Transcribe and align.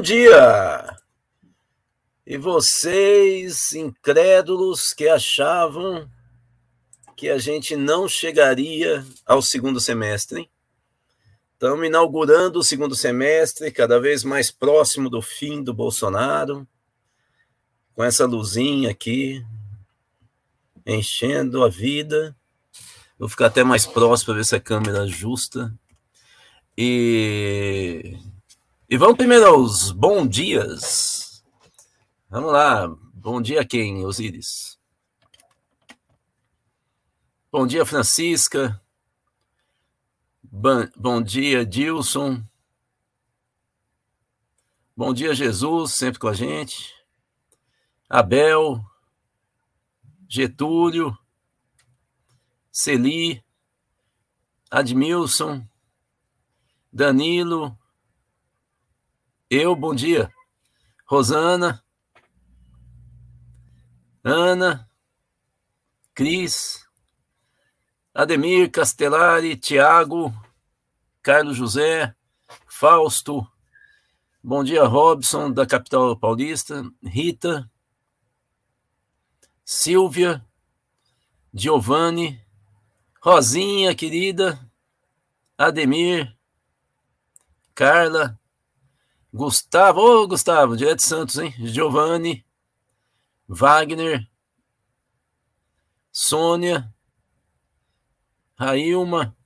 Dia! 0.00 0.96
E 2.26 2.38
vocês, 2.38 3.74
incrédulos, 3.74 4.94
que 4.94 5.06
achavam 5.06 6.08
que 7.16 7.28
a 7.28 7.38
gente 7.38 7.76
não 7.76 8.08
chegaria 8.08 9.04
ao 9.26 9.42
segundo 9.42 9.78
semestre? 9.78 10.50
Estamos 11.52 11.86
inaugurando 11.86 12.60
o 12.60 12.64
segundo 12.64 12.94
semestre, 12.94 13.70
cada 13.70 14.00
vez 14.00 14.24
mais 14.24 14.50
próximo 14.50 15.10
do 15.10 15.20
fim 15.20 15.62
do 15.62 15.74
Bolsonaro, 15.74 16.66
com 17.94 18.02
essa 18.02 18.24
luzinha 18.24 18.90
aqui, 18.90 19.44
enchendo 20.86 21.62
a 21.62 21.68
vida. 21.68 22.34
Vou 23.18 23.28
ficar 23.28 23.46
até 23.46 23.62
mais 23.62 23.84
próximo 23.84 24.26
para 24.26 24.36
ver 24.36 24.44
se 24.46 24.56
a 24.56 24.60
câmera 24.60 25.02
ajusta. 25.02 25.74
E 26.78 28.16
e 28.90 28.96
vamos 28.96 29.18
primeiro 29.18 29.46
aos 29.46 29.92
bom 29.92 30.26
dias. 30.26 31.44
Vamos 32.28 32.50
lá. 32.50 32.88
Bom 33.14 33.40
dia 33.40 33.64
quem, 33.64 34.04
Osíris? 34.04 34.80
Bom 37.52 37.68
dia, 37.68 37.86
Francisca. 37.86 38.82
Bom, 40.42 40.88
bom 40.96 41.22
dia, 41.22 41.64
Dilson. 41.64 42.42
Bom 44.96 45.14
dia, 45.14 45.36
Jesus, 45.36 45.94
sempre 45.94 46.18
com 46.18 46.26
a 46.26 46.34
gente. 46.34 46.92
Abel. 48.08 48.84
Getúlio. 50.28 51.16
Celi. 52.72 53.40
Admilson. 54.68 55.64
Danilo. 56.92 57.79
Eu, 59.52 59.74
bom 59.74 59.92
dia. 59.92 60.32
Rosana. 61.04 61.82
Ana. 64.22 64.88
Cris. 66.14 66.86
Ademir 68.14 68.70
Castellari, 68.70 69.56
Tiago. 69.56 70.32
Carlos 71.20 71.58
José. 71.58 72.14
Fausto. 72.68 73.44
Bom 74.40 74.62
dia, 74.62 74.84
Robson, 74.84 75.50
da 75.50 75.66
capital 75.66 76.16
paulista. 76.16 76.88
Rita. 77.02 77.68
Silvia. 79.64 80.46
Giovanni. 81.52 82.40
Rosinha, 83.20 83.96
querida. 83.96 84.64
Ademir. 85.58 86.38
Carla. 87.74 88.39
Gustavo, 89.32 90.00
ô 90.00 90.26
Gustavo, 90.26 90.76
direto 90.76 90.96
de 90.96 91.04
Santos, 91.04 91.38
hein? 91.38 91.54
Giovanni, 91.60 92.44
Wagner, 93.46 94.28
Sônia, 96.10 96.92
Railma, 98.56 99.36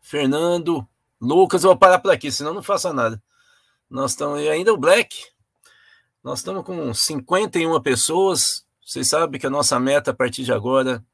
Fernando, 0.00 0.86
Lucas, 1.20 1.64
eu 1.64 1.70
vou 1.70 1.78
parar 1.78 1.98
por 1.98 2.12
aqui, 2.12 2.30
senão 2.30 2.54
não 2.54 2.62
faço 2.62 2.92
nada. 2.92 3.20
Nós 3.90 4.12
estamos, 4.12 4.38
ainda 4.46 4.72
o 4.72 4.76
Black, 4.76 5.16
nós 6.22 6.38
estamos 6.38 6.64
com 6.64 6.94
51 6.94 7.82
pessoas, 7.82 8.64
vocês 8.80 9.08
sabem 9.08 9.40
que 9.40 9.46
a 9.46 9.50
nossa 9.50 9.80
meta 9.80 10.12
a 10.12 10.14
partir 10.14 10.44
de 10.44 10.52
agora 10.52 11.04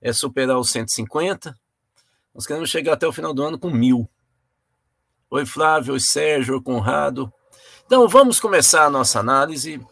é 0.00 0.12
superar 0.12 0.58
os 0.58 0.70
150, 0.70 1.56
nós 2.34 2.46
queremos 2.46 2.68
chegar 2.68 2.94
até 2.94 3.06
o 3.06 3.12
final 3.12 3.32
do 3.32 3.44
ano 3.44 3.58
com 3.58 3.70
mil. 3.70 4.10
Oi 5.30 5.46
Flávio, 5.46 5.92
oi 5.92 6.00
Sérgio, 6.00 6.54
oi 6.54 6.62
Conrado, 6.62 7.32
então, 7.90 8.06
vamos 8.06 8.38
começar 8.38 8.84
a 8.84 8.90
nossa 8.90 9.18
análise, 9.18 9.84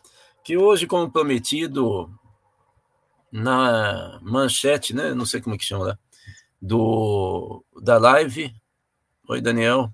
que 0.45 0.57
hoje, 0.57 0.87
como 0.87 1.11
prometido, 1.11 2.09
na 3.33 4.21
manchete, 4.23 4.95
né? 4.95 5.13
Não 5.13 5.27
sei 5.27 5.41
como 5.41 5.57
é 5.57 5.59
que 5.59 5.65
chama 5.65 5.87
lá, 5.87 5.99
do, 6.63 7.65
da 7.83 7.99
live. 7.99 8.55
Oi, 9.29 9.41
Daniel. 9.41 9.93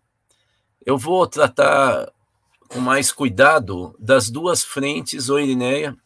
Eu 0.84 0.98
vou 0.98 1.26
tratar 1.26 2.12
com 2.68 2.78
mais 2.78 3.10
cuidado 3.10 3.96
das 3.98 4.28
duas 4.28 4.62
frentes, 4.62 5.30
oi, 5.30 5.44
Irineia, 5.44 5.96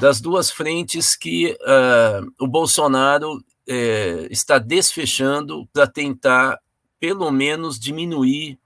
das 0.00 0.20
duas 0.20 0.50
frentes 0.50 1.14
que 1.14 1.56
uh, 1.60 2.28
o 2.40 2.48
Bolsonaro 2.48 3.36
uh, 3.36 4.26
está 4.32 4.58
desfechando 4.58 5.64
para 5.72 5.86
tentar, 5.86 6.58
pelo 6.98 7.30
menos, 7.30 7.78
diminuir 7.78 8.58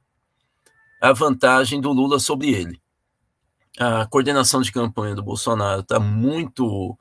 a 1.01 1.13
vantagem 1.13 1.81
do 1.81 1.93
Lula 1.93 2.19
sobre 2.19 2.51
ele. 2.51 2.81
A 3.79 4.07
coordenação 4.07 4.63
de 4.63 4.73
campanha 4.73 5.15
do 5.15 5.23
Bolsonaro 5.23 5.83
está 5.83 6.01
muito 6.01 6.99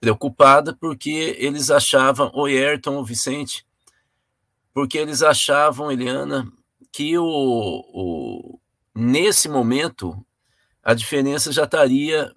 preocupada 0.00 0.76
porque 0.78 1.36
eles 1.38 1.70
achavam, 1.70 2.30
o 2.34 2.46
Ayrton, 2.46 2.96
o 2.96 3.04
Vicente, 3.04 3.66
porque 4.72 4.98
eles 4.98 5.22
achavam, 5.22 5.90
Eliana, 5.90 6.50
que 6.92 7.18
o, 7.18 7.24
o, 7.24 8.60
nesse 8.94 9.48
momento 9.48 10.24
a 10.82 10.94
diferença 10.94 11.52
já 11.52 11.64
estaria 11.64 12.32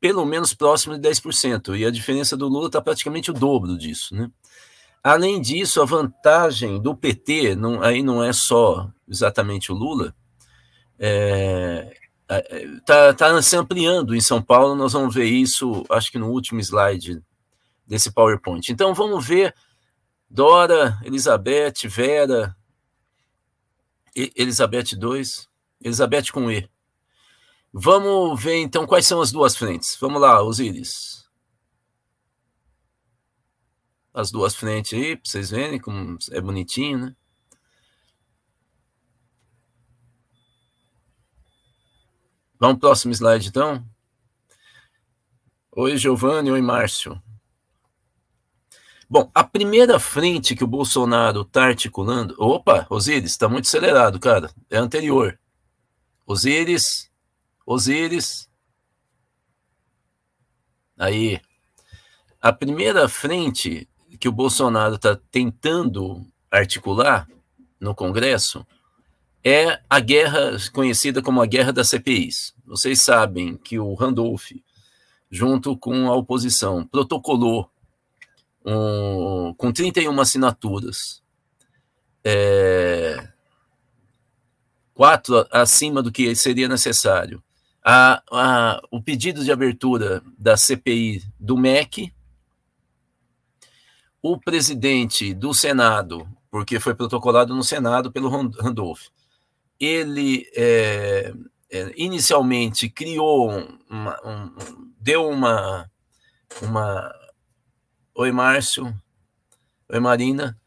pelo 0.00 0.24
menos 0.24 0.54
próximo 0.54 0.98
de 0.98 1.08
10%, 1.08 1.78
e 1.78 1.84
a 1.84 1.90
diferença 1.90 2.36
do 2.36 2.48
Lula 2.48 2.68
está 2.68 2.80
praticamente 2.80 3.30
o 3.30 3.34
dobro 3.34 3.76
disso, 3.76 4.14
né? 4.14 4.30
Além 5.02 5.40
disso, 5.40 5.80
a 5.80 5.86
vantagem 5.86 6.80
do 6.80 6.94
PT, 6.94 7.54
não, 7.54 7.82
aí 7.82 8.02
não 8.02 8.22
é 8.22 8.32
só 8.32 8.90
exatamente 9.08 9.72
o 9.72 9.74
Lula, 9.74 10.14
está 10.98 11.06
é, 11.06 11.96
é, 12.28 12.80
tá, 12.84 13.14
tá 13.14 13.42
se 13.42 13.56
ampliando 13.56 14.14
em 14.14 14.20
São 14.20 14.42
Paulo. 14.42 14.74
Nós 14.74 14.92
vamos 14.92 15.14
ver 15.14 15.24
isso, 15.24 15.84
acho 15.88 16.12
que 16.12 16.18
no 16.18 16.30
último 16.30 16.60
slide 16.60 17.22
desse 17.86 18.12
PowerPoint. 18.12 18.70
Então, 18.70 18.94
vamos 18.94 19.26
ver 19.26 19.54
Dora, 20.28 21.00
Elizabeth, 21.02 21.88
Vera, 21.88 22.54
Elizabeth 24.14 24.96
2, 24.96 25.48
Elizabeth 25.82 26.30
com 26.32 26.50
E. 26.50 26.68
Vamos 27.72 28.40
ver 28.40 28.56
então 28.56 28.86
quais 28.86 29.06
são 29.06 29.20
as 29.20 29.32
duas 29.32 29.56
frentes. 29.56 29.96
Vamos 30.00 30.20
lá, 30.20 30.42
Osíris. 30.42 31.24
As 34.20 34.30
duas 34.30 34.54
frentes 34.54 34.92
aí, 34.92 35.16
para 35.16 35.30
vocês 35.30 35.50
verem 35.50 35.80
como 35.80 36.18
é 36.30 36.40
bonitinho, 36.40 36.98
né? 36.98 37.16
Vamos 42.58 42.78
pro 42.78 42.88
próximo 42.88 43.12
slide, 43.14 43.48
então. 43.48 43.82
Oi, 45.72 45.96
Giovanni. 45.96 46.50
Oi, 46.50 46.60
Márcio. 46.60 47.20
Bom, 49.08 49.30
a 49.34 49.42
primeira 49.42 49.98
frente 49.98 50.54
que 50.54 50.62
o 50.62 50.68
Bolsonaro 50.68 51.40
está 51.40 51.64
articulando. 51.64 52.34
Opa, 52.38 52.86
Osíris, 52.90 53.32
está 53.32 53.48
muito 53.48 53.66
acelerado, 53.66 54.20
cara. 54.20 54.50
É 54.68 54.76
anterior. 54.76 55.40
Osíris, 56.26 57.10
Osíris. 57.66 58.48
Aí. 60.98 61.40
A 62.42 62.52
primeira 62.52 63.08
frente 63.08 63.89
que 64.20 64.28
o 64.28 64.32
Bolsonaro 64.32 64.96
está 64.96 65.18
tentando 65.32 66.24
articular 66.50 67.26
no 67.80 67.94
Congresso 67.94 68.66
é 69.42 69.80
a 69.88 69.98
guerra 69.98 70.58
conhecida 70.72 71.22
como 71.22 71.40
a 71.40 71.46
guerra 71.46 71.72
das 71.72 71.88
CPIs. 71.88 72.54
Vocês 72.66 73.00
sabem 73.00 73.56
que 73.56 73.78
o 73.78 73.94
Randolph, 73.94 74.50
junto 75.30 75.74
com 75.74 76.08
a 76.08 76.14
oposição, 76.14 76.86
protocolou 76.86 77.70
um, 78.62 79.54
com 79.56 79.72
31 79.72 80.20
assinaturas, 80.20 81.22
é, 82.22 83.26
quatro 84.92 85.46
acima 85.50 86.02
do 86.02 86.12
que 86.12 86.36
seria 86.36 86.68
necessário, 86.68 87.42
a, 87.82 88.22
a, 88.30 88.82
o 88.90 89.02
pedido 89.02 89.42
de 89.42 89.50
abertura 89.50 90.22
da 90.36 90.58
CPI 90.58 91.22
do 91.38 91.56
MEC, 91.56 92.12
o 94.22 94.38
presidente 94.38 95.32
do 95.32 95.54
Senado, 95.54 96.28
porque 96.50 96.78
foi 96.78 96.94
protocolado 96.94 97.54
no 97.54 97.64
Senado 97.64 98.12
pelo 98.12 98.28
Randolph, 98.28 99.06
ele 99.78 100.46
é, 100.54 101.32
é, 101.70 101.92
inicialmente 101.96 102.88
criou 102.88 103.48
uma, 103.88 104.20
um, 104.26 104.90
deu 105.00 105.26
uma, 105.26 105.90
uma. 106.60 107.14
Oi, 108.14 108.30
Márcio. 108.30 108.94
Oi, 109.88 110.00
Marina. 110.00 110.58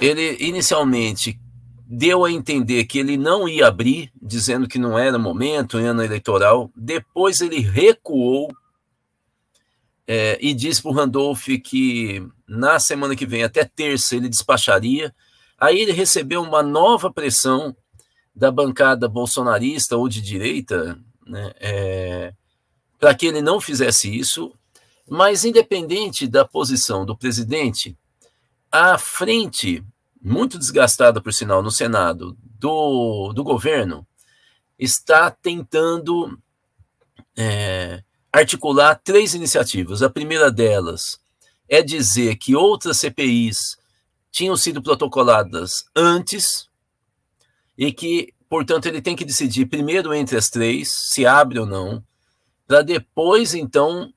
Ele 0.00 0.36
inicialmente 0.40 1.38
deu 1.86 2.24
a 2.24 2.30
entender 2.30 2.84
que 2.84 2.98
ele 2.98 3.16
não 3.16 3.48
ia 3.48 3.66
abrir, 3.66 4.12
dizendo 4.20 4.68
que 4.68 4.78
não 4.78 4.98
era 4.98 5.18
momento 5.18 5.78
ano 5.78 6.02
eleitoral. 6.02 6.70
Depois 6.76 7.40
ele 7.40 7.60
recuou 7.60 8.48
é, 10.10 10.38
e 10.40 10.54
disse 10.54 10.80
para 10.80 10.90
o 10.90 10.94
Randolph 10.94 11.46
que 11.62 12.26
na 12.48 12.80
semana 12.80 13.14
que 13.14 13.26
vem, 13.26 13.44
até 13.44 13.62
terça, 13.62 14.16
ele 14.16 14.30
despacharia. 14.30 15.14
Aí 15.58 15.78
ele 15.78 15.92
recebeu 15.92 16.42
uma 16.42 16.62
nova 16.62 17.12
pressão 17.12 17.76
da 18.34 18.50
bancada 18.50 19.06
bolsonarista 19.06 19.98
ou 19.98 20.08
de 20.08 20.22
direita, 20.22 20.98
né, 21.26 21.52
é, 21.60 22.32
para 22.98 23.14
que 23.14 23.26
ele 23.26 23.42
não 23.42 23.60
fizesse 23.60 24.16
isso, 24.16 24.54
mas 25.06 25.44
independente 25.44 26.26
da 26.26 26.44
posição 26.44 27.04
do 27.04 27.16
presidente, 27.16 27.94
a 28.72 28.96
frente, 28.96 29.84
muito 30.22 30.58
desgastada, 30.58 31.20
por 31.20 31.34
sinal, 31.34 31.62
no 31.62 31.70
Senado, 31.70 32.36
do, 32.42 33.32
do 33.34 33.44
governo, 33.44 34.06
está 34.78 35.30
tentando 35.30 36.38
é, 37.36 38.02
articular 38.32 39.00
três 39.02 39.34
iniciativas. 39.34 40.02
A 40.02 40.10
primeira 40.10 40.50
delas 40.50 41.20
é 41.68 41.82
dizer 41.82 42.36
que 42.36 42.54
outras 42.54 42.98
CPIs 42.98 43.76
tinham 44.30 44.56
sido 44.56 44.82
protocoladas 44.82 45.84
antes 45.94 46.68
e 47.76 47.92
que, 47.92 48.32
portanto, 48.48 48.86
ele 48.86 49.02
tem 49.02 49.16
que 49.16 49.24
decidir 49.24 49.66
primeiro 49.66 50.12
entre 50.14 50.36
as 50.36 50.50
três, 50.50 50.92
se 50.92 51.26
abre 51.26 51.58
ou 51.58 51.66
não, 51.66 52.02
para 52.66 52.82
depois, 52.82 53.54
então, 53.54 54.12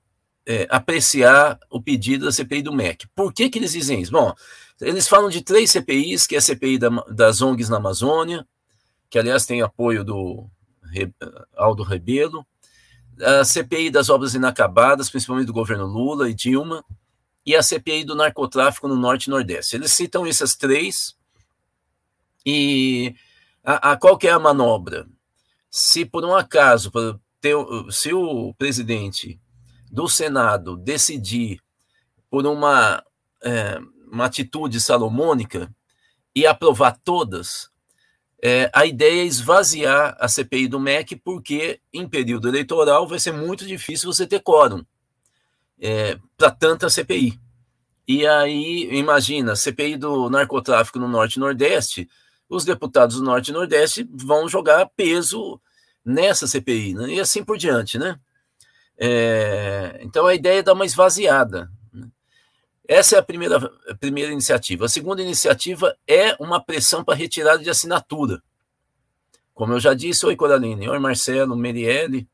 é, 0.45 0.67
apreciar 0.69 1.59
o 1.69 1.81
pedido 1.81 2.25
da 2.25 2.31
CPI 2.31 2.61
do 2.61 2.73
MEC. 2.73 3.07
Por 3.15 3.33
que, 3.33 3.49
que 3.49 3.59
eles 3.59 3.71
dizem 3.71 4.01
isso? 4.01 4.11
Bom, 4.11 4.33
eles 4.81 5.07
falam 5.07 5.29
de 5.29 5.41
três 5.41 5.71
CPIs, 5.71 6.25
que 6.25 6.35
é 6.35 6.39
a 6.39 6.41
CPI 6.41 6.77
da, 6.77 6.89
das 7.09 7.41
ONGs 7.41 7.69
na 7.69 7.77
Amazônia, 7.77 8.45
que, 9.09 9.19
aliás, 9.19 9.45
tem 9.45 9.61
apoio 9.61 10.03
do 10.03 10.49
Aldo 11.55 11.83
Rebelo, 11.83 12.45
a 13.21 13.44
CPI 13.44 13.89
das 13.89 14.09
obras 14.09 14.33
inacabadas, 14.33 15.09
principalmente 15.09 15.47
do 15.47 15.53
governo 15.53 15.85
Lula 15.85 16.29
e 16.29 16.33
Dilma, 16.33 16.83
e 17.45 17.56
a 17.56 17.63
CPI 17.63 18.03
do 18.03 18.15
narcotráfico 18.15 18.88
no 18.88 18.95
Norte 18.95 19.25
e 19.25 19.29
Nordeste. 19.29 19.75
Eles 19.75 19.91
citam 19.91 20.25
essas 20.25 20.56
três, 20.56 21.15
e 22.45 23.15
a, 23.63 23.91
a 23.91 23.97
qual 23.97 24.18
é 24.23 24.29
a 24.29 24.39
manobra? 24.39 25.07
Se 25.69 26.06
por 26.06 26.25
um 26.25 26.35
acaso, 26.35 26.91
ter, 27.39 27.56
se 27.89 28.13
o 28.13 28.53
presidente 28.56 29.39
do 29.91 30.07
Senado 30.07 30.77
decidir 30.77 31.62
por 32.29 32.45
uma, 32.45 33.03
é, 33.44 33.79
uma 34.12 34.25
atitude 34.25 34.79
salomônica 34.79 35.73
e 36.35 36.45
aprovar 36.45 36.97
todas, 37.03 37.70
é, 38.43 38.71
a 38.73 38.85
ideia 38.85 39.21
é 39.21 39.25
esvaziar 39.25 40.17
a 40.19 40.27
CPI 40.27 40.67
do 40.67 40.79
MEC, 40.79 41.15
porque 41.15 41.79
em 41.93 42.07
período 42.07 42.47
eleitoral 42.47 43.07
vai 43.07 43.19
ser 43.19 43.31
muito 43.31 43.67
difícil 43.67 44.11
você 44.11 44.25
ter 44.25 44.39
quórum 44.39 44.83
é, 45.79 46.17
para 46.35 46.49
tanta 46.49 46.89
CPI. 46.89 47.39
E 48.07 48.25
aí, 48.25 48.89
imagina, 48.91 49.55
CPI 49.55 49.95
do 49.95 50.29
narcotráfico 50.29 50.97
no 50.97 51.07
Norte 51.07 51.35
e 51.35 51.39
Nordeste, 51.39 52.09
os 52.49 52.65
deputados 52.65 53.17
do 53.17 53.23
Norte 53.23 53.49
e 53.49 53.53
Nordeste 53.53 54.07
vão 54.11 54.49
jogar 54.49 54.89
peso 54.95 55.61
nessa 56.03 56.47
CPI, 56.47 56.95
né? 56.95 57.13
e 57.13 57.19
assim 57.19 57.44
por 57.44 57.57
diante, 57.57 57.97
né? 57.99 58.19
É, 58.97 59.99
então 60.01 60.25
a 60.25 60.35
ideia 60.35 60.59
é 60.59 60.63
dar 60.63 60.73
uma 60.73 60.85
esvaziada. 60.85 61.71
Essa 62.91 63.15
é 63.15 63.19
a 63.19 63.23
primeira, 63.23 63.55
a 63.88 63.95
primeira 63.95 64.33
iniciativa. 64.33 64.83
A 64.83 64.89
segunda 64.89 65.21
iniciativa 65.21 65.97
é 66.05 66.35
uma 66.41 66.61
pressão 66.61 67.05
para 67.05 67.15
retirada 67.15 67.63
de 67.63 67.69
assinatura. 67.69 68.43
Como 69.53 69.71
eu 69.71 69.79
já 69.79 69.93
disse, 69.93 70.25
oi 70.25 70.35
Coraline, 70.35 70.89
oi 70.89 70.99
Marcelo, 70.99 71.55
Merielle. 71.55 72.27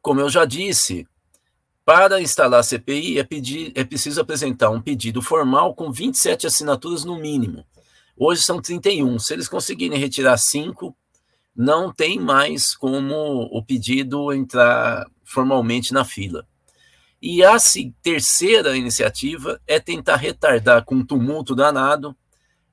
Como 0.00 0.18
eu 0.18 0.28
já 0.28 0.44
disse, 0.44 1.06
para 1.84 2.20
instalar 2.20 2.58
a 2.58 2.62
CPI 2.64 3.20
é, 3.20 3.22
pedir, 3.22 3.70
é 3.76 3.84
preciso 3.84 4.20
apresentar 4.20 4.70
um 4.70 4.82
pedido 4.82 5.22
formal 5.22 5.72
com 5.72 5.92
27 5.92 6.48
assinaturas 6.48 7.04
no 7.04 7.16
mínimo. 7.16 7.64
Hoje 8.16 8.42
são 8.42 8.60
31. 8.60 9.20
Se 9.20 9.34
eles 9.34 9.48
conseguirem 9.48 10.00
retirar 10.00 10.36
cinco, 10.36 10.96
não 11.54 11.92
tem 11.92 12.18
mais 12.18 12.74
como 12.74 13.48
o 13.52 13.64
pedido 13.64 14.32
entrar 14.32 15.06
formalmente 15.24 15.92
na 15.92 16.04
fila. 16.04 16.44
E 17.22 17.44
a 17.44 17.56
terceira 18.02 18.76
iniciativa 18.76 19.60
é 19.64 19.78
tentar 19.78 20.16
retardar 20.16 20.84
com 20.84 20.96
um 20.96 21.06
tumulto 21.06 21.54
danado 21.54 22.16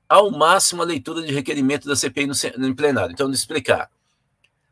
ao 0.08 0.28
máximo 0.32 0.82
a 0.82 0.84
leitura 0.84 1.22
de 1.22 1.32
requerimento 1.32 1.86
da 1.86 1.94
CPI 1.94 2.26
no, 2.26 2.34
no 2.58 2.74
plenário. 2.74 3.12
Então, 3.12 3.26
vou 3.26 3.32
explicar. 3.34 3.88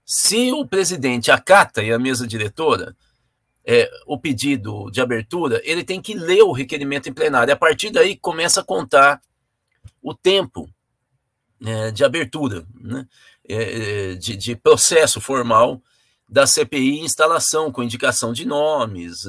Se 0.04 0.50
o 0.50 0.66
presidente 0.66 1.30
acata 1.30 1.80
e 1.80 1.92
a 1.92 1.98
mesa 1.98 2.26
diretora 2.26 2.96
é, 3.64 3.88
o 4.06 4.19
pedido 4.19 4.90
de 4.90 5.00
abertura, 5.00 5.60
ele 5.62 5.84
tem 5.84 6.00
que 6.00 6.14
ler 6.14 6.42
o 6.42 6.52
requerimento 6.52 7.08
em 7.08 7.12
plenário. 7.12 7.54
A 7.54 7.56
partir 7.56 7.90
daí 7.90 8.16
começa 8.16 8.62
a 8.62 8.64
contar 8.64 9.20
o 10.02 10.12
tempo 10.12 10.69
é, 11.64 11.92
de 11.92 12.02
abertura, 12.02 12.66
né? 12.74 13.06
é, 13.48 14.10
é 14.10 14.14
de, 14.14 14.36
de 14.36 14.56
processo 14.56 15.20
formal 15.20 15.81
da 16.28 16.46
CPI 16.46 17.00
instalação 17.00 17.70
com 17.70 17.82
indicação 17.82 18.32
de 18.32 18.44
nomes, 18.44 19.28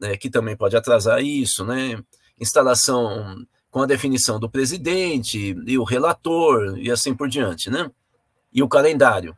né, 0.00 0.16
que 0.16 0.30
também 0.30 0.56
pode 0.56 0.76
atrasar 0.76 1.22
isso, 1.22 1.64
né? 1.64 2.02
Instalação 2.38 3.46
com 3.70 3.82
a 3.82 3.86
definição 3.86 4.40
do 4.40 4.50
presidente 4.50 5.56
e 5.66 5.78
o 5.78 5.84
relator 5.84 6.78
e 6.78 6.90
assim 6.90 7.14
por 7.14 7.28
diante, 7.28 7.70
né? 7.70 7.90
E 8.52 8.62
o 8.62 8.68
calendário. 8.68 9.36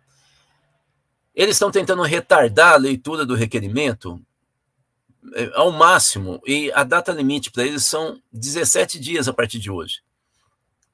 Eles 1.34 1.56
estão 1.56 1.70
tentando 1.70 2.02
retardar 2.02 2.74
a 2.74 2.78
leitura 2.78 3.26
do 3.26 3.34
requerimento 3.34 4.20
é, 5.34 5.50
ao 5.54 5.70
máximo, 5.70 6.40
e 6.46 6.70
a 6.72 6.82
data 6.82 7.12
limite 7.12 7.50
para 7.50 7.64
eles 7.64 7.86
são 7.86 8.20
17 8.32 8.98
dias 8.98 9.28
a 9.28 9.32
partir 9.32 9.58
de 9.58 9.70
hoje. 9.70 10.02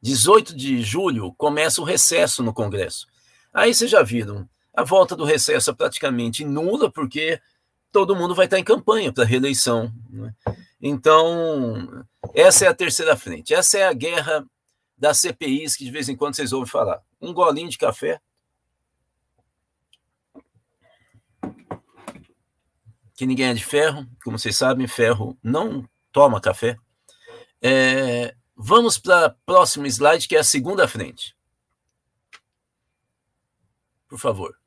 18 0.03 0.55
de 0.55 0.83
julho 0.83 1.33
começa 1.33 1.81
o 1.81 1.85
recesso 1.85 2.43
no 2.43 2.53
Congresso. 2.53 3.07
Aí 3.53 3.75
vocês 3.75 3.91
já 3.91 4.03
viram, 4.03 4.49
a 4.75 4.85
volta 4.85 5.17
do 5.17 5.25
recesso 5.25 5.71
é 5.71 5.75
praticamente 5.75 6.45
nula, 6.45 6.91
porque 6.91 7.41
todo 7.93 8.17
mundo 8.17 8.35
vai 8.35 8.47
estar 8.47 8.59
em 8.59 8.65
campanha 8.65 9.13
para 9.13 9.25
reeleição. 9.25 9.93
Né? 10.11 10.35
Então, 10.81 12.05
essa 12.35 12.65
é 12.65 12.69
a 12.69 12.75
terceira 12.75 13.17
frente. 13.17 13.55
Essa 13.55 13.79
é 13.79 13.87
a 13.87 13.93
guerra 13.93 14.47
das 14.97 15.19
CPIs 15.21 15.77
que 15.77 15.85
de 15.85 15.91
vez 15.91 16.09
em 16.09 16.17
quando 16.17 16.35
vocês 16.35 16.53
ouvem 16.53 16.71
falar. 16.71 17.03
Um 17.21 17.33
golinho 17.33 17.69
de 17.69 17.79
café. 17.79 18.21
Que 23.15 23.27
ninguém 23.27 23.47
é 23.47 23.55
de 23.55 23.65
ferro. 23.65 24.07
Como 24.23 24.39
vocês 24.39 24.57
sabem, 24.57 24.87
ferro 24.87 25.37
não 25.43 25.89
toma 26.13 26.41
café. 26.41 26.77
É, 27.61 28.35
vamos 28.57 28.99
para 28.99 29.27
a 29.27 29.31
próxima 29.31 29.89
slide, 29.89 30.29
que 30.29 30.37
é 30.37 30.41
a 30.41 30.45
segunda 30.45 30.87
frente. 30.87 31.37
Por 34.09 34.19
favor. 34.19 34.58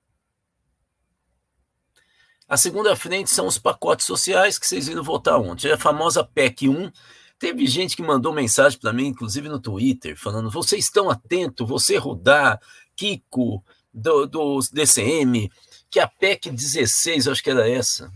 A 2.51 2.57
segunda 2.57 2.97
frente 2.97 3.29
são 3.29 3.47
os 3.47 3.57
pacotes 3.57 4.05
sociais 4.05 4.59
que 4.59 4.67
vocês 4.67 4.89
viram 4.89 5.01
votar 5.01 5.39
ontem. 5.39 5.69
É 5.69 5.75
a 5.75 5.77
famosa 5.77 6.21
PEC 6.21 6.67
1. 6.67 6.91
Teve 7.39 7.65
gente 7.65 7.95
que 7.95 8.03
mandou 8.03 8.33
mensagem 8.33 8.77
para 8.77 8.91
mim, 8.91 9.07
inclusive 9.07 9.47
no 9.47 9.57
Twitter, 9.57 10.19
falando: 10.19 10.51
vocês 10.51 10.83
estão 10.83 11.09
atentos, 11.09 11.65
você 11.65 11.95
Rudá, 11.95 12.59
Kiko, 12.93 13.63
do, 13.93 14.25
do 14.25 14.59
DCM, 14.69 15.49
que 15.89 15.97
a 15.97 16.05
PEC 16.05 16.51
16, 16.51 17.29
acho 17.29 17.41
que 17.41 17.49
era 17.49 17.69
essa, 17.69 18.11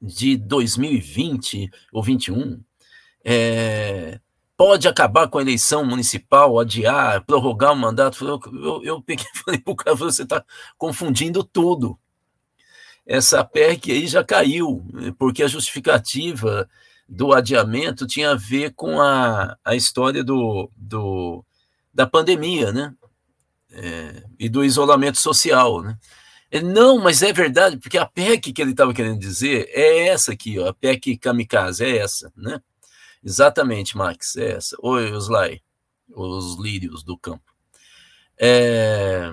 de 0.00 0.36
2020 0.36 1.68
ou 1.92 2.04
21, 2.04 2.62
é, 3.24 4.20
pode 4.56 4.86
acabar 4.86 5.26
com 5.26 5.38
a 5.38 5.42
eleição 5.42 5.84
municipal, 5.84 6.60
adiar, 6.60 7.24
prorrogar 7.24 7.72
o 7.72 7.76
mandato. 7.76 8.24
Eu, 8.24 8.40
eu, 8.52 8.84
eu 8.84 9.02
peguei 9.02 9.26
e 9.34 9.38
falei 9.42 9.60
para 9.60 9.72
o 9.72 9.74
cara: 9.74 9.96
você 9.96 10.22
está 10.22 10.44
confundindo 10.78 11.42
tudo 11.42 11.98
essa 13.10 13.44
PEC 13.44 13.90
aí 13.90 14.06
já 14.06 14.22
caiu, 14.22 14.86
porque 15.18 15.42
a 15.42 15.48
justificativa 15.48 16.70
do 17.08 17.32
adiamento 17.32 18.06
tinha 18.06 18.30
a 18.30 18.36
ver 18.36 18.72
com 18.72 19.00
a, 19.00 19.56
a 19.64 19.74
história 19.74 20.22
do, 20.22 20.70
do, 20.76 21.44
da 21.92 22.06
pandemia, 22.06 22.72
né? 22.72 22.94
É, 23.72 24.22
e 24.38 24.48
do 24.48 24.64
isolamento 24.64 25.18
social, 25.18 25.82
né? 25.82 25.98
Não, 26.62 26.98
mas 26.98 27.20
é 27.20 27.32
verdade, 27.32 27.78
porque 27.78 27.98
a 27.98 28.06
PEC 28.06 28.52
que 28.52 28.62
ele 28.62 28.70
estava 28.70 28.94
querendo 28.94 29.18
dizer 29.18 29.68
é 29.70 30.06
essa 30.06 30.30
aqui, 30.30 30.60
ó, 30.60 30.68
a 30.68 30.74
PEC 30.74 31.18
kamikaze, 31.18 31.84
é 31.84 31.96
essa, 31.96 32.32
né? 32.36 32.60
Exatamente, 33.24 33.96
Max, 33.96 34.36
é 34.36 34.52
essa. 34.52 34.76
Oi, 34.80 35.10
os 35.10 35.28
Lai, 35.28 35.60
os 36.14 36.56
lírios 36.60 37.02
do 37.02 37.18
campo. 37.18 37.42
É, 38.38 39.32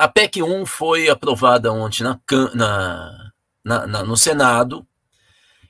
a 0.00 0.08
PEC 0.08 0.42
1 0.42 0.64
foi 0.64 1.10
aprovada 1.10 1.70
ontem 1.70 2.02
na, 2.02 2.18
na, 2.54 3.32
na, 3.62 3.86
na 3.86 4.02
no 4.02 4.16
Senado. 4.16 4.86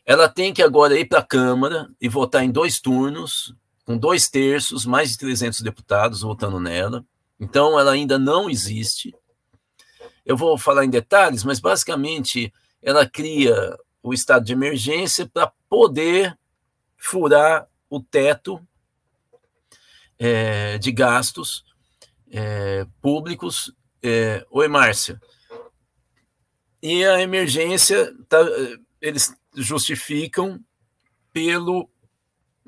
Ela 0.07 0.29
tem 0.29 0.55
que 0.55 0.63
agora 0.63 0.97
ir 0.97 1.07
para 1.07 1.19
a 1.19 1.27
Câmara 1.27 1.91
e 2.01 2.09
votar 2.09 2.45
em 2.45 2.51
dois 2.53 2.79
turnos, 2.79 3.53
com 3.85 3.99
dois 3.99 4.29
terços, 4.29 4.87
mais 4.87 5.11
de 5.11 5.19
300 5.19 5.63
deputados 5.63 6.21
votando 6.21 6.61
nela. 6.61 7.05
Então, 7.41 7.77
ela 7.77 7.91
ainda 7.91 8.21
não 8.21 8.49
existe. 8.49 9.13
Eu 10.25 10.37
vou 10.37 10.57
falar 10.57 10.85
em 10.85 10.91
detalhes, 10.91 11.43
mas 11.43 11.59
basicamente 11.59 12.55
ela 12.81 13.05
cria 13.05 13.77
o 14.01 14.15
estado 14.15 14.45
de 14.45 14.53
emergência 14.53 15.27
para 15.27 15.53
poder 15.69 16.39
furar 16.97 17.67
o 17.89 17.99
teto 17.99 18.65
é, 20.17 20.79
de 20.79 20.93
gastos 20.93 21.65
é, 22.31 22.87
públicos. 23.03 23.75
É, 24.03 24.45
Oi, 24.51 24.69
Márcia. 24.69 25.21
E 26.83 27.05
a 27.05 27.21
emergência, 27.21 28.15
tá, 28.29 28.39
eles 29.01 29.35
justificam 29.55 30.59
pelo, 31.33 31.89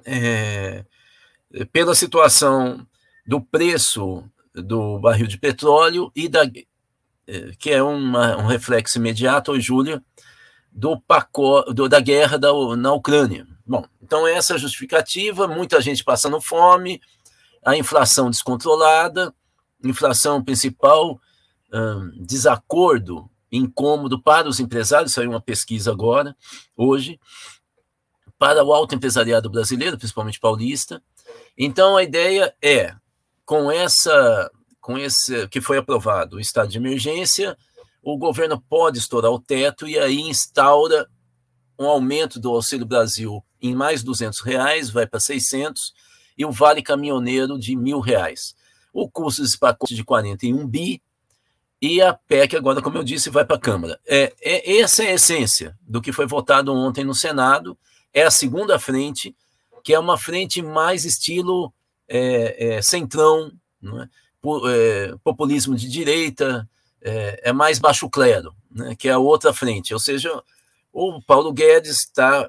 é, 0.04 0.84
pela 1.72 1.94
situação 1.94 2.86
do 3.26 3.40
preço 3.40 4.24
do 4.54 4.98
barril 4.98 5.26
de 5.26 5.38
petróleo 5.38 6.12
e 6.14 6.28
da 6.28 6.42
é, 7.26 7.52
que 7.58 7.70
é 7.70 7.82
uma, 7.82 8.36
um 8.36 8.46
reflexo 8.46 8.98
imediato, 8.98 9.58
Júlia, 9.58 10.02
do 10.70 11.00
da 11.88 12.00
guerra 12.00 12.38
da, 12.38 12.50
na 12.76 12.92
Ucrânia. 12.92 13.46
Bom, 13.64 13.84
então 14.02 14.26
essa 14.26 14.58
justificativa, 14.58 15.46
muita 15.46 15.80
gente 15.80 16.02
passando 16.02 16.40
fome, 16.40 17.00
a 17.64 17.76
inflação 17.76 18.28
descontrolada, 18.28 19.32
inflação 19.84 20.42
principal, 20.42 21.20
desacordo, 22.16 23.30
incômodo 23.50 24.20
para 24.20 24.48
os 24.48 24.60
empresários, 24.60 25.12
saiu 25.12 25.30
uma 25.30 25.40
pesquisa 25.40 25.90
agora, 25.90 26.36
hoje, 26.76 27.18
para 28.38 28.64
o 28.64 28.72
alto 28.72 28.94
empresariado 28.94 29.50
brasileiro, 29.50 29.98
principalmente 29.98 30.40
paulista. 30.40 31.02
Então 31.56 31.96
a 31.96 32.02
ideia 32.02 32.54
é, 32.62 32.94
com 33.44 33.70
essa, 33.70 34.50
com 34.80 34.98
esse 34.98 35.46
que 35.48 35.60
foi 35.60 35.78
aprovado 35.78 36.36
o 36.36 36.40
estado 36.40 36.68
de 36.68 36.78
emergência, 36.78 37.56
o 38.02 38.18
governo 38.18 38.60
pode 38.68 38.98
estourar 38.98 39.30
o 39.30 39.38
teto 39.38 39.86
e 39.86 39.98
aí 39.98 40.20
instaura 40.20 41.08
um 41.78 41.86
aumento 41.86 42.40
do 42.40 42.50
Auxílio 42.50 42.86
Brasil 42.86 43.44
em 43.60 43.74
mais 43.74 44.02
200 44.02 44.40
reais, 44.40 44.90
vai 44.90 45.06
para 45.06 45.20
600, 45.20 45.92
e 46.36 46.44
o 46.44 46.50
Vale 46.50 46.82
Caminhoneiro 46.82 47.58
de 47.58 47.76
mil 47.76 48.00
reais. 48.00 48.54
O 48.92 49.08
custo 49.08 49.42
desse 49.42 49.56
pacote 49.56 49.94
de 49.94 50.04
41 50.04 50.66
bi, 50.66 51.00
e 51.82 52.00
a 52.00 52.14
PEC 52.14 52.56
agora, 52.56 52.80
como 52.80 52.96
eu 52.96 53.02
disse, 53.02 53.28
vai 53.28 53.44
para 53.44 53.56
a 53.56 53.60
Câmara. 53.60 53.98
É, 54.06 54.32
é, 54.40 54.78
essa 54.78 55.02
é 55.02 55.08
a 55.08 55.14
essência 55.14 55.76
do 55.80 56.00
que 56.00 56.12
foi 56.12 56.28
votado 56.28 56.72
ontem 56.72 57.02
no 57.02 57.12
Senado, 57.12 57.76
é 58.14 58.22
a 58.22 58.30
segunda 58.30 58.78
frente, 58.78 59.34
que 59.82 59.92
é 59.92 59.98
uma 59.98 60.16
frente 60.16 60.62
mais 60.62 61.04
estilo 61.04 61.74
é, 62.06 62.76
é, 62.76 62.82
centrão, 62.82 63.50
é? 63.84 64.08
é? 64.70 65.14
populismo 65.24 65.74
de 65.74 65.88
direita, 65.88 66.70
é, 67.00 67.48
é, 67.50 67.52
mais 67.52 67.80
baixo 67.80 68.08
clero, 68.08 68.54
né? 68.70 68.94
que 68.94 69.08
é 69.08 69.12
a 69.12 69.18
outra 69.18 69.52
frente. 69.52 69.92
Ou 69.92 69.98
seja, 69.98 70.40
o 70.92 71.20
Paulo 71.20 71.52
Guedes 71.52 72.04
está 72.04 72.48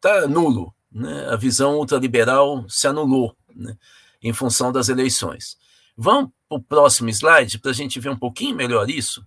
tá 0.00 0.28
nulo, 0.28 0.72
né? 0.92 1.26
a 1.30 1.34
visão 1.34 1.76
ultraliberal 1.76 2.64
se 2.68 2.86
anulou 2.86 3.34
né? 3.52 3.76
em 4.22 4.32
função 4.32 4.70
das 4.70 4.88
eleições. 4.88 5.58
Vamos 5.96 6.30
para 6.48 6.58
o 6.58 6.62
próximo 6.62 7.10
slide 7.10 7.58
para 7.58 7.70
a 7.70 7.74
gente 7.74 8.00
ver 8.00 8.10
um 8.10 8.18
pouquinho 8.18 8.56
melhor 8.56 8.88
isso. 8.88 9.26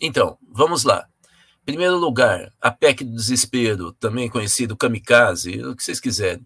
Então, 0.00 0.38
vamos 0.42 0.84
lá. 0.84 1.06
Em 1.62 1.64
primeiro 1.64 1.96
lugar, 1.96 2.52
a 2.60 2.70
PEC 2.70 3.04
do 3.04 3.14
desespero, 3.14 3.92
também 3.92 4.28
conhecido 4.28 4.76
kamikaze, 4.76 5.62
o 5.62 5.76
que 5.76 5.82
vocês 5.82 6.00
quiserem, 6.00 6.44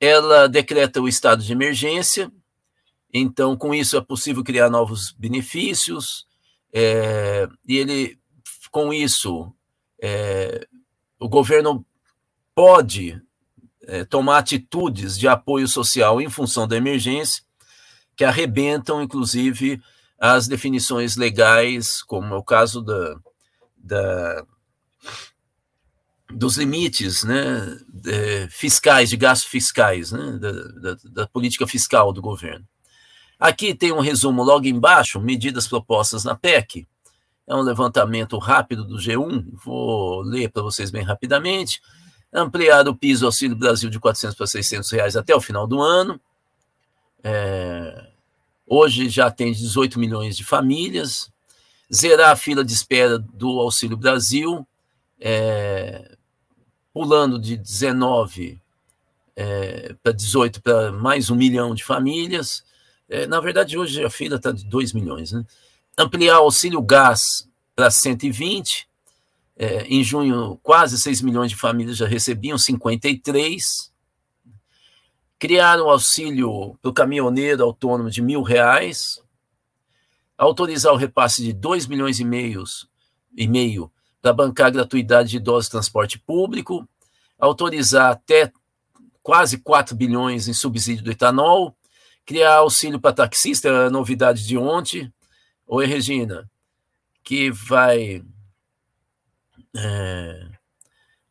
ela 0.00 0.48
decreta 0.48 1.00
o 1.00 1.08
estado 1.08 1.42
de 1.42 1.52
emergência, 1.52 2.32
então, 3.12 3.56
com 3.56 3.74
isso, 3.74 3.96
é 3.96 4.00
possível 4.00 4.42
criar 4.42 4.70
novos 4.70 5.12
benefícios, 5.12 6.26
é, 6.72 7.46
e 7.68 7.76
ele, 7.76 8.18
com 8.70 8.92
isso, 8.92 9.52
é, 10.02 10.66
o 11.20 11.28
governo 11.28 11.84
pode 12.54 13.20
é, 13.86 14.04
tomar 14.04 14.38
atitudes 14.38 15.18
de 15.18 15.26
apoio 15.28 15.66
social 15.66 16.20
em 16.20 16.28
função 16.28 16.66
da 16.66 16.76
emergência, 16.76 17.42
que 18.16 18.24
arrebentam, 18.24 19.02
inclusive, 19.02 19.80
as 20.18 20.46
definições 20.46 21.16
legais, 21.16 22.02
como 22.02 22.34
é 22.34 22.36
o 22.36 22.44
caso 22.44 22.80
da, 22.82 23.16
da 23.76 24.44
dos 26.30 26.56
limites 26.56 27.24
né, 27.24 27.76
de, 27.88 28.48
fiscais, 28.48 29.10
de 29.10 29.16
gastos 29.16 29.50
fiscais, 29.50 30.12
né, 30.12 30.38
da, 30.38 30.52
da, 30.52 30.96
da 31.04 31.26
política 31.26 31.66
fiscal 31.66 32.12
do 32.12 32.22
governo. 32.22 32.66
Aqui 33.38 33.74
tem 33.74 33.92
um 33.92 34.00
resumo 34.00 34.42
logo 34.42 34.66
embaixo, 34.66 35.20
medidas 35.20 35.66
propostas 35.66 36.24
na 36.24 36.34
PEC. 36.34 36.86
É 37.46 37.54
um 37.54 37.60
levantamento 37.60 38.38
rápido 38.38 38.84
do 38.84 38.96
G1, 38.96 39.44
vou 39.64 40.22
ler 40.22 40.48
para 40.50 40.62
vocês 40.62 40.90
bem 40.90 41.02
rapidamente. 41.02 41.80
Ampliar 42.32 42.88
o 42.88 42.96
piso 42.96 43.26
Auxílio 43.26 43.56
Brasil 43.56 43.90
de 43.90 44.00
400 44.00 44.36
para 44.36 44.46
600 44.46 44.90
reais 44.90 45.16
até 45.16 45.34
o 45.34 45.40
final 45.40 45.66
do 45.66 45.80
ano. 45.80 46.20
É, 47.22 48.06
hoje 48.66 49.08
já 49.08 49.30
tem 49.30 49.52
18 49.52 49.98
milhões 49.98 50.36
de 50.36 50.44
famílias. 50.44 51.30
Zerar 51.92 52.30
a 52.30 52.36
fila 52.36 52.64
de 52.64 52.72
espera 52.72 53.18
do 53.18 53.60
Auxílio 53.60 53.98
Brasil, 53.98 54.66
é, 55.20 56.16
pulando 56.92 57.38
de 57.38 57.56
19 57.56 58.60
é, 59.36 59.94
para 60.02 60.12
18 60.12 60.62
para 60.62 60.90
mais 60.90 61.28
um 61.28 61.36
milhão 61.36 61.74
de 61.74 61.84
famílias 61.84 62.64
é, 63.12 63.26
na 63.26 63.40
verdade, 63.40 63.76
hoje 63.76 64.02
a 64.02 64.08
fila 64.08 64.36
está 64.36 64.50
de 64.50 64.64
2 64.64 64.94
milhões. 64.94 65.32
Né? 65.32 65.44
Ampliar 65.98 66.40
o 66.40 66.44
auxílio 66.44 66.80
gás 66.80 67.46
para 67.76 67.90
120. 67.90 68.88
É, 69.56 69.82
em 69.84 70.02
junho, 70.02 70.58
quase 70.62 70.98
6 70.98 71.20
milhões 71.22 71.50
de 71.50 71.56
famílias 71.56 71.96
já 71.96 72.06
recebiam 72.06 72.56
53. 72.56 73.92
Criar 75.38 75.80
o 75.80 75.90
auxílio 75.90 76.78
para 76.80 76.90
o 76.90 76.94
caminhoneiro 76.94 77.64
autônomo 77.64 78.10
de 78.10 78.22
mil 78.22 78.42
reais. 78.42 79.22
Autorizar 80.36 80.92
o 80.92 80.96
repasse 80.96 81.42
de 81.42 81.52
2 81.52 81.86
milhões 81.86 82.18
e, 82.18 82.24
meios, 82.24 82.88
e 83.36 83.46
meio 83.46 83.92
para 84.20 84.32
bancar 84.32 84.70
gratuidade 84.70 85.30
de 85.30 85.36
idosos 85.36 85.66
de 85.66 85.72
transporte 85.72 86.18
público. 86.18 86.88
Autorizar 87.38 88.12
até 88.12 88.52
quase 89.22 89.58
4 89.58 89.94
bilhões 89.94 90.48
em 90.48 90.52
subsídio 90.52 91.04
do 91.04 91.10
etanol 91.10 91.76
Criar 92.24 92.54
auxílio 92.54 93.00
para 93.00 93.12
taxista, 93.12 93.68
é 93.68 93.90
novidade 93.90 94.46
de 94.46 94.56
ontem. 94.56 95.12
Oi, 95.66 95.86
Regina, 95.86 96.48
que 97.24 97.50
vai. 97.50 98.22
É, 99.76 100.48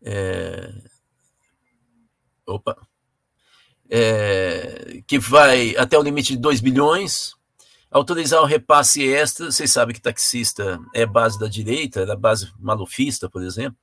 é, 0.03 0.73
opa. 2.45 2.75
É, 3.89 5.01
que 5.05 5.19
vai 5.19 5.75
até 5.75 5.97
o 5.97 6.01
limite 6.01 6.33
de 6.33 6.39
2 6.39 6.61
bilhões, 6.61 7.33
autorizar 7.89 8.41
o 8.41 8.45
repasse 8.45 9.03
extra, 9.03 9.51
vocês 9.51 9.69
sabem 9.69 9.93
que 9.93 10.01
taxista 10.01 10.79
é 10.93 11.05
base 11.05 11.37
da 11.37 11.47
direita, 11.47 12.01
é 12.01 12.05
da 12.05 12.15
base 12.15 12.51
malufista, 12.57 13.29
por 13.29 13.43
exemplo, 13.43 13.77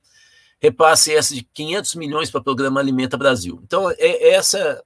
repasse 0.59 1.11
extra 1.11 1.35
de 1.35 1.43
500 1.53 1.95
milhões 1.95 2.31
para 2.31 2.41
o 2.41 2.43
programa 2.43 2.79
Alimenta 2.79 3.17
Brasil. 3.17 3.61
Então, 3.63 3.91
é, 3.91 4.29
essa 4.33 4.83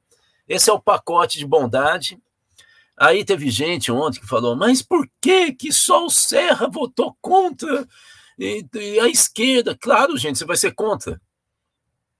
esse 0.48 0.70
é 0.70 0.74
o 0.74 0.80
pacote 0.80 1.40
de 1.40 1.46
bondade. 1.46 2.20
Aí 2.98 3.24
teve 3.26 3.50
gente 3.50 3.92
ontem 3.92 4.20
que 4.20 4.28
falou, 4.28 4.56
mas 4.56 4.82
por 4.82 5.10
que 5.20 5.54
que 5.54 5.72
só 5.72 6.06
o 6.06 6.10
Serra 6.10 6.68
votou 6.68 7.16
contra? 7.22 7.88
E, 8.38 8.66
e 8.74 9.00
a 9.00 9.08
esquerda, 9.08 9.78
claro, 9.80 10.18
gente, 10.18 10.40
você 10.40 10.46
vai 10.46 10.58
ser 10.58 10.74
contra 10.74 11.22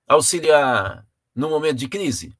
auxiliar 0.06 1.04
no 1.34 1.48
momento 1.48 1.78
de 1.78 1.88
crise. 1.88 2.36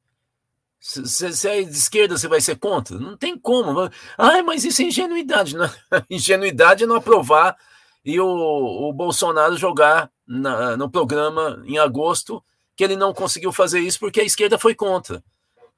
Se, 0.78 1.32
se 1.32 1.48
é 1.48 1.62
de 1.62 1.70
esquerda, 1.70 2.16
você 2.16 2.28
vai 2.28 2.40
ser 2.40 2.58
contra? 2.58 2.98
Não 2.98 3.16
tem 3.16 3.38
como. 3.38 3.90
Ai, 4.18 4.42
mas 4.42 4.64
isso 4.64 4.82
é 4.82 4.84
ingenuidade. 4.84 5.56
Não, 5.56 5.70
ingenuidade 6.10 6.84
é 6.84 6.86
não 6.86 6.96
aprovar 6.96 7.56
e 8.04 8.20
o, 8.20 8.26
o 8.26 8.92
Bolsonaro 8.92 9.56
jogar 9.56 10.10
na, 10.26 10.76
no 10.76 10.90
programa 10.90 11.62
em 11.64 11.78
agosto 11.78 12.44
que 12.76 12.84
ele 12.84 12.96
não 12.96 13.14
conseguiu 13.14 13.52
fazer 13.52 13.80
isso 13.80 13.98
porque 13.98 14.20
a 14.20 14.24
esquerda 14.24 14.58
foi 14.58 14.74
contra. 14.74 15.24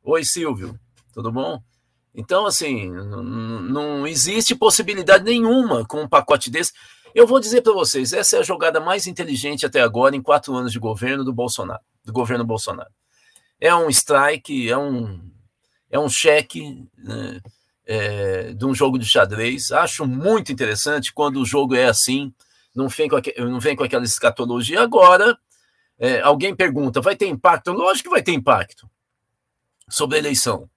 Oi, 0.02 0.24
Silvio, 0.24 0.78
tudo 1.12 1.30
bom? 1.30 1.62
Então, 2.14 2.46
assim, 2.46 2.90
não 2.90 4.06
existe 4.06 4.54
possibilidade 4.54 5.22
nenhuma 5.22 5.84
com 5.86 6.00
um 6.02 6.08
pacote 6.08 6.50
desse. 6.50 6.72
Eu 7.16 7.26
vou 7.26 7.40
dizer 7.40 7.62
para 7.62 7.72
vocês, 7.72 8.12
essa 8.12 8.36
é 8.36 8.40
a 8.40 8.42
jogada 8.42 8.78
mais 8.78 9.06
inteligente 9.06 9.64
até 9.64 9.80
agora 9.80 10.14
em 10.14 10.20
quatro 10.20 10.54
anos 10.54 10.70
de 10.70 10.78
governo 10.78 11.24
do 11.24 11.32
Bolsonaro, 11.32 11.80
do 12.04 12.12
governo 12.12 12.44
Bolsonaro. 12.44 12.90
É 13.58 13.74
um 13.74 13.88
strike, 13.88 14.68
é 14.68 14.76
um, 14.76 15.18
é 15.90 15.98
um 15.98 16.10
cheque 16.10 16.86
né, 16.94 17.40
é, 17.86 18.52
de 18.52 18.66
um 18.66 18.74
jogo 18.74 18.98
de 18.98 19.06
xadrez. 19.06 19.72
Acho 19.72 20.06
muito 20.06 20.52
interessante 20.52 21.10
quando 21.10 21.40
o 21.40 21.46
jogo 21.46 21.74
é 21.74 21.86
assim, 21.86 22.34
não 22.74 22.86
vem 22.86 23.08
com, 23.08 23.16
não 23.38 23.60
vem 23.60 23.74
com 23.74 23.84
aquela 23.84 24.04
escatologia. 24.04 24.82
Agora, 24.82 25.38
é, 25.98 26.20
alguém 26.20 26.54
pergunta, 26.54 27.00
vai 27.00 27.16
ter 27.16 27.28
impacto? 27.28 27.72
Lógico 27.72 28.10
que 28.10 28.14
vai 28.14 28.22
ter 28.22 28.32
impacto 28.32 28.86
sobre 29.88 30.16
a 30.16 30.20
eleição. 30.20 30.68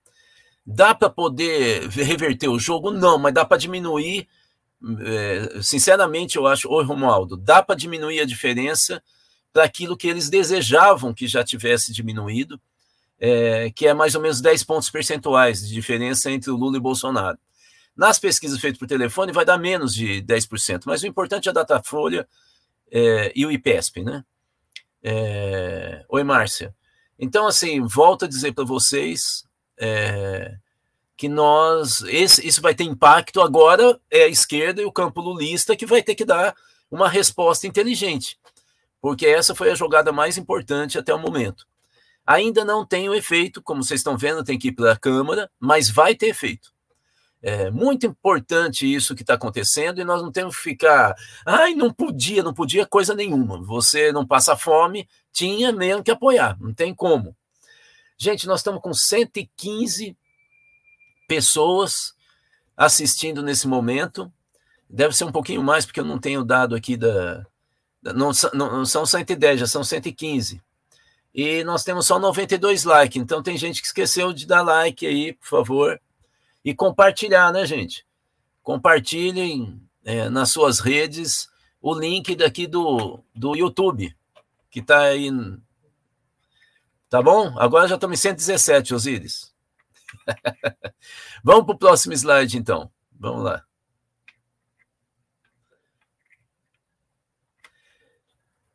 Dá 0.65 0.95
para 0.95 1.09
poder 1.09 1.89
reverter 1.89 2.47
o 2.47 2.57
jogo? 2.57 2.91
Não, 2.91 3.19
mas 3.19 3.33
dá 3.33 3.43
para 3.43 3.57
diminuir. 3.57 4.25
É, 5.01 5.61
sinceramente, 5.61 6.37
eu 6.37 6.47
acho, 6.47 6.69
oi 6.69 6.83
Romualdo, 6.85 7.35
dá 7.35 7.61
para 7.61 7.75
diminuir 7.75 8.21
a 8.21 8.25
diferença 8.25 9.03
para 9.51 9.63
aquilo 9.63 9.97
que 9.97 10.07
eles 10.07 10.29
desejavam 10.29 11.13
que 11.13 11.27
já 11.27 11.43
tivesse 11.43 11.91
diminuído. 11.93 12.59
é, 13.19 13.69
que 13.71 13.85
é 13.87 13.93
mais 13.93 14.15
ou 14.15 14.21
menos 14.21 14.39
10 14.41 14.63
pontos 14.63 14.89
percentuais 14.89 15.67
de 15.67 15.73
diferença 15.73 16.31
entre 16.31 16.49
o 16.49 16.55
Lula 16.55 16.77
e 16.77 16.79
o 16.79 16.81
Bolsonaro. 16.81 17.37
Nas 17.95 18.17
pesquisas 18.17 18.59
feitas 18.59 18.79
por 18.79 18.87
telefone, 18.87 19.33
vai 19.33 19.43
dar 19.43 19.57
menos 19.57 19.93
de 19.93 20.21
10%, 20.23 20.83
mas 20.85 21.03
o 21.03 21.07
importante 21.07 21.47
é 21.47 21.51
a 21.51 21.53
Datafolha 21.53 22.25
é, 22.89 23.31
e 23.35 23.45
o 23.45 23.51
IPESP, 23.51 24.03
né? 24.03 24.23
É... 25.03 26.05
Oi, 26.07 26.23
Márcia. 26.23 26.73
Então, 27.17 27.45
assim, 27.45 27.81
volto 27.81 28.23
a 28.23 28.27
dizer 28.27 28.53
para 28.53 28.63
vocês 28.63 29.43
é, 29.77 30.55
que 31.19 31.27
nós. 31.27 32.01
Esse, 32.03 32.47
isso 32.47 32.61
vai 32.61 32.73
ter 32.73 32.85
impacto. 32.85 33.41
Agora 33.41 33.99
é 34.09 34.23
a 34.23 34.27
esquerda 34.29 34.81
e 34.81 34.85
o 34.85 34.91
campo 34.91 35.19
lulista 35.19 35.75
que 35.75 35.85
vai 35.85 36.01
ter 36.01 36.15
que 36.15 36.23
dar 36.23 36.55
uma 36.89 37.09
resposta 37.09 37.67
inteligente, 37.67 38.39
porque 39.01 39.25
essa 39.27 39.53
foi 39.53 39.69
a 39.69 39.75
jogada 39.75 40.13
mais 40.13 40.37
importante 40.37 40.97
até 40.97 41.13
o 41.13 41.19
momento. 41.19 41.67
Ainda 42.25 42.63
não 42.63 42.85
tem 42.85 43.09
o 43.09 43.13
efeito, 43.13 43.61
como 43.61 43.83
vocês 43.83 43.99
estão 43.99 44.17
vendo, 44.17 44.45
tem 44.45 44.57
que 44.57 44.69
ir 44.69 44.71
para 44.71 44.93
a 44.93 44.97
Câmara, 44.97 45.51
mas 45.59 45.89
vai 45.89 46.15
ter 46.15 46.27
efeito. 46.27 46.71
É 47.41 47.69
muito 47.69 48.05
importante 48.07 48.91
isso 48.91 49.13
que 49.13 49.23
está 49.23 49.33
acontecendo 49.33 49.99
e 49.99 50.05
nós 50.05 50.21
não 50.21 50.31
temos 50.31 50.55
que 50.55 50.63
ficar, 50.63 51.15
ai, 51.45 51.73
não 51.75 51.93
podia, 51.93 52.41
não 52.41 52.53
podia 52.53 52.85
coisa 52.85 53.13
nenhuma. 53.13 53.61
Você 53.63 54.13
não 54.13 54.25
passa 54.25 54.55
fome, 54.55 55.07
tinha 55.33 55.73
mesmo 55.73 56.01
que 56.01 56.11
apoiar, 56.11 56.57
não 56.61 56.73
tem 56.73 56.95
como. 56.95 57.35
Gente, 58.17 58.47
nós 58.47 58.61
estamos 58.61 58.81
com 58.81 58.93
115 58.93 60.17
pessoas 61.29 62.13
assistindo 62.75 63.41
nesse 63.41 63.67
momento. 63.67 64.29
Deve 64.89 65.15
ser 65.15 65.23
um 65.23 65.31
pouquinho 65.31 65.63
mais, 65.63 65.85
porque 65.85 65.99
eu 65.99 66.05
não 66.05 66.19
tenho 66.19 66.43
dado 66.43 66.75
aqui 66.75 66.97
da. 66.97 67.45
Não, 68.01 68.31
não, 68.53 68.77
não 68.77 68.85
são 68.85 69.05
110, 69.05 69.61
já 69.61 69.67
são 69.67 69.83
115. 69.83 70.61
E 71.33 71.63
nós 71.63 71.83
temos 71.83 72.07
só 72.07 72.17
92 72.17 72.83
likes, 72.83 73.21
então 73.21 73.43
tem 73.43 73.55
gente 73.57 73.81
que 73.81 73.87
esqueceu 73.87 74.33
de 74.33 74.47
dar 74.47 74.63
like 74.63 75.05
aí, 75.05 75.33
por 75.33 75.47
favor 75.47 76.01
e 76.63 76.73
compartilhar, 76.73 77.51
né, 77.51 77.65
gente? 77.65 78.05
Compartilhem 78.61 79.81
é, 80.03 80.29
nas 80.29 80.51
suas 80.51 80.79
redes 80.79 81.49
o 81.81 81.93
link 81.93 82.35
daqui 82.35 82.67
do, 82.67 83.23
do 83.33 83.55
YouTube, 83.55 84.15
que 84.69 84.79
está 84.79 84.99
aí. 85.01 85.31
Tá 87.09 87.21
bom? 87.21 87.57
Agora 87.57 87.87
já 87.87 87.95
estamos 87.95 88.19
em 88.19 88.21
117, 88.21 88.93
Osíris. 88.93 89.48
Vamos 91.43 91.65
para 91.65 91.75
o 91.75 91.79
próximo 91.79 92.13
slide, 92.13 92.57
então. 92.57 92.91
Vamos 93.11 93.43
lá. 93.43 93.63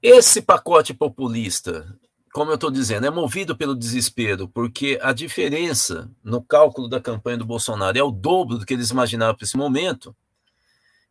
Esse 0.02 0.42
pacote 0.42 0.92
populista 0.92 1.98
como 2.34 2.50
eu 2.50 2.56
estou 2.56 2.68
dizendo, 2.68 3.06
é 3.06 3.10
movido 3.10 3.56
pelo 3.56 3.76
desespero, 3.76 4.48
porque 4.48 4.98
a 5.00 5.12
diferença 5.12 6.10
no 6.20 6.42
cálculo 6.42 6.88
da 6.88 7.00
campanha 7.00 7.38
do 7.38 7.46
Bolsonaro 7.46 7.96
é 7.96 8.02
o 8.02 8.10
dobro 8.10 8.58
do 8.58 8.66
que 8.66 8.74
eles 8.74 8.90
imaginavam 8.90 9.36
para 9.36 9.44
esse 9.44 9.56
momento, 9.56 10.14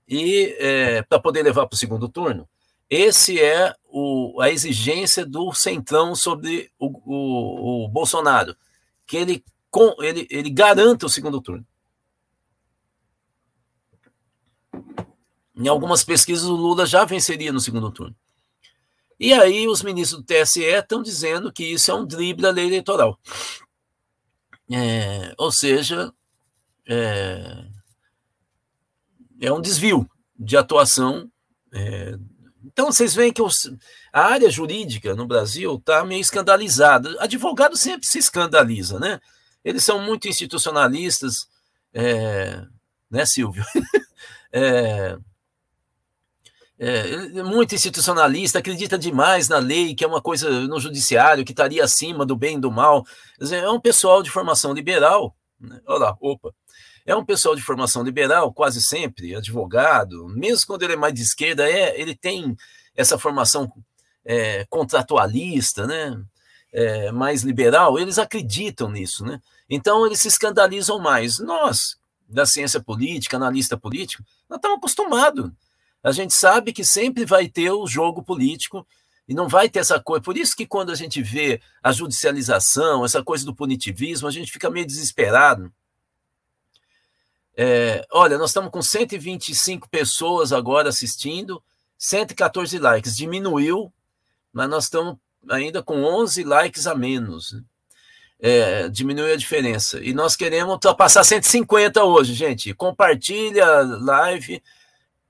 e 0.06 0.54
é, 0.60 1.02
para 1.04 1.22
poder 1.22 1.42
levar 1.42 1.66
para 1.66 1.76
o 1.76 1.80
segundo 1.80 2.10
turno. 2.10 2.46
Esse 2.90 3.40
é 3.40 3.74
o, 3.86 4.42
a 4.42 4.50
exigência 4.50 5.26
do 5.26 5.54
Centrão 5.54 6.14
sobre 6.14 6.70
o, 6.78 6.88
o, 6.88 7.86
o 7.86 7.88
Bolsonaro, 7.88 8.54
que 9.08 9.16
ele, 9.16 9.46
com, 9.74 9.96
ele, 10.04 10.28
ele 10.30 10.52
garanta 10.52 11.08
o 11.08 11.10
segundo 11.10 11.42
turno. 11.42 11.66
Em 15.56 15.68
algumas 15.68 16.04
pesquisas, 16.04 16.46
o 16.46 16.56
Lula 16.56 16.86
já 16.86 17.04
venceria 17.06 17.52
no 17.52 17.60
segundo 17.60 17.90
turno. 17.90 18.16
E 19.20 19.34
aí 19.34 19.68
os 19.68 19.82
ministros 19.82 20.22
do 20.22 20.26
TSE 20.26 20.62
estão 20.62 21.02
dizendo 21.02 21.52
que 21.52 21.64
isso 21.64 21.90
é 21.90 21.96
um 21.96 22.06
drible 22.06 22.44
da 22.44 22.52
lei 22.52 22.68
eleitoral. 22.68 23.20
É, 24.72 25.34
ou 25.40 25.52
seja, 25.52 26.14
é, 26.88 27.66
é, 29.42 29.52
um 29.52 29.60
desvio 29.60 30.08
de 30.38 30.56
atuação. 30.56 31.32
É, 31.74 32.16
então 32.64 32.92
vocês 32.92 33.16
veem 33.16 33.34
que 33.34 33.42
os, 33.42 33.74
a 34.12 34.22
área 34.22 34.52
jurídica 34.52 35.16
no 35.16 35.26
Brasil 35.26 35.76
está 35.78 36.06
meio 36.06 36.22
escandalizada. 36.22 37.16
Advogado 37.20 37.76
sempre 37.76 38.06
se 38.06 38.20
escandaliza, 38.20 39.00
né? 39.00 39.20
Eles 39.64 39.84
são 39.84 40.02
muito 40.02 40.28
institucionalistas, 40.28 41.48
é, 41.94 42.62
né, 43.10 43.26
Silvio? 43.26 43.64
é, 44.52 45.18
é, 46.80 47.00
é, 47.38 47.44
muito 47.44 47.74
institucionalista, 47.76 48.60
acredita 48.60 48.98
demais 48.98 49.48
na 49.48 49.58
lei, 49.58 49.96
que 49.96 50.04
é 50.04 50.08
uma 50.08 50.22
coisa 50.22 50.50
no 50.50 50.80
judiciário 50.80 51.46
que 51.46 51.52
estaria 51.52 51.84
acima 51.84 52.26
do 52.26 52.36
bem 52.36 52.58
e 52.58 52.60
do 52.60 52.72
mal. 52.72 53.06
É 53.40 53.70
um 53.70 53.80
pessoal 53.80 54.22
de 54.22 54.30
formação 54.30 54.74
liberal. 54.74 55.36
Né? 55.60 55.80
Olha 55.86 56.00
lá, 56.00 56.18
opa. 56.20 56.54
É 57.06 57.16
um 57.16 57.26
pessoal 57.26 57.56
de 57.56 57.62
formação 57.62 58.02
liberal, 58.04 58.54
quase 58.54 58.82
sempre, 58.82 59.36
advogado, 59.36 60.28
mesmo 60.30 60.68
quando 60.68 60.84
ele 60.84 60.94
é 60.94 60.98
mais 60.98 61.14
de 61.14 61.22
esquerda, 61.22 61.70
é, 61.70 62.00
ele 62.00 62.16
tem 62.16 62.56
essa 62.96 63.18
formação 63.18 63.72
é, 64.26 64.66
contratualista, 64.70 65.86
né? 65.86 66.22
É, 66.72 67.12
mais 67.12 67.44
liberal, 67.44 68.00
eles 68.00 68.18
acreditam 68.18 68.90
nisso, 68.90 69.24
né? 69.24 69.40
Então 69.70 70.06
eles 70.06 70.20
se 70.20 70.28
escandalizam 70.28 71.00
mais. 71.00 71.40
Nós, 71.40 71.98
da 72.28 72.46
ciência 72.46 72.82
política, 72.82 73.38
analista 73.38 73.78
político, 73.78 74.24
nós 74.50 74.58
estamos 74.58 74.78
acostumados 74.78 75.52
a 76.04 76.12
gente 76.12 76.34
sabe 76.34 76.74
que 76.74 76.84
sempre 76.84 77.26
vai 77.26 77.48
ter 77.48 77.72
o 77.72 77.88
jogo 77.88 78.22
político 78.22 78.86
e 79.26 79.34
não 79.34 79.48
vai 79.48 79.70
ter 79.70 79.80
essa 79.80 80.02
coisa. 80.02 80.22
Por 80.22 80.36
isso 80.36 80.54
que 80.54 80.68
quando 80.68 80.92
a 80.92 80.96
gente 80.96 81.22
vê 81.24 81.62
a 81.82 81.94
judicialização, 81.94 83.06
essa 83.06 83.24
coisa 83.24 83.46
do 83.46 83.56
punitivismo, 83.56 84.28
a 84.28 84.32
gente 84.32 84.52
fica 84.52 84.70
meio 84.70 84.86
desesperado. 84.86 85.72
É, 87.56 88.06
olha, 88.12 88.38
nós 88.38 88.50
estamos 88.50 88.70
com 88.70 88.82
125 88.82 89.88
pessoas 89.88 90.52
agora 90.52 90.90
assistindo, 90.90 91.64
114 91.98 92.78
likes. 92.78 93.16
Diminuiu, 93.16 93.94
mas 94.52 94.70
nós 94.70 94.84
estamos 94.86 95.16
ainda 95.50 95.82
com 95.82 96.04
11 96.04 96.44
likes 96.44 96.86
a 96.86 96.94
menos. 96.94 97.54
Né? 97.54 97.62
É, 98.46 98.84
a 98.84 99.36
diferença. 99.38 100.04
E 100.04 100.14
nós 100.14 100.36
queremos 100.36 100.74
ultrapassar 100.74 101.24
150 101.24 102.04
hoje, 102.04 102.34
gente. 102.34 102.74
Compartilha 102.74 103.82
live 103.82 104.62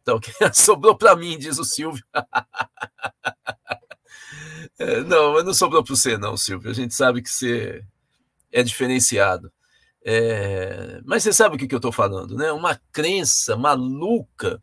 então, 0.03 0.19
sobrou 0.53 0.95
para 0.95 1.15
mim, 1.15 1.37
diz 1.37 1.57
o 1.57 1.63
Silvio. 1.63 2.03
é, 4.77 5.01
não, 5.01 5.33
mas 5.33 5.45
não 5.45 5.53
sobrou 5.53 5.83
para 5.83 5.95
você, 5.95 6.17
não, 6.17 6.37
Silvio. 6.37 6.69
A 6.69 6.73
gente 6.73 6.93
sabe 6.93 7.21
que 7.21 7.29
você 7.29 7.83
é 8.51 8.61
diferenciado. 8.61 9.51
É, 10.05 10.99
mas 11.05 11.23
você 11.23 11.31
sabe 11.31 11.55
o 11.55 11.57
que, 11.57 11.65
que 11.65 11.73
eu 11.73 11.77
estou 11.77 11.93
falando, 11.93 12.35
né? 12.35 12.51
Uma 12.51 12.79
crença 12.91 13.55
maluca 13.55 14.61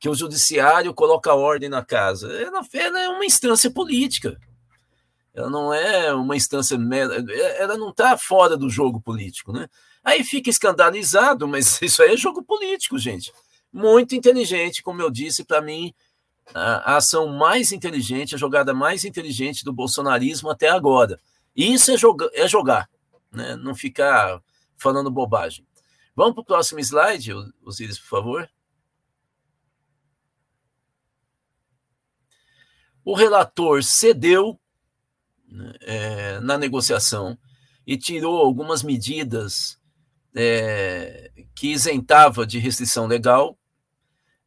que 0.00 0.08
o 0.08 0.14
judiciário 0.14 0.92
coloca 0.92 1.32
ordem 1.32 1.68
na 1.68 1.84
casa. 1.84 2.32
Ela, 2.32 2.60
ela 2.74 3.00
é 3.00 3.08
uma 3.08 3.24
instância 3.24 3.70
política. 3.70 4.36
Ela 5.32 5.48
não 5.48 5.72
é 5.72 6.12
uma 6.12 6.36
instância. 6.36 6.76
Ela 7.58 7.76
não 7.76 7.90
está 7.90 8.16
fora 8.16 8.56
do 8.56 8.68
jogo 8.68 9.00
político, 9.00 9.52
né? 9.52 9.68
Aí 10.02 10.24
fica 10.24 10.50
escandalizado, 10.50 11.46
mas 11.46 11.80
isso 11.82 12.02
aí 12.02 12.14
é 12.14 12.16
jogo 12.16 12.42
político, 12.42 12.98
gente 12.98 13.32
muito 13.72 14.14
inteligente, 14.14 14.82
como 14.82 15.00
eu 15.00 15.10
disse, 15.10 15.44
para 15.44 15.60
mim, 15.60 15.94
a, 16.52 16.96
ação 16.96 17.28
mais 17.28 17.72
inteligente, 17.72 18.34
a 18.34 18.38
jogada 18.38 18.74
mais 18.74 19.04
inteligente 19.04 19.64
do 19.64 19.72
bolsonarismo 19.72 20.50
até 20.50 20.68
agora. 20.68 21.20
Isso 21.54 21.90
é, 21.92 21.96
joga, 21.96 22.28
é 22.32 22.48
jogar, 22.48 22.88
né? 23.32 23.56
não 23.56 23.74
ficar 23.74 24.40
falando 24.76 25.10
bobagem. 25.10 25.66
Vamos 26.14 26.34
para 26.34 26.42
o 26.42 26.44
próximo 26.44 26.80
slide, 26.80 27.32
Osiris, 27.64 27.98
por 27.98 28.08
favor. 28.08 28.50
O 33.04 33.14
relator 33.14 33.82
cedeu 33.82 34.59
é, 35.80 36.40
na 36.40 36.56
negociação 36.56 37.38
e 37.86 37.96
tirou 37.96 38.38
algumas 38.38 38.82
medidas 38.82 39.78
é, 40.34 41.30
que 41.54 41.72
isentava 41.72 42.46
de 42.46 42.58
restrição 42.58 43.06
legal, 43.06 43.58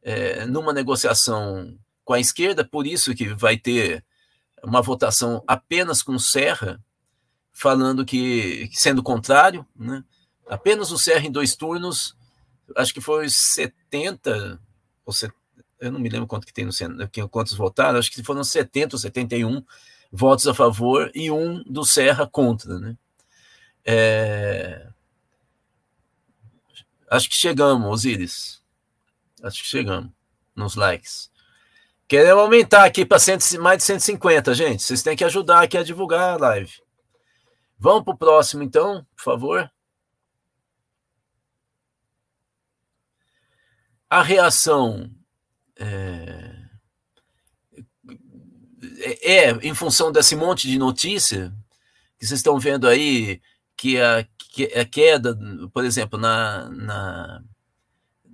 é, 0.02 0.46
numa 0.46 0.72
negociação 0.72 1.78
com 2.04 2.12
a 2.12 2.20
esquerda, 2.20 2.64
por 2.64 2.86
isso 2.86 3.14
que 3.14 3.34
vai 3.34 3.56
ter 3.56 4.04
uma 4.62 4.82
votação 4.82 5.42
apenas 5.46 6.02
com 6.02 6.18
Serra, 6.18 6.82
falando 7.52 8.04
que, 8.04 8.68
sendo 8.72 9.02
contrário, 9.02 9.66
né? 9.74 10.02
apenas 10.48 10.90
o 10.90 10.98
Serra 10.98 11.26
em 11.26 11.32
dois 11.32 11.54
turnos, 11.54 12.16
acho 12.76 12.92
que 12.92 13.00
foi 13.00 13.28
70, 13.28 14.60
ou 15.04 15.14
eu 15.80 15.92
não 15.92 16.00
me 16.00 16.08
lembro 16.08 16.26
quanto 16.26 16.46
que 16.46 16.52
tem 16.52 16.64
no 16.64 16.72
Senado, 16.72 17.08
quantos 17.30 17.54
votaram, 17.54 17.98
acho 17.98 18.10
que 18.10 18.22
foram 18.22 18.42
70 18.42 18.96
ou 18.96 19.00
71 19.00 19.62
votos 20.14 20.46
a 20.46 20.54
favor 20.54 21.10
e 21.12 21.28
um 21.30 21.60
do 21.64 21.84
Serra 21.84 22.24
contra. 22.26 22.78
Né? 22.78 22.96
É, 23.84 24.86
acho 27.10 27.28
que 27.28 27.34
chegamos, 27.34 27.90
Osíris. 27.90 28.62
Acho 29.42 29.60
que 29.60 29.68
chegamos 29.68 30.10
nos 30.54 30.76
likes. 30.76 31.30
Queremos 32.06 32.42
aumentar 32.42 32.84
aqui 32.84 33.04
para 33.04 33.18
mais 33.60 33.78
de 33.78 33.84
150, 33.84 34.54
gente. 34.54 34.82
Vocês 34.84 35.02
têm 35.02 35.16
que 35.16 35.24
ajudar 35.24 35.62
aqui 35.62 35.76
a 35.76 35.82
divulgar 35.82 36.34
a 36.34 36.36
live. 36.36 36.72
Vamos 37.76 38.04
para 38.04 38.14
o 38.14 38.16
próximo, 38.16 38.62
então, 38.62 39.04
por 39.16 39.24
favor. 39.24 39.70
A 44.08 44.22
reação 44.22 45.10
é, 45.76 46.53
é, 49.00 49.46
é, 49.46 49.50
em 49.62 49.74
função 49.74 50.12
desse 50.12 50.36
monte 50.36 50.68
de 50.68 50.78
notícia 50.78 51.52
que 52.18 52.26
vocês 52.26 52.38
estão 52.38 52.58
vendo 52.58 52.88
aí, 52.88 53.40
que 53.76 54.00
a, 54.00 54.26
que 54.38 54.64
a 54.64 54.84
queda, 54.84 55.36
por 55.72 55.84
exemplo, 55.84 56.18
na, 56.18 56.68
na, 56.70 57.42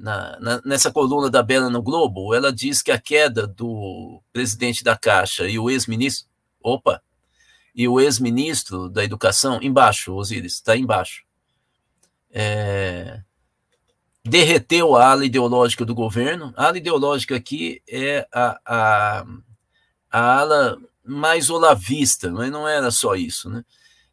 na, 0.00 0.62
nessa 0.64 0.90
coluna 0.90 1.30
da 1.30 1.42
Bela 1.42 1.68
no 1.68 1.82
Globo, 1.82 2.34
ela 2.34 2.52
diz 2.52 2.82
que 2.82 2.90
a 2.90 2.98
queda 2.98 3.46
do 3.46 4.22
presidente 4.32 4.84
da 4.84 4.96
Caixa 4.96 5.48
e 5.48 5.58
o 5.58 5.70
ex-ministro. 5.70 6.28
Opa! 6.62 7.02
E 7.74 7.86
o 7.86 8.00
ex-ministro 8.00 8.88
da 8.88 9.04
Educação, 9.04 9.60
embaixo, 9.62 10.14
Osiris, 10.14 10.54
está 10.54 10.76
embaixo. 10.76 11.22
É, 12.30 13.22
derreteu 14.24 14.96
a 14.96 15.10
ala 15.10 15.24
ideológica 15.24 15.84
do 15.84 15.94
governo. 15.94 16.52
A 16.56 16.66
ala 16.66 16.78
ideológica 16.78 17.36
aqui 17.36 17.82
é 17.88 18.26
a, 18.32 18.60
a, 18.66 19.26
a 20.11 20.40
ala 20.40 20.79
mais 21.05 21.51
olavista, 21.51 22.31
mas 22.31 22.51
não 22.51 22.66
era 22.66 22.90
só 22.90 23.14
isso. 23.14 23.49
Né? 23.49 23.64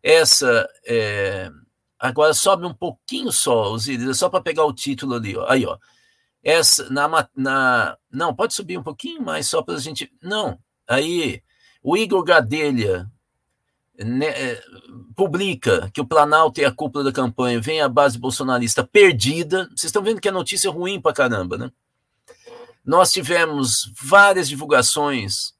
Essa. 0.01 0.67
É, 0.85 1.49
agora 1.99 2.33
sobe 2.33 2.65
um 2.65 2.73
pouquinho 2.73 3.31
só, 3.31 3.71
Osiris, 3.71 4.09
é 4.09 4.13
só 4.13 4.29
para 4.29 4.41
pegar 4.41 4.65
o 4.65 4.73
título 4.73 5.15
ali. 5.15 5.35
Ó. 5.35 5.45
Aí, 5.49 5.65
ó. 5.65 5.77
Essa, 6.43 6.89
na, 6.89 7.27
na, 7.35 7.97
não, 8.09 8.33
pode 8.33 8.53
subir 8.53 8.77
um 8.77 8.83
pouquinho 8.83 9.21
mais 9.21 9.49
só 9.49 9.61
para 9.61 9.75
a 9.75 9.79
gente. 9.79 10.11
Não, 10.21 10.57
aí 10.87 11.41
o 11.83 11.97
Igor 11.97 12.23
Gadelha, 12.23 13.09
né, 13.97 14.27
é, 14.27 14.63
publica 15.15 15.89
que 15.91 15.99
o 15.99 16.05
Planalto 16.05 16.61
e 16.61 16.65
a 16.65 16.71
cúpula 16.71 17.03
da 17.03 17.11
campanha 17.11 17.59
vem 17.59 17.81
a 17.81 17.89
base 17.89 18.17
bolsonarista 18.17 18.85
perdida. 18.85 19.65
Vocês 19.69 19.85
estão 19.85 20.03
vendo 20.03 20.21
que 20.21 20.29
a 20.29 20.31
notícia 20.31 20.69
é 20.69 20.71
ruim 20.71 21.01
para 21.01 21.13
caramba, 21.13 21.57
né? 21.57 21.71
Nós 22.85 23.11
tivemos 23.11 23.91
várias 24.01 24.47
divulgações 24.47 25.56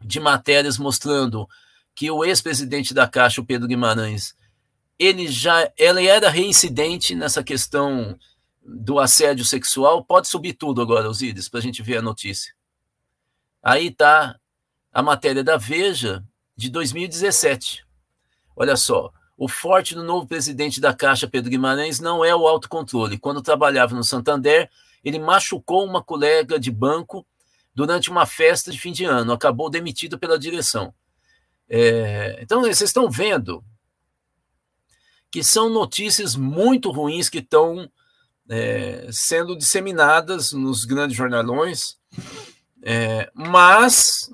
de 0.00 0.20
matérias 0.20 0.78
mostrando 0.78 1.48
que 1.94 2.10
o 2.10 2.24
ex-presidente 2.24 2.92
da 2.92 3.08
Caixa, 3.08 3.40
o 3.40 3.44
Pedro 3.44 3.66
Guimarães, 3.66 4.36
ele 4.98 5.28
já 5.28 5.70
ela 5.78 6.02
era 6.02 6.28
reincidente 6.28 7.14
nessa 7.14 7.42
questão 7.42 8.18
do 8.62 8.98
assédio 8.98 9.44
sexual. 9.44 10.04
Pode 10.04 10.28
subir 10.28 10.54
tudo 10.54 10.82
agora, 10.82 11.08
Osíris, 11.08 11.48
para 11.48 11.60
a 11.60 11.62
gente 11.62 11.82
ver 11.82 11.98
a 11.98 12.02
notícia. 12.02 12.54
Aí 13.62 13.88
está 13.88 14.38
a 14.92 15.02
matéria 15.02 15.44
da 15.44 15.56
Veja 15.56 16.24
de 16.56 16.70
2017. 16.70 17.86
Olha 18.54 18.76
só, 18.76 19.12
o 19.36 19.48
forte 19.48 19.94
do 19.94 20.02
novo 20.02 20.26
presidente 20.26 20.80
da 20.80 20.94
Caixa, 20.94 21.28
Pedro 21.28 21.50
Guimarães, 21.50 22.00
não 22.00 22.24
é 22.24 22.34
o 22.34 22.46
autocontrole. 22.46 23.18
Quando 23.18 23.42
trabalhava 23.42 23.94
no 23.94 24.02
Santander, 24.02 24.70
ele 25.04 25.18
machucou 25.18 25.84
uma 25.84 26.02
colega 26.02 26.58
de 26.58 26.70
banco 26.70 27.26
durante 27.76 28.10
uma 28.10 28.24
festa 28.24 28.72
de 28.72 28.80
fim 28.80 28.90
de 28.90 29.04
ano, 29.04 29.34
acabou 29.34 29.68
demitido 29.68 30.18
pela 30.18 30.38
direção. 30.38 30.94
É, 31.68 32.38
então, 32.40 32.62
vocês 32.62 32.80
estão 32.80 33.10
vendo 33.10 33.62
que 35.30 35.44
são 35.44 35.68
notícias 35.68 36.34
muito 36.34 36.90
ruins 36.90 37.28
que 37.28 37.38
estão 37.38 37.90
é, 38.48 39.06
sendo 39.12 39.54
disseminadas 39.54 40.52
nos 40.52 40.86
grandes 40.86 41.14
jornalões, 41.14 41.98
é, 42.82 43.30
mas 43.34 44.32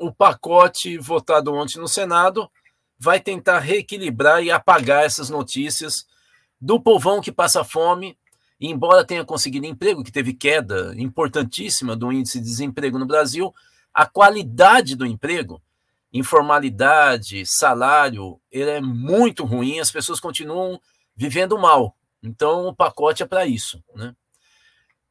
o 0.00 0.12
pacote 0.12 0.98
votado 0.98 1.54
ontem 1.54 1.78
no 1.78 1.86
Senado 1.86 2.50
vai 2.98 3.20
tentar 3.20 3.60
reequilibrar 3.60 4.42
e 4.42 4.50
apagar 4.50 5.04
essas 5.04 5.30
notícias 5.30 6.08
do 6.60 6.80
povão 6.80 7.20
que 7.20 7.30
passa 7.30 7.62
fome, 7.62 8.18
embora 8.60 9.04
tenha 9.04 9.24
conseguido 9.24 9.66
emprego, 9.66 10.02
que 10.02 10.12
teve 10.12 10.34
queda 10.34 10.94
importantíssima 10.96 11.94
do 11.94 12.12
índice 12.12 12.40
de 12.40 12.46
desemprego 12.46 12.98
no 12.98 13.06
Brasil, 13.06 13.54
a 13.94 14.06
qualidade 14.06 14.96
do 14.96 15.06
emprego, 15.06 15.62
informalidade, 16.12 17.44
salário, 17.46 18.40
ele 18.50 18.70
é 18.70 18.80
muito 18.80 19.44
ruim, 19.44 19.78
as 19.78 19.90
pessoas 19.90 20.20
continuam 20.20 20.80
vivendo 21.14 21.58
mal. 21.58 21.96
Então, 22.22 22.66
o 22.66 22.74
pacote 22.74 23.22
é 23.22 23.26
para 23.26 23.46
isso. 23.46 23.82
Né? 23.94 24.14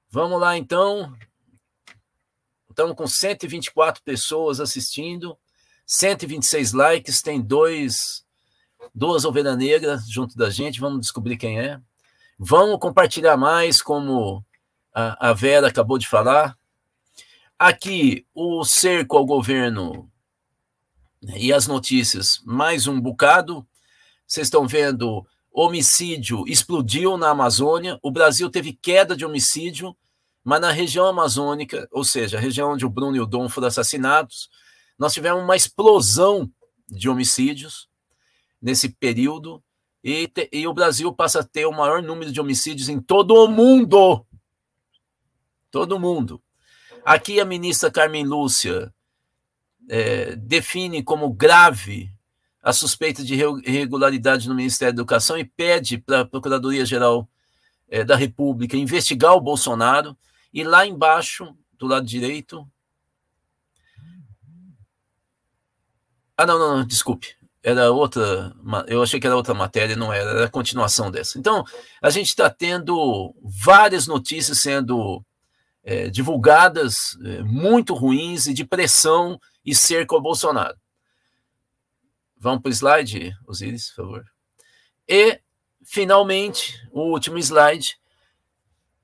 Vamos 0.10 0.40
lá, 0.40 0.58
então. 0.58 1.14
Estamos 2.70 2.96
com 2.96 3.08
124 3.08 4.04
pessoas 4.04 4.60
assistindo, 4.60 5.36
126 5.86 6.74
likes, 6.74 7.24
tem 7.24 7.42
dois, 7.42 8.24
duas 8.94 9.26
ovelhas 9.26 9.58
negras 9.58 10.08
junto 10.08 10.38
da 10.38 10.52
gente, 10.52 10.80
vamos 10.80 11.02
descobrir 11.02 11.38
quem 11.38 11.60
é. 11.60 11.82
Vamos 12.40 12.80
compartilhar 12.80 13.36
mais, 13.36 13.82
como 13.82 14.46
a, 14.94 15.30
a 15.30 15.34
Vera 15.34 15.68
acabou 15.68 15.98
de 15.98 16.08
falar. 16.08 16.56
Aqui, 17.58 18.28
o 18.32 18.64
cerco 18.64 19.18
ao 19.18 19.26
governo 19.26 20.08
e 21.36 21.52
as 21.52 21.66
notícias, 21.66 22.40
mais 22.46 22.86
um 22.86 23.02
bocado. 23.02 23.68
Vocês 24.28 24.46
estão 24.46 24.68
vendo, 24.68 25.26
homicídio 25.52 26.44
explodiu 26.48 27.18
na 27.18 27.30
Amazônia, 27.32 27.98
o 28.04 28.12
Brasil 28.12 28.52
teve 28.52 28.74
queda 28.74 29.16
de 29.16 29.26
homicídio, 29.26 29.98
mas 30.44 30.62
na 30.62 30.72
região 30.72 31.08
amazônica, 31.08 31.88
ou 31.92 32.04
seja, 32.04 32.38
a 32.38 32.42
região 32.42 32.74
onde 32.74 32.86
o 32.86 32.90
Bruno 32.90 33.16
e 33.16 33.20
o 33.20 33.26
Dom 33.26 33.50
foram 33.50 33.68
assassinados, 33.68 34.48
nós 34.96 35.12
tivemos 35.12 35.42
uma 35.42 35.56
explosão 35.56 36.48
de 36.88 37.10
homicídios 37.10 37.90
nesse 38.62 38.90
período, 38.90 39.64
e, 40.04 40.28
te, 40.28 40.50
e 40.52 40.68
o 40.68 40.74
Brasil 40.74 41.12
passa 41.14 41.40
a 41.40 41.44
ter 41.44 41.66
o 41.66 41.72
maior 41.72 42.02
número 42.02 42.32
de 42.32 42.40
homicídios 42.40 42.90
em 42.90 43.00
todo 43.00 43.34
o 43.34 43.48
mundo. 43.48 44.26
Todo 45.72 46.00
mundo. 46.00 46.42
Aqui 47.04 47.40
a 47.40 47.46
ministra 47.46 47.92
Carmen 47.92 48.26
Lúcia 48.26 48.94
é, 49.90 50.36
define 50.36 51.04
como 51.04 51.32
grave 51.32 52.12
a 52.62 52.74
suspeita 52.74 53.24
de 53.24 53.34
irregularidade 53.34 54.50
no 54.50 54.56
Ministério 54.56 54.94
da 54.94 55.02
Educação 55.02 55.38
e 55.38 55.46
pede 55.46 55.98
para 55.98 56.22
a 56.22 56.26
Procuradoria-Geral 56.26 57.30
é, 57.88 58.04
da 58.04 58.16
República 58.16 58.76
investigar 58.76 59.34
o 59.34 59.42
Bolsonaro 59.42 60.18
e 60.54 60.64
lá 60.66 60.86
embaixo, 60.86 61.56
do 61.78 61.88
lado 61.88 62.06
direito. 62.06 62.70
Ah, 66.36 66.46
não, 66.46 66.60
não, 66.60 66.78
não 66.80 66.86
desculpe. 66.86 67.37
Era 67.68 67.92
outra. 67.92 68.56
Eu 68.88 69.04
achei 69.04 69.20
que 69.20 69.28
era 69.28 69.36
outra 69.36 69.54
matéria, 69.54 69.94
não 69.94 70.14
era, 70.14 70.30
era 70.30 70.46
a 70.46 70.50
continuação 70.50 71.12
dessa. 71.12 71.38
Então, 71.38 71.66
a 72.02 72.10
gente 72.10 72.28
está 72.28 72.50
tendo 72.50 73.36
várias 73.44 74.08
notícias 74.08 74.62
sendo 74.62 75.22
é, 75.84 76.10
divulgadas 76.10 77.18
é, 77.26 77.44
muito 77.44 77.94
ruins 77.94 78.48
e 78.48 78.54
de 78.54 78.64
pressão 78.64 79.38
e 79.66 79.76
cerco 79.76 80.16
ao 80.16 80.22
Bolsonaro. 80.22 80.78
Vamos 82.38 82.62
para 82.62 82.70
o 82.70 82.72
slide, 82.72 83.36
Osiris, 83.46 83.90
por 83.90 83.96
favor. 83.96 84.26
E, 85.06 85.38
finalmente, 85.84 86.74
o 86.94 87.02
último 87.12 87.38
slide 87.38 88.00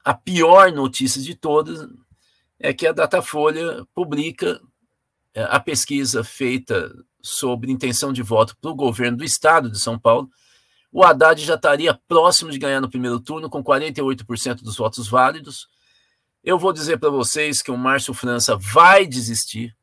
a 0.06 0.14
pior 0.14 0.72
notícia 0.72 1.22
de 1.22 1.36
todas 1.36 1.86
é 2.58 2.74
que 2.74 2.88
a 2.88 2.94
Datafolha 2.94 3.86
publica 3.94 4.62
é, 5.34 5.44
a 5.44 5.60
pesquisa 5.60 6.24
feita 6.24 6.90
sobre 7.24 7.72
intenção 7.72 8.12
de 8.12 8.22
voto 8.22 8.56
para 8.62 8.70
o 8.70 8.76
governo 8.76 9.18
do 9.18 9.24
estado 9.24 9.72
de 9.72 9.80
São 9.80 9.98
Paulo. 9.98 10.30
O 10.92 11.04
Haddad 11.04 11.44
já 11.44 11.56
estaria 11.56 12.00
próximo 12.08 12.52
de 12.52 12.60
ganhar 12.60 12.82
no 12.82 12.90
primeiro 12.90 13.20
turno, 13.20 13.50
com 13.50 13.64
48% 13.64 14.62
dos 14.62 14.76
votos 14.76 15.08
válidos. 15.08 15.68
Eu 16.44 16.60
vou 16.60 16.74
dizer 16.74 17.00
para 17.00 17.10
vocês 17.10 17.62
que 17.62 17.72
o 17.72 17.78
Márcio 17.78 18.14
França 18.14 18.58
vai 18.58 19.08
desistir. 19.08 19.76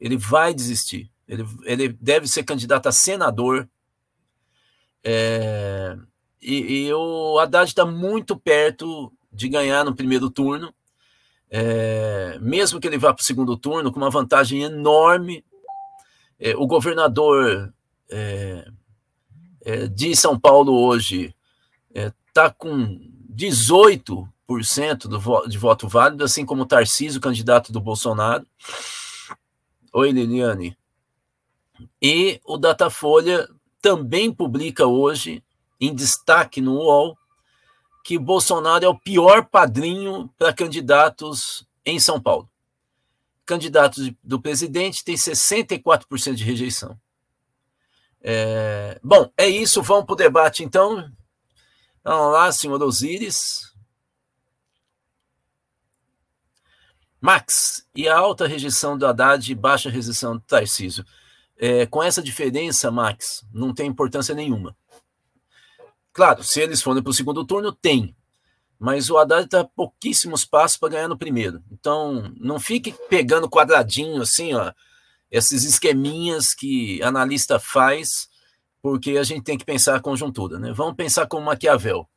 Ele 0.00 0.16
vai 0.16 0.54
desistir. 0.54 1.12
Ele, 1.28 1.44
ele 1.64 1.88
deve 1.88 2.26
ser 2.26 2.42
candidato 2.42 2.88
a 2.88 2.92
senador. 2.92 3.68
É, 5.04 5.96
e, 6.40 6.86
e 6.86 6.92
o 6.94 7.38
Haddad 7.38 7.68
está 7.68 7.84
muito 7.84 8.36
perto 8.36 9.12
de 9.30 9.48
ganhar 9.48 9.84
no 9.84 9.94
primeiro 9.94 10.30
turno, 10.30 10.72
é, 11.50 12.38
mesmo 12.40 12.80
que 12.80 12.86
ele 12.86 12.98
vá 12.98 13.12
para 13.12 13.20
o 13.20 13.24
segundo 13.24 13.56
turno, 13.56 13.92
com 13.92 13.98
uma 13.98 14.10
vantagem 14.10 14.62
enorme. 14.62 15.44
É, 16.44 16.54
o 16.54 16.66
governador 16.66 17.72
é, 18.10 18.70
é 19.64 19.86
de 19.86 20.14
São 20.14 20.38
Paulo 20.38 20.74
hoje 20.74 21.34
está 21.90 22.44
é, 22.44 22.50
com 22.50 23.00
18% 23.34 24.28
do 25.08 25.18
vo 25.18 25.46
de 25.46 25.56
voto 25.56 25.88
válido, 25.88 26.22
assim 26.22 26.44
como 26.44 26.64
o 26.64 26.66
Tarcísio, 26.66 27.18
candidato 27.18 27.72
do 27.72 27.80
Bolsonaro. 27.80 28.46
Oi, 29.90 30.12
Liliane. 30.12 30.76
E 32.00 32.38
o 32.44 32.58
Datafolha 32.58 33.48
também 33.80 34.30
publica 34.30 34.86
hoje 34.86 35.42
em 35.80 35.94
destaque 35.94 36.60
no 36.60 36.74
UOL 36.74 37.16
que 38.04 38.18
Bolsonaro 38.18 38.84
é 38.84 38.88
o 38.88 38.98
pior 38.98 39.46
padrinho 39.46 40.28
para 40.38 40.52
candidatos 40.52 41.66
em 41.86 41.98
São 41.98 42.20
Paulo. 42.20 42.50
Candidatos 43.46 44.10
do 44.22 44.40
presidente 44.40 45.04
tem 45.04 45.14
64% 45.14 46.34
de 46.34 46.44
rejeição. 46.44 46.98
É, 48.20 48.98
bom, 49.02 49.30
é 49.36 49.46
isso. 49.46 49.82
Vamos 49.82 50.06
para 50.06 50.14
o 50.14 50.16
debate, 50.16 50.64
então. 50.64 51.10
Vamos 52.02 52.32
lá, 52.32 52.50
senhor 52.50 52.82
Osíris. 52.82 53.74
Max, 57.20 57.86
e 57.94 58.06
a 58.06 58.18
alta 58.18 58.46
rejeição 58.46 58.98
do 58.98 59.06
Haddad 59.06 59.50
e 59.50 59.54
baixa 59.54 59.88
rejeição 59.88 60.36
do 60.36 60.42
Tarcísio? 60.42 61.04
É, 61.56 61.86
com 61.86 62.02
essa 62.02 62.22
diferença, 62.22 62.90
Max, 62.90 63.46
não 63.52 63.72
tem 63.72 63.86
importância 63.86 64.34
nenhuma. 64.34 64.76
Claro, 66.12 66.44
se 66.44 66.60
eles 66.60 66.82
forem 66.82 67.02
para 67.02 67.10
o 67.10 67.14
segundo 67.14 67.44
turno, 67.44 67.72
tem. 67.72 68.14
Mas 68.78 69.08
o 69.08 69.16
Haddad 69.16 69.44
está 69.44 69.64
pouquíssimos 69.64 70.44
passos 70.44 70.76
para 70.76 70.90
ganhar 70.90 71.08
no 71.08 71.18
primeiro. 71.18 71.62
Então, 71.70 72.32
não 72.38 72.58
fique 72.58 72.94
pegando 73.08 73.48
quadradinho 73.48 74.20
assim, 74.20 74.54
ó, 74.54 74.72
esses 75.30 75.64
esqueminhas 75.64 76.54
que 76.54 77.02
analista 77.02 77.58
faz, 77.58 78.28
porque 78.82 79.16
a 79.16 79.22
gente 79.22 79.42
tem 79.42 79.56
que 79.56 79.64
pensar 79.64 79.96
a 79.96 80.00
conjuntura, 80.00 80.58
né? 80.58 80.72
Vamos 80.72 80.94
pensar 80.94 81.26
como 81.26 81.46
Maquiavel. 81.46 82.08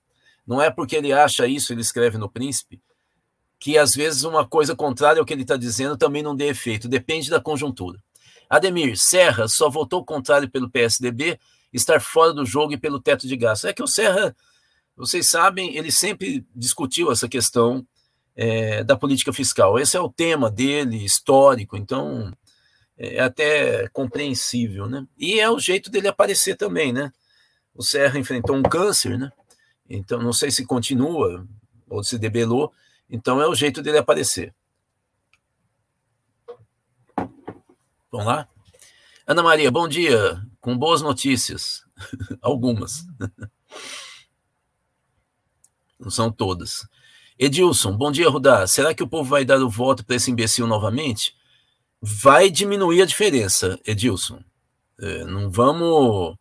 Não 0.46 0.62
é 0.62 0.70
porque 0.70 0.96
ele 0.96 1.12
acha 1.12 1.48
isso, 1.48 1.74
ele 1.74 1.82
escreve 1.82 2.18
no 2.18 2.30
Príncipe, 2.30 2.82
que 3.60 3.78
às 3.78 3.96
vezes 3.96 4.24
uma 4.24 4.48
coisa 4.48 4.76
contrária 4.76 5.20
ao 5.20 5.26
que 5.26 5.34
ele 5.34 5.42
está 5.42 5.58
dizendo 5.58 5.98
também 5.98 6.24
não 6.24 6.36
dê 6.36 6.48
efeito, 6.48 6.88
depende 6.88 7.30
da 7.30 7.40
conjuntura. 7.40 8.00
Ademir, 8.50 8.98
Serra 8.98 9.48
só 9.48 9.70
votou 9.70 10.06
contrário 10.06 10.50
pelo 10.50 10.70
PSDB 10.70 11.40
estar 11.74 12.00
fora 12.00 12.34
do 12.34 12.46
jogo 12.46 12.74
e 12.74 12.78
pelo 12.78 13.02
teto 13.02 13.28
de 13.28 13.36
gastos. 13.36 13.70
É 13.70 13.74
que 13.74 13.84
o 13.84 13.88
Serra, 13.88 14.36
vocês 14.98 15.30
sabem, 15.30 15.78
ele 15.78 15.92
sempre 15.92 16.44
discutiu 16.56 17.12
essa 17.12 17.30
questão 17.30 17.86
é, 18.36 18.84
da 18.84 18.98
política 18.98 19.32
fiscal. 19.32 19.78
Esse 19.78 19.96
é 19.96 20.02
o 20.02 20.12
tema 20.12 20.50
dele, 20.50 21.06
histórico, 21.06 21.78
então 21.78 22.34
é 22.98 23.20
até 23.20 23.88
compreensível, 23.90 24.88
né? 24.88 25.06
E 25.16 25.40
é 25.40 25.48
o 25.50 25.60
jeito 25.60 25.92
dele 25.92 26.08
aparecer 26.08 26.58
também, 26.58 26.92
né? 26.92 27.14
O 27.76 27.84
Serra 27.84 28.18
enfrentou 28.18 28.56
um 28.56 28.64
câncer, 28.64 29.20
né? 29.20 29.32
Então, 29.88 30.20
não 30.22 30.34
sei 30.34 30.50
se 30.50 30.66
continua 30.66 31.48
ou 31.88 32.04
se 32.04 32.18
debelou, 32.18 32.74
então 33.08 33.40
é 33.40 33.48
o 33.48 33.56
jeito 33.56 33.84
dele 33.84 34.00
aparecer. 34.00 34.54
Vamos 38.12 38.26
lá? 38.26 38.48
Ana 39.28 39.44
Maria, 39.44 39.70
bom 39.70 39.88
dia. 39.88 40.42
Com 40.60 40.76
boas 40.76 41.04
notícias. 41.04 41.86
Algumas. 42.42 43.06
Não 46.00 46.10
são 46.10 46.32
todas. 46.32 46.88
Edilson, 47.40 47.96
bom 47.96 48.12
dia, 48.12 48.30
Rudá. 48.30 48.66
Será 48.66 48.94
que 48.94 49.04
o 49.04 49.08
povo 49.08 49.30
vai 49.30 49.46
dar 49.46 49.60
o 49.60 49.70
voto 49.70 50.06
para 50.06 50.16
esse 50.16 50.32
imbecil 50.32 50.66
novamente? 50.66 51.36
Vai 52.02 52.50
diminuir 52.50 53.02
a 53.02 53.06
diferença, 53.06 53.80
Edilson. 53.86 54.40
É, 55.00 55.24
não 55.26 55.52
vamos. 55.52 56.36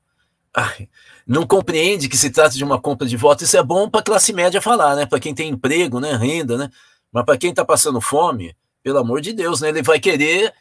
Ai, 0.54 0.88
não 1.26 1.46
compreende 1.46 2.08
que 2.08 2.16
se 2.16 2.30
trata 2.30 2.56
de 2.56 2.64
uma 2.64 2.80
compra 2.80 3.06
de 3.06 3.16
votos. 3.16 3.46
Isso 3.46 3.56
é 3.56 3.62
bom 3.62 3.90
para 3.90 4.00
a 4.00 4.04
classe 4.04 4.32
média 4.32 4.60
falar, 4.60 4.96
né? 4.96 5.04
Para 5.04 5.20
quem 5.20 5.34
tem 5.34 5.50
emprego, 5.50 6.00
né? 6.00 6.16
Renda, 6.16 6.56
né? 6.56 6.70
Mas 7.12 7.24
para 7.24 7.36
quem 7.36 7.50
está 7.50 7.64
passando 7.64 8.00
fome, 8.00 8.56
pelo 8.82 8.98
amor 8.98 9.20
de 9.20 9.32
Deus, 9.32 9.60
né? 9.60 9.68
Ele 9.68 9.82
vai 9.82 10.00
querer 10.00 10.54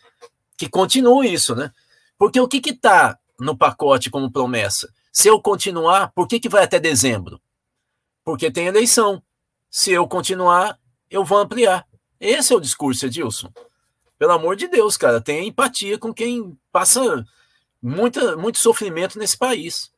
que 0.58 0.68
continue 0.68 1.34
isso, 1.34 1.56
né? 1.56 1.72
Porque 2.18 2.40
o 2.40 2.48
que 2.48 2.58
está 2.70 3.18
no 3.40 3.58
pacote 3.58 4.10
como 4.10 4.32
promessa? 4.32 4.90
Se 5.12 5.28
eu 5.30 5.42
continuar, 5.42 6.12
por 6.14 6.28
que, 6.28 6.40
que 6.40 6.50
vai 6.50 6.64
até 6.64 6.80
dezembro? 6.80 7.40
Porque 8.26 8.52
tem 8.52 8.66
eleição. 8.66 9.22
Se 9.70 9.92
eu 9.92 10.08
continuar, 10.08 10.80
eu 11.10 11.24
vou 11.24 11.38
ampliar. 11.38 11.88
Esse 12.20 12.52
é 12.52 12.56
o 12.56 12.60
discurso, 12.60 13.06
Edilson. 13.06 13.54
Pelo 14.18 14.32
amor 14.32 14.56
de 14.56 14.68
Deus, 14.68 14.98
cara, 14.98 15.22
tenha 15.22 15.44
empatia 15.44 16.00
com 16.00 16.14
quem 16.14 16.58
passa 16.72 17.26
muita, 17.82 18.36
muito 18.36 18.58
sofrimento 18.58 19.20
nesse 19.20 19.38
país. 19.38 19.92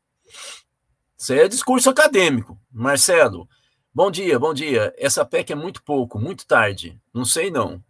Isso 1.17 1.33
é 1.33 1.47
discurso 1.47 1.89
acadêmico. 1.89 2.59
Marcelo, 2.71 3.47
bom 3.93 4.11
dia, 4.11 4.37
bom 4.37 4.53
dia. 4.53 4.93
Essa 4.97 5.25
PEC 5.25 5.53
é 5.53 5.55
muito 5.55 5.81
pouco, 5.81 6.19
muito 6.19 6.45
tarde. 6.45 6.99
Não 7.13 7.23
sei 7.23 7.49
não. 7.49 7.81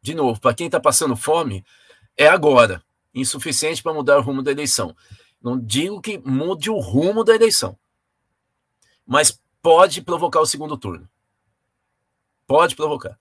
De 0.00 0.14
novo, 0.14 0.40
para 0.40 0.54
quem 0.54 0.66
está 0.66 0.78
passando 0.78 1.16
fome, 1.16 1.64
é 2.16 2.28
agora. 2.28 2.82
Insuficiente 3.12 3.82
para 3.82 3.94
mudar 3.94 4.18
o 4.18 4.22
rumo 4.22 4.42
da 4.42 4.52
eleição. 4.52 4.94
Não 5.42 5.58
digo 5.58 6.00
que 6.00 6.18
mude 6.18 6.70
o 6.70 6.78
rumo 6.78 7.24
da 7.24 7.34
eleição, 7.34 7.76
mas 9.06 9.40
pode 9.62 10.02
provocar 10.02 10.40
o 10.40 10.46
segundo 10.46 10.76
turno. 10.76 11.08
Pode 12.46 12.76
provocar. 12.76 13.18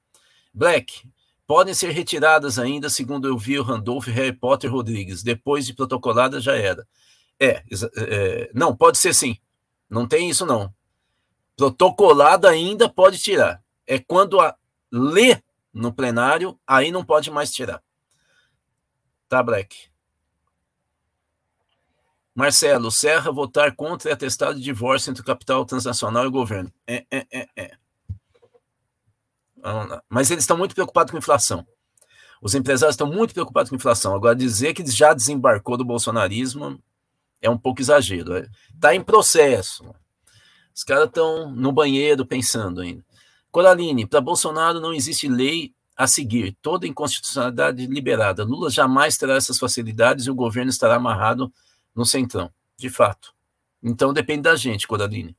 Black, 0.53 1.09
podem 1.47 1.73
ser 1.73 1.91
retiradas 1.91 2.59
ainda, 2.59 2.89
segundo 2.89 3.27
eu 3.27 3.37
vi 3.37 3.57
o 3.57 3.63
Randolph 3.63 4.07
Harry 4.07 4.33
Potter 4.33 4.71
Rodrigues. 4.71 5.23
Depois 5.23 5.65
de 5.65 5.73
protocolada 5.73 6.39
já 6.39 6.55
era. 6.55 6.87
É, 7.39 7.63
é, 7.97 8.51
não, 8.53 8.75
pode 8.75 8.97
ser 8.97 9.13
sim. 9.13 9.37
Não 9.89 10.07
tem 10.07 10.29
isso, 10.29 10.45
não. 10.45 10.73
Protocolado 11.55 12.47
ainda 12.47 12.89
pode 12.89 13.17
tirar. 13.19 13.63
É 13.85 13.99
quando 13.99 14.39
a 14.39 14.55
lê 14.91 15.41
no 15.73 15.93
plenário, 15.93 16.59
aí 16.67 16.91
não 16.91 17.03
pode 17.03 17.31
mais 17.31 17.51
tirar. 17.51 17.81
Tá, 19.27 19.41
Black? 19.41 19.92
Marcelo, 22.35 22.91
Serra 22.91 23.31
votar 23.31 23.75
contra 23.75 24.11
atestado 24.11 24.55
de 24.55 24.63
divórcio 24.63 25.11
entre 25.11 25.21
o 25.21 25.25
capital 25.25 25.63
transnacional 25.65 26.23
e 26.23 26.27
o 26.27 26.31
governo. 26.31 26.71
É, 26.87 27.05
é, 27.11 27.27
é, 27.31 27.47
é. 27.55 27.71
Mas 30.09 30.31
eles 30.31 30.43
estão 30.43 30.57
muito 30.57 30.73
preocupados 30.73 31.11
com 31.11 31.17
inflação. 31.17 31.65
Os 32.41 32.55
empresários 32.55 32.95
estão 32.95 33.07
muito 33.07 33.33
preocupados 33.33 33.69
com 33.69 33.75
inflação. 33.75 34.13
Agora, 34.13 34.35
dizer 34.35 34.73
que 34.73 34.85
já 34.85 35.13
desembarcou 35.13 35.77
do 35.77 35.85
bolsonarismo 35.85 36.77
é 37.41 37.49
um 37.49 37.57
pouco 37.57 37.81
exagero. 37.81 38.35
Está 38.73 38.93
é. 38.93 38.95
em 38.95 39.01
processo. 39.01 39.93
Os 40.75 40.83
caras 40.83 41.05
estão 41.05 41.51
no 41.51 41.71
banheiro 41.71 42.25
pensando 42.25 42.81
ainda. 42.81 43.05
Coraline, 43.51 44.07
para 44.07 44.19
Bolsonaro 44.19 44.79
não 44.79 44.93
existe 44.93 45.27
lei 45.27 45.73
a 45.95 46.07
seguir, 46.07 46.57
toda 46.61 46.87
inconstitucionalidade 46.87 47.85
liberada. 47.85 48.43
Lula 48.43 48.71
jamais 48.71 49.15
terá 49.15 49.35
essas 49.35 49.59
facilidades 49.59 50.25
e 50.25 50.31
o 50.31 50.35
governo 50.35 50.71
estará 50.71 50.95
amarrado 50.95 51.53
no 51.95 52.05
centrão, 52.05 52.51
de 52.77 52.89
fato. 52.89 53.33
Então 53.81 54.13
depende 54.13 54.43
da 54.43 54.55
gente, 54.55 54.87
Coraline. 54.87 55.35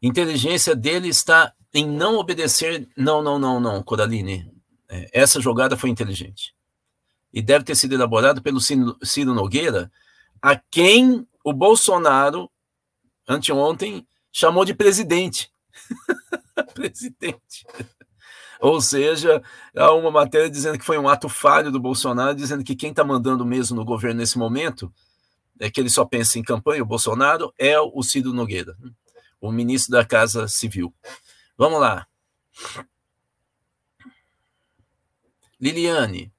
Inteligência 0.00 0.76
dele 0.76 1.08
está 1.08 1.52
em 1.74 1.86
não 1.86 2.16
obedecer. 2.16 2.88
Não, 2.96 3.20
não, 3.22 3.38
não, 3.38 3.58
não, 3.58 3.82
Coraline. 3.82 4.50
É, 4.88 5.10
essa 5.12 5.40
jogada 5.40 5.76
foi 5.76 5.90
inteligente 5.90 6.54
e 7.32 7.42
deve 7.42 7.64
ter 7.64 7.74
sido 7.74 7.94
elaborado 7.94 8.40
pelo 8.40 8.60
Ciro 8.60 9.34
Nogueira, 9.34 9.92
a 10.40 10.56
quem 10.56 11.26
o 11.44 11.52
Bolsonaro, 11.52 12.50
anteontem, 13.28 14.06
chamou 14.32 14.64
de 14.64 14.74
presidente. 14.74 15.50
presidente. 16.74 17.66
Ou 18.60 18.80
seja, 18.80 19.42
há 19.76 19.92
uma 19.92 20.10
matéria 20.10 20.50
dizendo 20.50 20.78
que 20.78 20.84
foi 20.84 20.98
um 20.98 21.08
ato 21.08 21.28
falho 21.28 21.70
do 21.70 21.80
Bolsonaro, 21.80 22.34
dizendo 22.34 22.64
que 22.64 22.74
quem 22.74 22.90
está 22.90 23.04
mandando 23.04 23.44
mesmo 23.44 23.76
no 23.76 23.84
governo 23.84 24.20
nesse 24.20 24.36
momento, 24.36 24.92
é 25.60 25.70
que 25.70 25.80
ele 25.80 25.90
só 25.90 26.04
pensa 26.04 26.38
em 26.38 26.42
campanha, 26.42 26.82
o 26.82 26.86
Bolsonaro, 26.86 27.52
é 27.58 27.78
o 27.78 28.02
Ciro 28.02 28.32
Nogueira, 28.32 28.76
o 29.40 29.52
ministro 29.52 29.92
da 29.92 30.04
Casa 30.04 30.48
Civil. 30.48 30.92
Vamos 31.56 31.80
lá. 31.80 32.06
Liliane, 35.60 36.32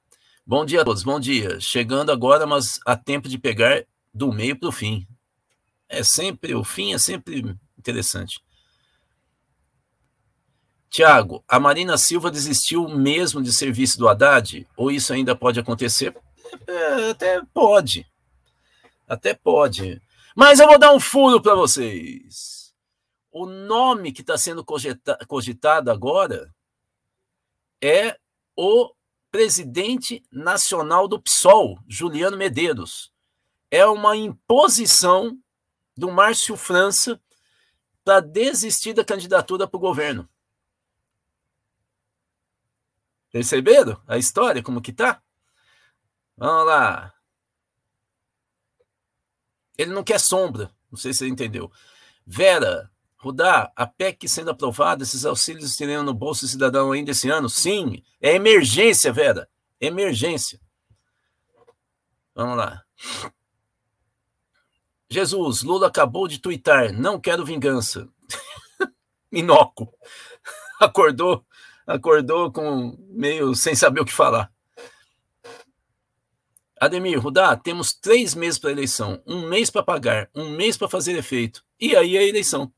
Bom 0.50 0.66
dia 0.66 0.82
a 0.82 0.84
todos, 0.84 1.04
bom 1.04 1.20
dia. 1.20 1.60
Chegando 1.60 2.12
agora, 2.12 2.48
mas 2.48 2.80
há 2.84 2.98
tempo 2.98 3.30
de 3.30 3.38
pegar 3.38 3.86
do 4.12 4.34
meio 4.34 4.60
para 4.60 4.70
o 4.70 4.72
fim. 4.72 5.08
É 5.88 6.02
sempre, 6.02 6.56
o 6.56 6.64
fim 6.64 6.92
é 6.92 6.98
sempre 6.98 7.56
interessante. 7.78 8.42
Tiago, 10.90 11.44
a 11.48 11.60
Marina 11.60 11.98
Silva 11.98 12.32
desistiu 12.32 12.88
mesmo 12.90 13.42
de 13.42 13.54
serviço 13.54 13.98
do 14.00 14.08
Haddad? 14.08 14.68
Ou 14.76 14.90
isso 14.90 15.14
ainda 15.14 15.36
pode 15.36 15.60
acontecer? 15.60 16.16
É, 16.66 17.12
até 17.12 17.42
pode. 17.54 18.08
Até 19.08 19.34
pode. 19.34 20.02
Mas 20.36 20.60
eu 20.60 20.68
vou 20.68 20.80
dar 20.80 20.92
um 20.92 21.00
furo 21.00 21.42
para 21.42 21.54
vocês. 21.54 22.74
O 23.32 23.46
nome 23.46 24.12
que 24.12 24.22
está 24.22 24.38
sendo 24.38 24.66
cogitado 25.28 25.92
agora 25.92 26.54
é 27.82 28.18
o 28.56 28.92
presidente 29.32 30.24
nacional 30.32 31.08
do 31.08 31.22
PSOL, 31.22 31.78
Juliano 31.88 32.36
Medeiros. 32.36 33.12
É 33.70 33.86
uma 33.86 34.18
imposição 34.18 35.38
do 35.96 36.12
Márcio 36.12 36.58
França 36.58 37.22
para 38.04 38.20
desistir 38.20 38.94
da 38.94 39.06
candidatura 39.06 39.68
para 39.68 39.78
o 39.78 39.82
governo. 39.82 40.28
Perceberam 43.32 44.02
a 44.08 44.18
história, 44.18 44.64
como 44.64 44.82
que 44.82 44.92
tá? 44.92 45.22
Vamos 46.36 46.66
lá. 46.66 47.14
Ele 49.78 49.92
não 49.92 50.04
quer 50.04 50.20
sombra, 50.20 50.74
não 50.92 50.98
sei 50.98 51.14
se 51.14 51.20
você 51.20 51.28
entendeu. 51.28 51.72
Vera, 52.26 52.92
Rudá, 53.18 53.72
a 53.76 53.86
PEC 53.86 54.28
sendo 54.28 54.52
aprovada, 54.52 55.04
esses 55.04 55.26
auxílios 55.26 55.72
estarão 55.72 56.04
no 56.04 56.14
Bolsa 56.14 56.48
Cidadão 56.48 56.92
ainda 56.92 57.12
esse 57.12 57.30
ano? 57.30 57.50
Sim, 57.50 58.04
é 58.22 58.36
emergência, 58.36 59.12
Vera. 59.12 59.50
Emergência. 59.80 60.60
Vamos 62.34 62.58
lá. 62.58 62.84
Jesus, 65.10 65.64
Lula 65.64 65.88
acabou 65.88 66.28
de 66.28 66.40
twittar, 66.40 66.94
não 66.94 67.20
quero 67.20 67.44
vingança. 67.44 68.08
Minoco. 69.32 69.94
Acordou, 70.80 71.46
acordou 71.90 72.52
com 72.52 72.96
meio 73.10 73.56
sem 73.56 73.74
saber 73.74 74.02
o 74.02 74.06
que 74.06 74.14
falar. 74.14 74.52
Ademir, 76.80 77.20
Rudá, 77.20 77.58
temos 77.58 77.94
três 77.94 78.36
meses 78.36 78.60
para 78.60 78.70
a 78.70 78.74
eleição, 78.74 79.22
um 79.26 79.50
mês 79.50 79.70
para 79.70 79.84
pagar, 79.84 80.30
um 80.34 80.52
mês 80.52 80.78
para 80.78 80.88
fazer 80.88 81.18
efeito. 81.18 81.66
E 81.80 81.96
aí 81.96 82.18
a 82.18 82.24
eleição. 82.24 82.72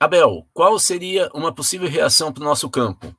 Abel, 0.00 0.46
qual 0.52 0.78
seria 0.78 1.30
uma 1.32 1.54
possível 1.54 1.88
reação 1.88 2.32
para 2.32 2.42
o 2.42 2.44
nosso 2.44 2.68
campo? 2.68 3.16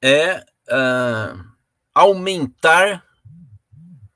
É 0.00 0.44
uh, 0.68 1.44
aumentar 1.92 3.04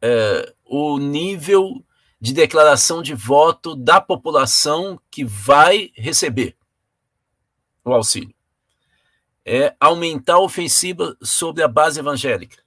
uh, 0.02 0.54
o 0.64 0.98
nível 0.98 1.84
de 2.22 2.32
declaração 2.32 3.02
de 3.02 3.14
voto 3.14 3.74
da 3.74 4.00
população 4.00 4.96
que 5.10 5.24
vai 5.24 5.90
receber 5.96 6.56
o 7.84 7.92
auxílio 7.92 8.32
é 9.44 9.74
aumentar 9.80 10.34
a 10.34 10.38
ofensiva 10.38 11.16
sobre 11.20 11.64
a 11.64 11.68
base 11.68 11.98
evangélica. 11.98 12.62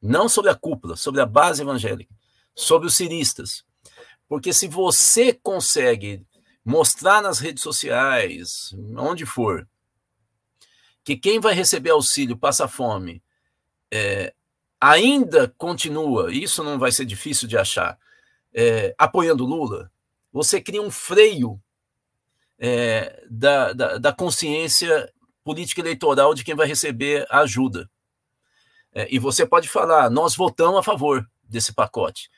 Não 0.00 0.28
sobre 0.28 0.52
a 0.52 0.54
cúpula, 0.54 0.94
sobre 0.94 1.20
a 1.20 1.26
base 1.26 1.62
evangélica, 1.62 2.14
sobre 2.54 2.86
os 2.86 2.94
ciristas. 2.94 3.64
Porque 4.28 4.52
se 4.52 4.68
você 4.68 5.32
consegue 5.32 6.24
mostrar 6.64 7.20
nas 7.20 7.40
redes 7.40 7.64
sociais, 7.64 8.72
onde 8.96 9.26
for, 9.26 9.68
que 11.02 11.16
quem 11.16 11.40
vai 11.40 11.54
receber 11.54 11.90
auxílio 11.90 12.36
passa 12.36 12.68
fome, 12.68 13.20
é, 13.90 14.32
ainda 14.80 15.52
continua, 15.58 16.32
isso 16.32 16.62
não 16.62 16.78
vai 16.78 16.92
ser 16.92 17.04
difícil 17.04 17.48
de 17.48 17.58
achar, 17.58 17.98
é, 18.56 18.94
apoiando 18.96 19.44
Lula, 19.44 19.92
você 20.32 20.62
cria 20.62 20.80
um 20.80 20.90
freio 20.90 21.60
é, 22.58 23.22
da, 23.28 23.74
da, 23.74 23.98
da 23.98 24.12
consciência 24.12 25.12
política 25.44 25.82
eleitoral 25.82 26.34
de 26.34 26.42
quem 26.42 26.54
vai 26.54 26.66
receber 26.66 27.26
a 27.30 27.40
ajuda. 27.40 27.88
É, 28.94 29.06
e 29.14 29.18
você 29.18 29.46
pode 29.46 29.68
falar, 29.68 30.08
nós 30.08 30.34
votamos 30.34 30.78
a 30.78 30.82
favor 30.82 31.28
desse 31.44 31.74
pacote. 31.74 32.30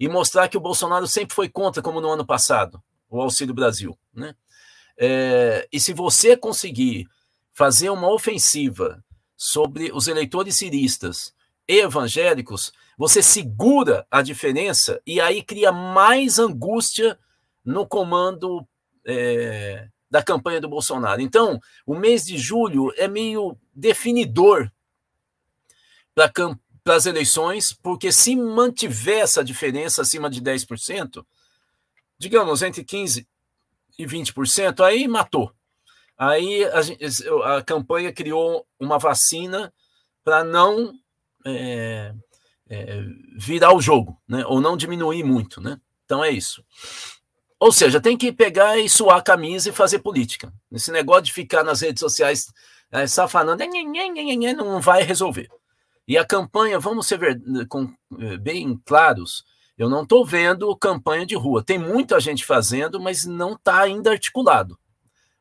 E 0.00 0.08
mostrar 0.08 0.48
que 0.48 0.56
o 0.56 0.60
Bolsonaro 0.60 1.06
sempre 1.06 1.34
foi 1.34 1.48
contra, 1.48 1.82
como 1.82 2.00
no 2.00 2.10
ano 2.10 2.26
passado, 2.26 2.82
o 3.08 3.20
Auxílio 3.20 3.54
Brasil. 3.54 3.96
Né? 4.14 4.34
É, 4.98 5.68
e 5.70 5.78
se 5.78 5.92
você 5.92 6.36
conseguir 6.36 7.06
fazer 7.52 7.90
uma 7.90 8.10
ofensiva 8.10 9.04
sobre 9.36 9.90
os 9.92 10.08
eleitores 10.08 10.56
ciristas 10.56 11.34
evangélicos, 11.68 12.72
você 12.96 13.22
segura 13.22 14.06
a 14.10 14.22
diferença 14.22 15.00
e 15.06 15.20
aí 15.20 15.42
cria 15.42 15.72
mais 15.72 16.38
angústia 16.38 17.18
no 17.64 17.86
comando 17.86 18.66
é, 19.04 19.88
da 20.10 20.22
campanha 20.22 20.60
do 20.60 20.68
Bolsonaro. 20.68 21.20
Então, 21.20 21.60
o 21.84 21.94
mês 21.94 22.22
de 22.22 22.38
julho 22.38 22.92
é 22.96 23.08
meio 23.08 23.58
definidor 23.74 24.70
para 26.14 26.94
as 26.94 27.04
eleições, 27.04 27.72
porque 27.72 28.10
se 28.10 28.34
mantiver 28.34 29.18
essa 29.18 29.44
diferença 29.44 30.02
acima 30.02 30.30
de 30.30 30.40
10%, 30.40 31.24
digamos, 32.18 32.62
entre 32.62 32.82
15% 32.84 33.26
e 33.98 34.06
20%, 34.06 34.84
aí 34.84 35.06
matou. 35.08 35.52
Aí 36.16 36.64
a, 36.64 37.56
a 37.56 37.62
campanha 37.62 38.12
criou 38.12 38.66
uma 38.80 38.98
vacina 38.98 39.72
para 40.24 40.42
não 40.42 40.94
é, 41.46 42.14
é, 42.68 43.02
virar 43.38 43.74
o 43.74 43.80
jogo, 43.80 44.20
né? 44.28 44.44
ou 44.46 44.60
não 44.60 44.76
diminuir 44.76 45.22
muito. 45.22 45.60
Né? 45.60 45.78
Então 46.04 46.24
é 46.24 46.30
isso. 46.30 46.64
Ou 47.58 47.72
seja, 47.72 48.00
tem 48.00 48.16
que 48.16 48.32
pegar 48.32 48.78
e 48.78 48.88
suar 48.88 49.18
a 49.18 49.22
camisa 49.22 49.70
e 49.70 49.72
fazer 49.72 50.00
política. 50.00 50.52
Esse 50.70 50.92
negócio 50.92 51.24
de 51.24 51.32
ficar 51.32 51.62
nas 51.64 51.80
redes 51.80 52.00
sociais 52.00 52.52
é, 52.92 53.06
só 53.06 53.26
falando 53.26 53.62
não 54.54 54.80
vai 54.80 55.02
resolver. 55.02 55.48
E 56.06 56.16
a 56.16 56.24
campanha, 56.24 56.78
vamos 56.78 57.06
ser 57.06 57.20
eh, 57.22 58.36
bem 58.36 58.80
claros, 58.84 59.44
eu 59.76 59.88
não 59.88 60.04
estou 60.04 60.24
vendo 60.24 60.74
campanha 60.76 61.26
de 61.26 61.34
rua. 61.34 61.64
Tem 61.64 61.78
muita 61.78 62.20
gente 62.20 62.44
fazendo, 62.44 63.00
mas 63.00 63.24
não 63.24 63.54
está 63.54 63.80
ainda 63.80 64.10
articulado. 64.10 64.78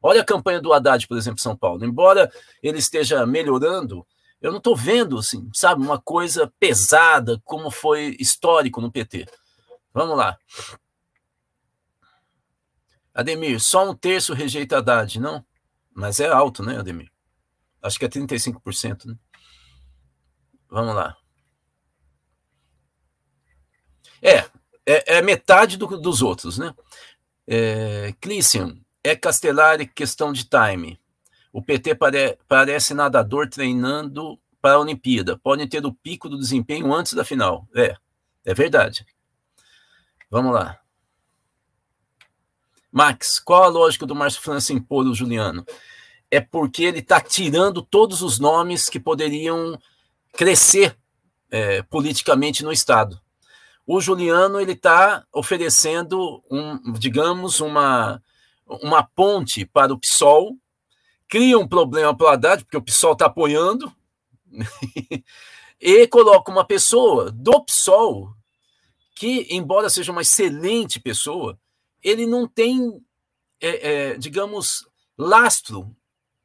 Olha 0.02 0.22
a 0.22 0.26
campanha 0.26 0.60
do 0.60 0.74
Haddad, 0.74 1.08
por 1.08 1.18
exemplo, 1.18 1.40
em 1.40 1.44
São 1.44 1.56
Paulo. 1.56 1.86
Embora 1.86 2.32
ele 2.64 2.80
esteja 2.80 3.26
melhorando, 3.26 4.06
eu 4.46 4.52
não 4.52 4.60
estou 4.60 4.76
vendo, 4.76 5.18
assim, 5.18 5.50
sabe, 5.56 5.82
uma 5.82 6.00
coisa 6.00 6.54
pesada 6.60 7.42
como 7.44 7.72
foi 7.72 8.16
histórico 8.20 8.80
no 8.80 8.92
PT. 8.92 9.26
Vamos 9.92 10.16
lá. 10.16 10.38
Ademir, 13.12 13.60
só 13.60 13.90
um 13.90 13.96
terço 13.96 14.36
rejeita 14.36 14.78
Haddad, 14.78 15.20
não? 15.20 15.44
Mas 15.92 16.20
é 16.20 16.28
alto, 16.28 16.62
né, 16.62 16.78
Ademir? 16.78 17.12
Acho 17.82 17.98
que 17.98 18.06
é 18.06 18.08
35%, 18.08 19.06
né? 19.06 19.16
Vamos 20.70 20.94
lá. 20.94 21.18
É, 24.22 24.38
é, 24.86 25.18
é 25.18 25.22
metade 25.24 25.76
do, 25.76 25.88
dos 26.00 26.22
outros, 26.22 26.60
né? 26.60 26.72
É, 27.48 28.14
Clícian, 28.22 28.80
é 29.04 29.16
Castellari 29.16 29.88
questão 29.88 30.32
de 30.32 30.48
time. 30.48 31.02
O 31.56 31.62
PT 31.62 31.96
pare, 31.96 32.38
parece 32.50 32.94
nadador 32.94 33.48
treinando 33.48 34.38
para 34.62 34.74
a 34.74 34.80
Olimpíada. 34.80 35.40
Podem 35.42 35.66
ter 35.66 35.86
o 35.86 35.94
pico 35.94 36.28
do 36.28 36.38
desempenho 36.38 36.94
antes 36.94 37.14
da 37.14 37.24
final. 37.24 37.66
É, 37.74 37.96
é 38.44 38.54
verdade. 38.54 39.06
Vamos 40.30 40.54
lá. 40.54 40.78
Max, 42.92 43.40
qual 43.40 43.64
a 43.64 43.68
lógica 43.68 44.06
do 44.06 44.14
Márcio 44.14 44.42
França 44.42 44.74
impor 44.74 45.06
o 45.06 45.16
Juliano? 45.16 45.66
É 46.30 46.42
porque 46.42 46.84
ele 46.84 47.00
está 47.00 47.22
tirando 47.22 47.82
todos 47.82 48.22
os 48.22 48.38
nomes 48.38 48.90
que 48.90 49.00
poderiam 49.00 49.80
crescer 50.34 50.98
é, 51.50 51.84
politicamente 51.84 52.66
no 52.66 52.72
Estado. 52.74 53.18
O 53.88 54.02
Juliano 54.02 54.60
ele 54.60 54.74
está 54.74 55.26
oferecendo, 55.32 56.44
um, 56.52 56.92
digamos, 56.92 57.62
uma, 57.62 58.22
uma 58.68 59.04
ponte 59.04 59.66
para 59.66 59.94
o 59.94 59.98
PSOL, 59.98 60.58
cria 61.36 61.60
um 61.60 61.68
problema 61.68 62.16
para 62.16 62.28
o 62.28 62.30
Haddad, 62.30 62.64
porque 62.64 62.78
o 62.78 62.82
PSOL 62.82 63.12
está 63.12 63.26
apoiando, 63.26 63.94
e 65.82 66.08
coloca 66.08 66.50
uma 66.50 66.64
pessoa 66.64 67.30
do 67.30 67.62
PSOL 67.62 68.34
que, 69.14 69.46
embora 69.50 69.90
seja 69.90 70.14
uma 70.14 70.22
excelente 70.22 70.98
pessoa, 70.98 71.60
ele 72.02 72.26
não 72.26 72.48
tem, 72.48 73.04
é, 73.60 74.14
é, 74.14 74.18
digamos, 74.18 74.88
lastro, 75.18 75.94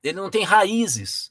ele 0.03 0.19
não 0.19 0.29
tem 0.29 0.43
raízes 0.43 1.31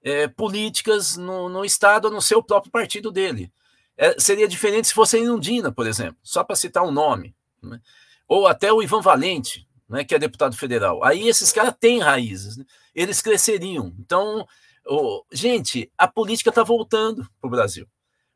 é, 0.00 0.28
políticas 0.28 1.16
no, 1.16 1.48
no, 1.48 1.64
Estado 1.64 2.04
ou 2.04 2.12
no 2.12 2.22
seu 2.22 2.40
próprio 2.40 2.70
partido 2.70 3.10
dele. 3.10 3.52
É, 3.96 4.16
seria 4.20 4.46
diferente 4.46 4.86
se 4.86 4.94
fosse 4.94 5.16
a 5.16 5.18
Inundina, 5.18 5.72
por 5.72 5.88
exemplo, 5.88 6.18
só 6.22 6.44
para 6.44 6.54
citar 6.54 6.84
um 6.84 6.92
nome. 6.92 7.34
Né? 7.60 7.80
Ou 8.28 8.46
até 8.46 8.72
o 8.72 8.80
Ivan 8.80 9.00
Valente, 9.00 9.66
né, 9.92 10.04
que 10.04 10.14
é 10.14 10.18
deputado 10.18 10.56
federal. 10.56 11.04
Aí 11.04 11.28
esses 11.28 11.52
caras 11.52 11.74
têm 11.78 12.00
raízes, 12.00 12.56
né? 12.56 12.64
eles 12.94 13.22
cresceriam. 13.22 13.94
Então, 14.00 14.46
oh, 14.84 15.24
gente, 15.30 15.92
a 15.96 16.08
política 16.08 16.50
está 16.50 16.64
voltando 16.64 17.28
para 17.40 17.46
o 17.46 17.50
Brasil. 17.50 17.86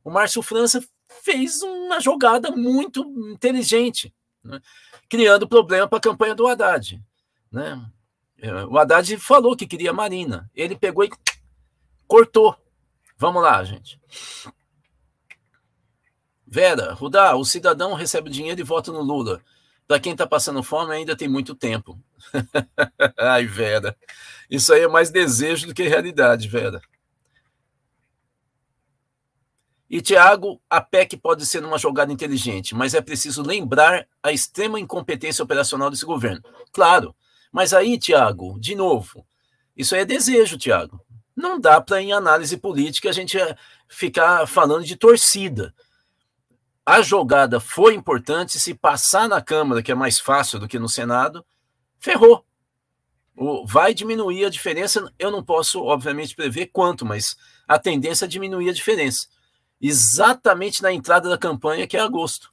O 0.04 0.10
Márcio 0.10 0.42
França 0.42 0.84
fez 1.24 1.62
uma 1.62 1.98
jogada 1.98 2.52
muito 2.52 3.02
inteligente. 3.32 4.14
Né? 4.44 4.60
criando 5.08 5.48
problema 5.48 5.88
para 5.88 5.98
a 5.98 6.02
campanha 6.02 6.34
do 6.34 6.46
Haddad. 6.46 7.02
Né? 7.50 7.90
É, 8.38 8.64
o 8.64 8.78
Haddad 8.78 9.16
falou 9.18 9.56
que 9.56 9.66
queria 9.66 9.92
Marina. 9.92 10.50
Ele 10.54 10.76
pegou 10.76 11.04
e 11.04 11.10
cortou. 12.06 12.56
Vamos 13.16 13.42
lá, 13.42 13.62
gente. 13.64 14.00
Vera, 16.46 16.92
Rudá, 16.92 17.34
o 17.34 17.44
cidadão 17.44 17.94
recebe 17.94 18.30
dinheiro 18.30 18.60
e 18.60 18.64
vota 18.64 18.92
no 18.92 19.02
Lula. 19.02 19.42
Para 19.86 20.00
quem 20.00 20.12
está 20.12 20.26
passando 20.26 20.62
fome, 20.62 20.94
ainda 20.94 21.16
tem 21.16 21.28
muito 21.28 21.54
tempo. 21.54 21.98
Ai, 23.18 23.46
Vera. 23.46 23.96
Isso 24.50 24.72
aí 24.72 24.82
é 24.82 24.88
mais 24.88 25.10
desejo 25.10 25.68
do 25.68 25.74
que 25.74 25.84
realidade, 25.84 26.48
Vera. 26.48 26.80
E, 29.88 30.00
Tiago, 30.00 30.60
a 30.68 30.80
PEC 30.80 31.16
pode 31.16 31.46
ser 31.46 31.64
uma 31.64 31.78
jogada 31.78 32.12
inteligente, 32.12 32.74
mas 32.74 32.92
é 32.92 33.00
preciso 33.00 33.42
lembrar 33.42 34.06
a 34.20 34.32
extrema 34.32 34.80
incompetência 34.80 35.44
operacional 35.44 35.90
desse 35.90 36.04
governo. 36.04 36.42
Claro, 36.72 37.14
mas 37.52 37.72
aí, 37.72 37.96
Tiago, 37.96 38.58
de 38.58 38.74
novo, 38.74 39.24
isso 39.76 39.94
aí 39.94 40.00
é 40.00 40.04
desejo, 40.04 40.58
Tiago. 40.58 41.00
Não 41.36 41.60
dá 41.60 41.80
para, 41.80 42.02
em 42.02 42.12
análise 42.12 42.56
política, 42.56 43.10
a 43.10 43.12
gente 43.12 43.38
eh, 43.38 43.56
ficar 43.88 44.46
falando 44.48 44.84
de 44.84 44.96
torcida. 44.96 45.72
A 46.88 47.02
jogada 47.02 47.58
foi 47.58 47.94
importante, 47.94 48.60
se 48.60 48.72
passar 48.72 49.28
na 49.28 49.42
Câmara, 49.42 49.82
que 49.82 49.90
é 49.90 49.94
mais 49.94 50.20
fácil 50.20 50.60
do 50.60 50.68
que 50.68 50.78
no 50.78 50.88
Senado, 50.88 51.44
ferrou. 51.98 52.46
vai 53.66 53.92
diminuir 53.92 54.44
a 54.44 54.50
diferença. 54.50 55.12
Eu 55.18 55.32
não 55.32 55.42
posso, 55.42 55.82
obviamente, 55.82 56.36
prever 56.36 56.66
quanto, 56.66 57.04
mas 57.04 57.34
a 57.66 57.76
tendência 57.76 58.24
é 58.24 58.28
diminuir 58.28 58.70
a 58.70 58.72
diferença. 58.72 59.26
Exatamente 59.80 60.80
na 60.80 60.92
entrada 60.92 61.28
da 61.28 61.36
campanha, 61.36 61.88
que 61.88 61.96
é 61.96 62.00
agosto. 62.00 62.50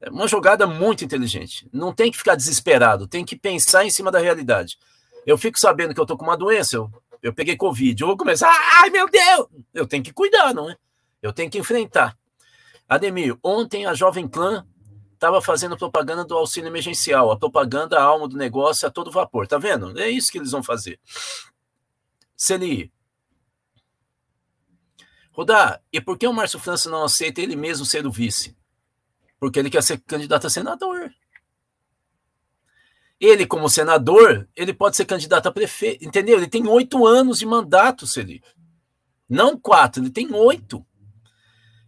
É 0.00 0.08
uma 0.10 0.28
jogada 0.28 0.64
muito 0.64 1.04
inteligente. 1.04 1.68
Não 1.72 1.92
tem 1.92 2.12
que 2.12 2.18
ficar 2.18 2.36
desesperado, 2.36 3.08
tem 3.08 3.24
que 3.24 3.34
pensar 3.34 3.84
em 3.84 3.90
cima 3.90 4.12
da 4.12 4.20
realidade. 4.20 4.78
Eu 5.26 5.36
fico 5.36 5.58
sabendo 5.58 5.92
que 5.92 6.00
eu 6.00 6.06
tô 6.06 6.16
com 6.16 6.24
uma 6.24 6.36
doença, 6.36 6.76
eu, 6.76 6.88
eu 7.20 7.34
peguei 7.34 7.56
Covid, 7.56 8.00
eu 8.00 8.06
vou 8.06 8.16
começar, 8.16 8.50
ai 8.80 8.90
meu 8.90 9.10
Deus! 9.10 9.48
Eu 9.74 9.88
tenho 9.88 10.04
que 10.04 10.12
cuidar, 10.12 10.54
não 10.54 10.70
é? 10.70 10.76
Eu 11.20 11.32
tenho 11.32 11.50
que 11.50 11.58
enfrentar. 11.58 12.16
Ademir, 12.90 13.38
ontem 13.40 13.86
a 13.86 13.94
Jovem 13.94 14.26
Clã 14.26 14.66
estava 15.14 15.40
fazendo 15.40 15.78
propaganda 15.78 16.24
do 16.24 16.36
auxílio 16.36 16.66
emergencial, 16.66 17.30
a 17.30 17.38
propaganda 17.38 17.96
a 17.96 18.02
alma 18.02 18.26
do 18.26 18.36
negócio 18.36 18.88
a 18.88 18.90
todo 18.90 19.12
vapor, 19.12 19.46
tá 19.46 19.58
vendo? 19.58 19.96
É 19.96 20.10
isso 20.10 20.32
que 20.32 20.38
eles 20.38 20.50
vão 20.50 20.60
fazer. 20.60 20.98
Celi. 22.36 22.92
Rodar, 25.30 25.80
e 25.92 26.00
por 26.00 26.18
que 26.18 26.26
o 26.26 26.32
Márcio 26.32 26.58
França 26.58 26.90
não 26.90 27.04
aceita 27.04 27.40
ele 27.40 27.54
mesmo 27.54 27.86
ser 27.86 28.04
o 28.04 28.10
vice? 28.10 28.56
Porque 29.38 29.60
ele 29.60 29.70
quer 29.70 29.84
ser 29.84 30.00
candidato 30.00 30.48
a 30.48 30.50
senador. 30.50 31.14
Ele, 33.20 33.46
como 33.46 33.70
senador, 33.70 34.48
ele 34.56 34.74
pode 34.74 34.96
ser 34.96 35.04
candidato 35.04 35.46
a 35.46 35.52
prefeito, 35.52 36.04
entendeu? 36.04 36.38
Ele 36.38 36.48
tem 36.48 36.66
oito 36.66 37.06
anos 37.06 37.38
de 37.38 37.46
mandato, 37.46 38.04
Celi. 38.04 38.42
Não 39.28 39.56
quatro, 39.56 40.02
ele 40.02 40.10
tem 40.10 40.34
oito. 40.34 40.84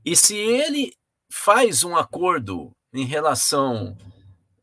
E 0.04 0.16
se 0.16 0.36
ele 0.36 0.94
faz 1.30 1.82
um 1.82 1.96
acordo 1.96 2.72
em 2.92 3.06
relação. 3.06 3.96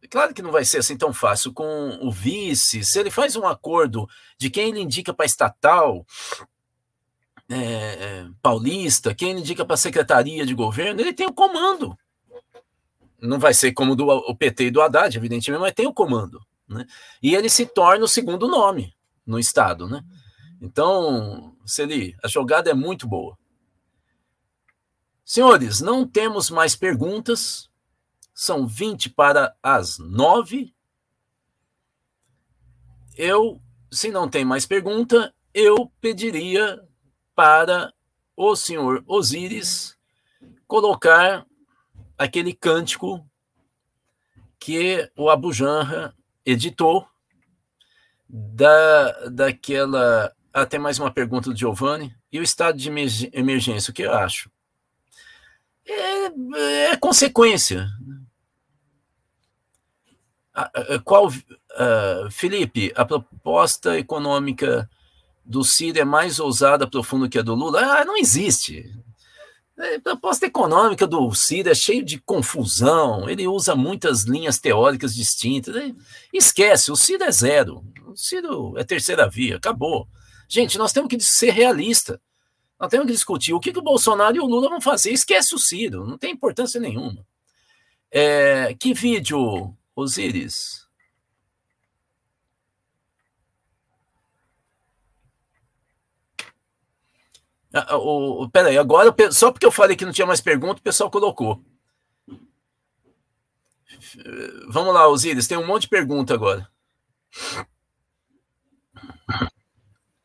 Claro 0.09 0.33
que 0.33 0.41
não 0.41 0.51
vai 0.51 0.63
ser 0.63 0.79
assim 0.79 0.97
tão 0.97 1.13
fácil 1.13 1.53
com 1.53 1.99
o 2.01 2.11
vice. 2.11 2.83
Se 2.83 2.99
ele 2.99 3.11
faz 3.11 3.35
um 3.35 3.45
acordo 3.45 4.07
de 4.37 4.49
quem 4.49 4.69
ele 4.69 4.81
indica 4.81 5.13
para 5.13 5.25
estatal 5.25 6.05
é, 7.49 8.27
paulista, 8.41 9.13
quem 9.13 9.31
ele 9.31 9.39
indica 9.39 9.65
para 9.65 9.77
secretaria 9.77 10.45
de 10.45 10.53
governo, 10.53 11.01
ele 11.01 11.13
tem 11.13 11.27
o 11.27 11.33
comando. 11.33 11.97
Não 13.21 13.39
vai 13.39 13.53
ser 13.53 13.73
como 13.73 13.95
do, 13.95 14.07
o 14.07 14.35
PT 14.35 14.65
e 14.65 14.71
do 14.71 14.81
Haddad, 14.81 15.17
evidentemente, 15.17 15.61
mas 15.61 15.73
tem 15.73 15.87
o 15.87 15.93
comando. 15.93 16.39
Né? 16.67 16.85
E 17.21 17.35
ele 17.35 17.49
se 17.49 17.65
torna 17.65 18.05
o 18.05 18.07
segundo 18.07 18.47
nome 18.47 18.93
no 19.25 19.39
Estado. 19.39 19.87
Né? 19.87 20.01
Então, 20.61 21.55
se 21.65 21.81
ele, 21.81 22.15
a 22.23 22.27
jogada 22.27 22.69
é 22.69 22.73
muito 22.73 23.07
boa. 23.07 23.37
Senhores, 25.29 25.79
não 25.79 26.07
temos 26.07 26.49
mais 26.49 26.75
perguntas. 26.75 27.69
São 28.33 28.65
20 28.65 29.11
para 29.11 29.55
as 29.61 29.99
9. 29.99 30.73
Eu, 33.15 33.61
se 33.91 34.09
não 34.09 34.27
tem 34.27 34.43
mais 34.43 34.65
pergunta, 34.65 35.31
eu 35.53 35.85
pediria 36.01 36.83
para 37.35 37.93
o 38.35 38.55
senhor 38.55 39.03
Osíris 39.05 39.95
colocar 40.65 41.45
aquele 42.17 42.51
cântico 42.51 43.23
que 44.57 45.11
o 45.15 45.29
Abu 45.29 45.53
Janra 45.53 46.11
editou 46.43 47.07
da, 48.27 49.29
daquela. 49.29 50.35
Até 50.51 50.79
mais 50.79 50.97
uma 50.97 51.13
pergunta 51.13 51.51
do 51.51 51.55
Giovanni. 51.55 52.17
E 52.31 52.39
o 52.39 52.43
estado 52.43 52.79
de 52.79 52.89
emergência, 53.31 53.91
o 53.91 53.93
que 53.93 54.01
eu 54.01 54.11
acho? 54.11 54.49
É, 55.89 56.91
é 56.91 56.95
consequência. 56.97 57.87
Qual, 61.03 61.27
uh, 61.27 62.31
Felipe, 62.31 62.91
a 62.95 63.05
proposta 63.05 63.97
econômica 63.97 64.89
do 65.45 65.63
Ciro 65.63 65.99
é 65.99 66.05
mais 66.05 66.39
ousada, 66.39 66.89
profunda 66.89 67.29
que 67.29 67.39
a 67.39 67.41
do 67.41 67.55
Lula? 67.55 67.81
Ah, 67.81 68.05
não 68.05 68.17
existe. 68.17 68.85
A 69.77 69.99
proposta 70.01 70.45
econômica 70.45 71.07
do 71.07 71.33
Ciro 71.33 71.69
é 71.69 71.75
cheio 71.75 72.03
de 72.03 72.19
confusão, 72.19 73.29
ele 73.29 73.47
usa 73.47 73.75
muitas 73.75 74.23
linhas 74.23 74.59
teóricas 74.59 75.15
distintas. 75.15 75.75
Esquece, 76.33 76.91
o 76.91 76.95
Ciro 76.95 77.23
é 77.23 77.31
zero. 77.31 77.83
O 78.05 78.15
Ciro 78.15 78.77
é 78.77 78.83
terceira 78.83 79.29
via, 79.29 79.55
acabou. 79.55 80.07
Gente, 80.49 80.77
nós 80.77 80.91
temos 80.91 81.09
que 81.09 81.19
ser 81.19 81.51
realistas. 81.51 82.19
Nós 82.79 82.89
temos 82.89 83.07
que 83.07 83.13
discutir 83.13 83.53
o 83.53 83.59
que, 83.59 83.73
que 83.73 83.79
o 83.79 83.83
Bolsonaro 83.83 84.37
e 84.37 84.39
o 84.39 84.45
Lula 84.45 84.69
vão 84.69 84.79
fazer. 84.79 85.11
Esquece 85.11 85.53
o 85.53 85.59
Ciro, 85.59 86.05
não 86.07 86.17
tem 86.17 86.31
importância 86.31 86.79
nenhuma. 86.79 87.25
É, 88.11 88.73
que 88.79 88.93
vídeo 88.93 89.75
Osíris. 89.95 90.87
Ah, 97.73 97.97
o, 97.97 98.43
o, 98.43 98.49
peraí, 98.49 98.77
agora, 98.77 99.13
só 99.31 99.51
porque 99.51 99.65
eu 99.65 99.71
falei 99.71 99.95
que 99.95 100.05
não 100.05 100.11
tinha 100.11 100.25
mais 100.25 100.41
pergunta, 100.41 100.79
o 100.79 100.83
pessoal 100.83 101.11
colocou. 101.11 101.63
Vamos 104.69 104.93
lá, 104.93 105.07
Osíris, 105.07 105.47
tem 105.47 105.57
um 105.57 105.67
monte 105.67 105.83
de 105.83 105.89
pergunta 105.89 106.33
agora. 106.33 106.67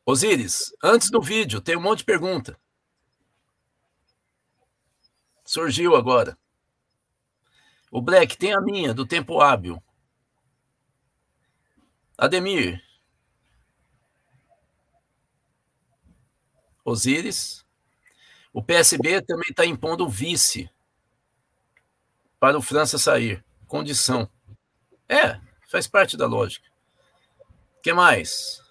Osíris, 0.06 0.74
antes 0.82 1.10
do 1.10 1.20
vídeo, 1.20 1.60
tem 1.62 1.76
um 1.76 1.80
monte 1.80 1.98
de 2.00 2.04
pergunta. 2.04 2.60
Surgiu 5.44 5.96
agora. 5.96 6.38
O 7.90 8.02
Black 8.02 8.36
tem 8.36 8.52
a 8.52 8.60
minha, 8.60 8.92
do 8.92 9.06
tempo 9.06 9.40
hábil. 9.40 9.82
Ademir. 12.18 12.82
Osíris. 16.84 17.64
O 18.52 18.62
PSB 18.62 19.22
também 19.22 19.50
está 19.50 19.64
impondo 19.64 20.08
vice 20.08 20.70
para 22.38 22.58
o 22.58 22.62
França 22.62 22.98
sair. 22.98 23.44
Condição. 23.66 24.28
É, 25.08 25.40
faz 25.68 25.86
parte 25.86 26.16
da 26.16 26.26
lógica. 26.26 26.68
O 27.78 27.80
que 27.80 27.92
mais? 27.92 28.63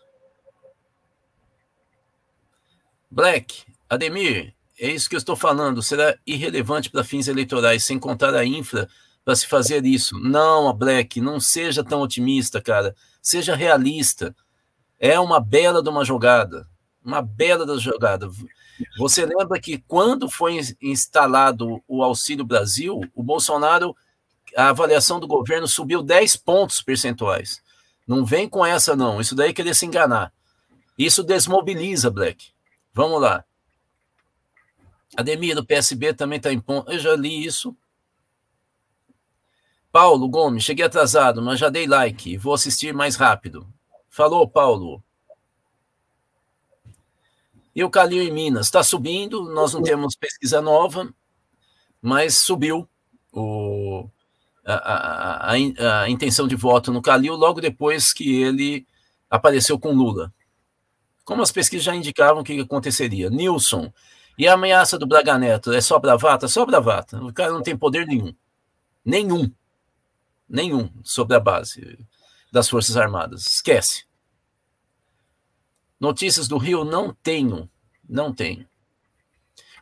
Black, 3.14 3.64
Ademir, 3.88 4.55
é 4.80 4.89
isso 4.89 5.07
que 5.07 5.16
eu 5.16 5.20
estou 5.20 5.36
falando. 5.36 5.84
Será 5.84 6.18
irrelevante 6.26 6.89
para 6.89 7.03
fins 7.03 7.28
eleitorais, 7.28 7.86
sem 7.86 7.99
contar 7.99 8.34
a 8.34 8.43
infra 8.43 8.89
para 9.24 9.36
se 9.36 9.45
fazer 9.45 9.86
isso. 9.86 10.18
Não, 10.20 10.74
Black, 10.74 11.22
não 11.22 11.39
seja 11.39 11.84
tão 11.84 12.01
otimista, 12.01 12.59
cara. 12.59 12.95
Seja 13.22 13.55
realista. 13.55 14.36
É 14.99 15.20
uma 15.20 15.39
bela 15.39 15.84
de 15.84 15.89
uma 15.89 16.03
jogada. 16.03 16.68
Uma 17.05 17.22
bela 17.22 17.68
da 17.68 17.78
jogada. 17.78 18.28
Você 18.97 19.28
lembra 19.28 19.61
que 19.61 19.78
quando 19.88 20.28
foi 20.28 20.59
instalado 20.82 21.84
o 21.88 22.01
Auxílio 22.01 22.43
Brasil, 22.43 22.99
o 23.14 23.22
Bolsonaro, 23.22 23.95
a 24.57 24.70
avaliação 24.70 25.20
do 25.20 25.28
governo 25.28 25.68
subiu 25.68 26.01
10 26.01 26.36
pontos 26.38 26.82
percentuais. 26.82 27.61
Não 28.07 28.26
vem 28.26 28.49
com 28.49 28.66
essa, 28.66 28.95
não. 28.95 29.22
Isso 29.22 29.36
daí 29.36 29.51
é 29.51 29.53
querer 29.53 29.76
se 29.76 29.86
enganar. 29.86 30.34
Isso 30.97 31.22
desmobiliza, 31.22 32.09
Black. 32.09 32.53
Vamos 32.93 33.21
lá. 33.21 33.43
Ademir 35.15 35.55
do 35.55 35.65
PSB 35.65 36.13
também 36.13 36.37
está 36.37 36.51
em 36.51 36.59
ponto. 36.59 36.91
Eu 36.91 36.99
já 36.99 37.15
li 37.15 37.45
isso. 37.45 37.75
Paulo 39.91 40.27
Gomes, 40.27 40.63
cheguei 40.63 40.85
atrasado, 40.85 41.41
mas 41.41 41.59
já 41.59 41.69
dei 41.69 41.85
like. 41.85 42.37
Vou 42.37 42.53
assistir 42.53 42.93
mais 42.93 43.15
rápido. 43.15 43.67
Falou, 44.09 44.47
Paulo. 44.47 45.03
E 47.75 47.83
o 47.83 47.89
Calil 47.89 48.21
em 48.21 48.31
Minas 48.31 48.67
está 48.67 48.83
subindo. 48.83 49.43
Nós 49.51 49.73
não 49.73 49.81
temos 49.81 50.15
pesquisa 50.15 50.61
nova, 50.61 51.11
mas 52.01 52.37
subiu 52.37 52.87
o, 53.31 54.07
a, 54.65 54.73
a, 54.73 55.51
a, 55.51 56.01
a 56.01 56.09
intenção 56.09 56.47
de 56.47 56.55
voto 56.55 56.91
no 56.91 57.01
Calil 57.01 57.35
logo 57.35 57.59
depois 57.59 58.13
que 58.13 58.41
ele 58.41 58.87
apareceu 59.29 59.79
com 59.79 59.93
Lula. 59.93 60.31
Como 61.24 61.41
as 61.41 61.51
pesquisas 61.51 61.86
já 61.86 61.95
indicavam 61.95 62.43
que 62.43 62.59
aconteceria. 62.59 63.30
Nilson. 63.30 63.91
E 64.38 64.47
a 64.47 64.53
ameaça 64.53 64.97
do 64.97 65.05
Braga 65.05 65.38
Neto 65.38 65.71
é 65.71 65.80
só 65.80 65.99
bravata? 65.99 66.47
Só 66.47 66.65
bravata. 66.65 67.24
O 67.24 67.32
cara 67.32 67.51
não 67.51 67.61
tem 67.61 67.78
poder 67.78 68.07
nenhum. 68.07 68.34
Nenhum 69.05 69.51
nenhum 70.53 70.88
sobre 71.03 71.36
a 71.36 71.39
base 71.39 71.97
das 72.51 72.69
Forças 72.69 72.95
Armadas. 72.95 73.47
Esquece. 73.47 74.05
Notícias 75.99 76.47
do 76.47 76.57
Rio 76.57 76.84
não 76.84 77.11
tenho, 77.11 77.67
não 78.07 78.32
tenho. 78.32 78.67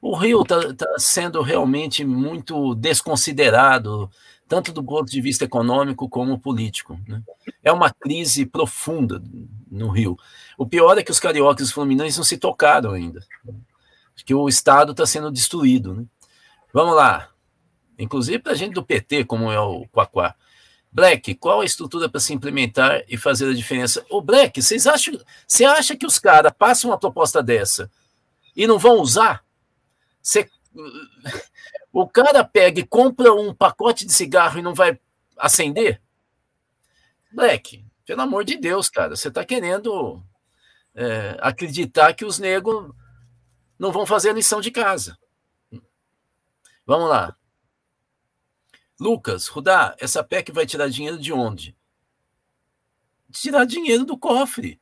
O 0.01 0.15
Rio 0.15 0.41
está 0.41 0.73
tá 0.73 0.95
sendo 0.97 1.41
realmente 1.41 2.05
muito 2.05 2.73
desconsiderado, 2.75 4.09
tanto 4.51 4.73
do 4.73 4.83
ponto 4.83 5.09
de 5.09 5.21
vista 5.21 5.45
econômico 5.45 6.09
como 6.09 6.37
político. 6.37 6.99
Né? 7.07 7.23
É 7.63 7.71
uma 7.71 7.89
crise 7.89 8.45
profunda 8.45 9.23
no 9.71 9.87
Rio. 9.87 10.17
O 10.57 10.67
pior 10.67 10.97
é 10.97 11.03
que 11.03 11.09
os 11.09 11.21
cariocas 11.21 11.69
e 11.69 11.71
fluminenses 11.71 12.17
não 12.17 12.25
se 12.25 12.37
tocaram 12.37 12.91
ainda, 12.91 13.25
que 14.25 14.35
o 14.35 14.49
Estado 14.49 14.91
está 14.91 15.05
sendo 15.05 15.31
destruído. 15.31 15.93
Né? 15.93 16.05
Vamos 16.73 16.97
lá. 16.97 17.29
Inclusive 17.97 18.39
para 18.39 18.51
a 18.51 18.55
gente 18.55 18.73
do 18.73 18.83
PT, 18.83 19.23
como 19.23 19.49
é 19.49 19.59
o 19.61 19.87
Quaquá. 19.87 20.35
Black, 20.91 21.33
qual 21.35 21.61
a 21.61 21.65
estrutura 21.65 22.09
para 22.09 22.19
se 22.19 22.33
implementar 22.33 23.05
e 23.07 23.15
fazer 23.15 23.49
a 23.49 23.53
diferença? 23.53 24.05
O 24.09 24.21
Black, 24.21 24.61
vocês 24.61 24.85
acham, 24.85 25.17
você 25.47 25.63
acha 25.63 25.95
que 25.95 26.05
os 26.05 26.19
caras 26.19 26.51
passam 26.51 26.91
uma 26.91 26.99
proposta 26.99 27.41
dessa 27.41 27.89
e 28.53 28.67
não 28.67 28.77
vão 28.77 28.99
usar? 28.99 29.45
Você, 30.21 30.49
o 31.91 32.07
cara 32.07 32.43
pega 32.43 32.79
e 32.79 32.87
compra 32.87 33.33
um 33.33 33.53
pacote 33.53 34.05
de 34.05 34.13
cigarro 34.13 34.59
e 34.59 34.61
não 34.61 34.73
vai 34.73 34.99
acender? 35.37 36.01
Black, 37.31 37.85
pelo 38.05 38.21
amor 38.21 38.43
de 38.43 38.57
Deus, 38.57 38.89
cara, 38.89 39.15
você 39.15 39.29
está 39.29 39.45
querendo 39.45 40.21
é, 40.93 41.37
acreditar 41.39 42.13
que 42.13 42.25
os 42.25 42.39
negros 42.39 42.91
não 43.77 43.91
vão 43.91 44.05
fazer 44.05 44.29
a 44.29 44.33
lição 44.33 44.61
de 44.61 44.69
casa. 44.71 45.17
Vamos 46.85 47.09
lá. 47.09 47.35
Lucas, 48.99 49.47
Rudá, 49.47 49.95
essa 49.99 50.23
PEC 50.23 50.51
vai 50.51 50.65
tirar 50.65 50.87
dinheiro 50.87 51.17
de 51.17 51.33
onde? 51.33 51.75
Tirar 53.31 53.65
dinheiro 53.65 54.05
do 54.05 54.17
cofre. 54.17 54.79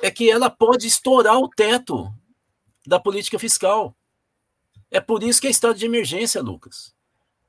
É 0.00 0.10
que 0.10 0.30
ela 0.30 0.48
pode 0.48 0.86
estourar 0.86 1.38
o 1.38 1.48
teto 1.48 2.12
da 2.86 2.98
política 2.98 3.38
fiscal. 3.38 3.94
É 4.92 5.00
por 5.00 5.22
isso 5.22 5.40
que 5.40 5.46
é 5.46 5.50
estado 5.50 5.78
de 5.78 5.86
emergência, 5.86 6.42
Lucas. 6.42 6.94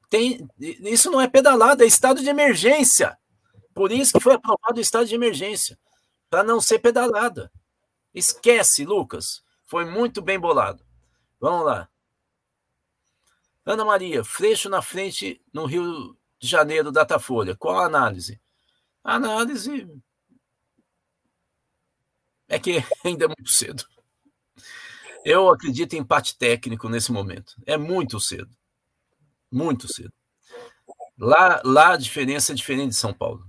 Tem, 0.09 0.47
isso 0.57 1.11
não 1.11 1.19
é 1.19 1.27
pedalada, 1.27 1.83
é 1.83 1.87
estado 1.87 2.21
de 2.21 2.29
emergência. 2.29 3.17
Por 3.73 3.91
isso 3.91 4.13
que 4.13 4.19
foi 4.21 4.35
aprovado 4.35 4.77
o 4.77 4.81
estado 4.81 5.05
de 5.07 5.13
emergência, 5.13 5.77
para 6.29 6.41
não 6.41 6.61
ser 6.61 6.79
pedalada. 6.79 7.51
Esquece, 8.13 8.85
Lucas. 8.85 9.43
Foi 9.65 9.83
muito 9.83 10.21
bem 10.21 10.39
bolado. 10.39 10.85
Vamos 11.37 11.65
lá. 11.65 11.89
Ana 13.65 13.83
Maria, 13.83 14.23
Freixo 14.23 14.69
na 14.69 14.81
frente 14.81 15.41
no 15.51 15.65
Rio 15.65 16.17
de 16.39 16.47
Janeiro, 16.47 16.93
Datafolha. 16.93 17.57
Qual 17.57 17.77
a 17.77 17.85
análise? 17.85 18.39
A 19.03 19.15
análise 19.15 19.89
é 22.47 22.57
que 22.57 22.77
ainda 23.03 23.25
é 23.25 23.27
muito 23.27 23.49
cedo. 23.49 23.83
Eu 25.25 25.49
acredito 25.49 25.93
em 25.93 25.99
empate 25.99 26.37
técnico 26.37 26.89
nesse 26.89 27.11
momento. 27.11 27.53
É 27.65 27.77
muito 27.77 28.19
cedo. 28.19 28.49
Muito 29.51 29.91
cedo. 29.91 30.11
Lá, 31.17 31.61
lá 31.63 31.93
a 31.93 31.97
diferença 31.97 32.51
é 32.51 32.55
diferente 32.55 32.89
de 32.89 32.95
São 32.95 33.13
Paulo. 33.13 33.47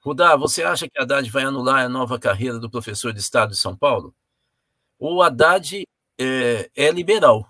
Rudá, 0.00 0.36
você 0.36 0.62
acha 0.62 0.88
que 0.88 0.98
Haddad 0.98 1.28
vai 1.30 1.44
anular 1.44 1.84
a 1.84 1.88
nova 1.88 2.18
carreira 2.18 2.58
do 2.58 2.70
professor 2.70 3.12
de 3.12 3.20
Estado 3.20 3.50
de 3.50 3.56
São 3.56 3.76
Paulo? 3.76 4.14
O 4.98 5.20
Haddad 5.20 5.86
é, 6.18 6.70
é 6.74 6.90
liberal. 6.90 7.46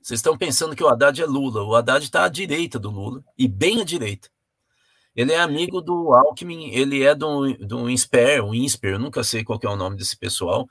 Vocês 0.00 0.18
estão 0.18 0.36
pensando 0.38 0.74
que 0.74 0.82
o 0.82 0.88
Haddad 0.88 1.20
é 1.20 1.26
Lula. 1.26 1.62
O 1.62 1.74
Haddad 1.74 2.04
está 2.04 2.24
à 2.24 2.28
direita 2.28 2.78
do 2.78 2.90
Lula, 2.90 3.22
e 3.36 3.46
bem 3.46 3.80
à 3.80 3.84
direita. 3.84 4.30
Ele 5.14 5.32
é 5.32 5.40
amigo 5.40 5.80
do 5.80 6.14
Alckmin, 6.14 6.70
ele 6.70 7.02
é 7.02 7.14
do, 7.14 7.52
do 7.58 7.90
INSPER, 7.90 8.44
o 8.44 8.54
INSPER, 8.54 8.92
eu 8.92 8.98
nunca 8.98 9.24
sei 9.24 9.44
qual 9.44 9.58
é 9.62 9.68
o 9.68 9.76
nome 9.76 9.96
desse 9.96 10.16
pessoal, 10.16 10.68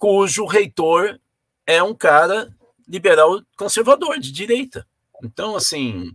cujo 0.00 0.46
reitor 0.46 1.20
é 1.66 1.82
um 1.82 1.94
cara 1.94 2.50
liberal 2.88 3.42
conservador, 3.56 4.18
de 4.18 4.32
direita. 4.32 4.84
Então, 5.22 5.54
assim, 5.54 6.10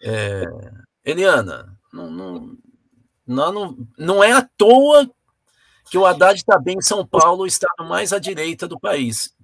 é, 0.00 0.44
Eliana, 1.04 1.76
não, 1.92 2.10
não, 2.10 2.58
não, 3.26 3.88
não 3.98 4.24
é 4.24 4.30
à 4.30 4.48
toa 4.56 5.10
que 5.90 5.98
o 5.98 6.06
Haddad 6.06 6.38
está 6.38 6.56
bem 6.56 6.76
em 6.78 6.82
São 6.82 7.04
Paulo, 7.04 7.42
o 7.42 7.46
estado 7.46 7.84
mais 7.84 8.12
à 8.12 8.18
direita 8.20 8.68
do 8.68 8.78
país. 8.78 9.34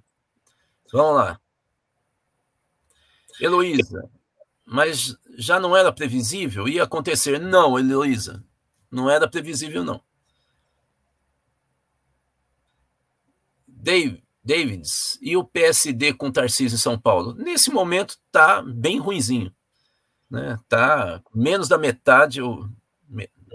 Vamos 0.91 1.15
lá. 1.15 1.39
Heloísa, 3.41 4.09
mas 4.65 5.17
já 5.37 5.59
não 5.59 5.75
era 5.75 5.91
previsível? 5.91 6.67
Ia 6.69 6.83
acontecer? 6.83 7.39
Não, 7.39 7.77
Heloísa, 7.77 8.43
não 8.89 9.09
era 9.09 9.29
previsível, 9.29 9.83
não. 9.83 10.01
Davids, 14.43 15.19
e 15.21 15.35
o 15.35 15.43
PSD 15.43 16.13
com 16.13 16.31
Tarcísio 16.31 16.75
em 16.75 16.79
São 16.79 16.97
Paulo? 16.97 17.33
Nesse 17.33 17.69
momento 17.69 18.17
está 18.25 18.61
bem 18.61 18.99
ruinzinho. 18.99 19.53
Né? 20.29 20.57
Tá 20.69 21.21
menos 21.35 21.67
da 21.67 21.77
metade 21.77 22.41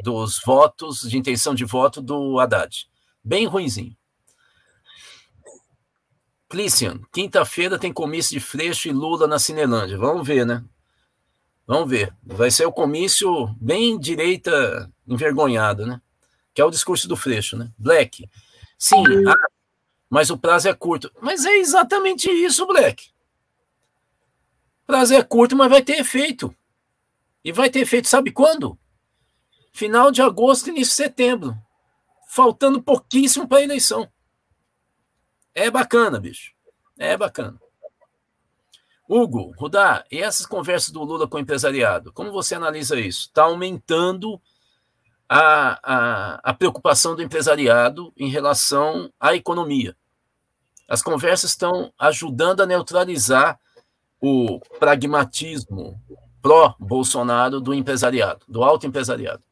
dos 0.02 0.40
votos, 0.44 1.00
de 1.00 1.16
intenção 1.16 1.54
de 1.54 1.64
voto 1.64 2.00
do 2.00 2.38
Haddad. 2.38 2.88
Bem 3.24 3.46
ruinzinho. 3.46 3.96
Clícian, 6.48 7.00
quinta-feira 7.12 7.78
tem 7.78 7.92
comício 7.92 8.32
de 8.32 8.40
Freixo 8.40 8.88
e 8.88 8.92
Lula 8.92 9.26
na 9.26 9.38
Cinelândia. 9.38 9.98
Vamos 9.98 10.26
ver, 10.26 10.46
né? 10.46 10.64
Vamos 11.66 11.90
ver. 11.90 12.14
Vai 12.22 12.50
ser 12.50 12.64
o 12.64 12.72
comício 12.72 13.54
bem 13.60 13.98
direita 13.98 14.90
envergonhada, 15.06 15.84
né? 15.84 16.00
Que 16.54 16.62
é 16.62 16.64
o 16.64 16.70
discurso 16.70 17.06
do 17.06 17.16
Freixo, 17.16 17.56
né? 17.56 17.70
Black. 17.76 18.28
Sim, 18.78 19.04
ah, 19.26 19.34
mas 20.09 20.30
o 20.30 20.38
prazo 20.38 20.68
é 20.68 20.74
curto. 20.74 21.11
Mas 21.20 21.44
é 21.44 21.56
exatamente 21.56 22.30
isso, 22.30 22.66
Black. 22.66 23.11
Prazo 24.86 25.14
é 25.14 25.22
curto, 25.22 25.54
mas 25.54 25.70
vai 25.70 25.82
ter 25.82 26.00
efeito. 26.00 26.54
E 27.44 27.52
vai 27.52 27.68
ter 27.68 27.80
efeito, 27.80 28.09
sabe 28.09 28.30
quando? 28.30 28.78
Final 29.72 30.11
de 30.11 30.22
agosto, 30.22 30.70
início 30.70 30.90
de 30.92 30.96
setembro. 30.96 31.56
Faltando 32.28 32.82
pouquíssimo 32.82 33.46
para 33.46 33.59
a 33.59 33.62
eleição. 33.62 34.11
É 35.54 35.70
bacana, 35.70 36.18
bicho. 36.18 36.52
É 36.98 37.16
bacana. 37.16 37.61
Hugo, 39.09 39.54
Rudá, 39.56 40.04
e 40.11 40.18
essas 40.18 40.44
conversas 40.44 40.90
do 40.90 41.02
Lula 41.02 41.26
com 41.26 41.38
o 41.38 41.40
empresariado? 41.40 42.12
Como 42.12 42.30
você 42.30 42.54
analisa 42.54 42.98
isso? 43.00 43.28
Está 43.28 43.44
aumentando 43.44 44.40
a, 45.28 45.78
a, 45.82 46.40
a 46.50 46.54
preocupação 46.54 47.14
do 47.14 47.22
empresariado 47.22 48.12
em 48.16 48.28
relação 48.28 49.12
à 49.18 49.34
economia. 49.34 49.96
As 50.89 51.03
conversas 51.03 51.51
estão 51.51 51.93
ajudando 51.99 52.62
a 52.62 52.66
neutralizar 52.66 53.61
o 54.20 54.59
pragmatismo 54.80 56.01
pró-Bolsonaro 56.41 57.61
do 57.61 57.74
empresariado, 57.74 58.45
do 58.49 58.64
alto 58.64 58.86
empresariado. 58.86 59.43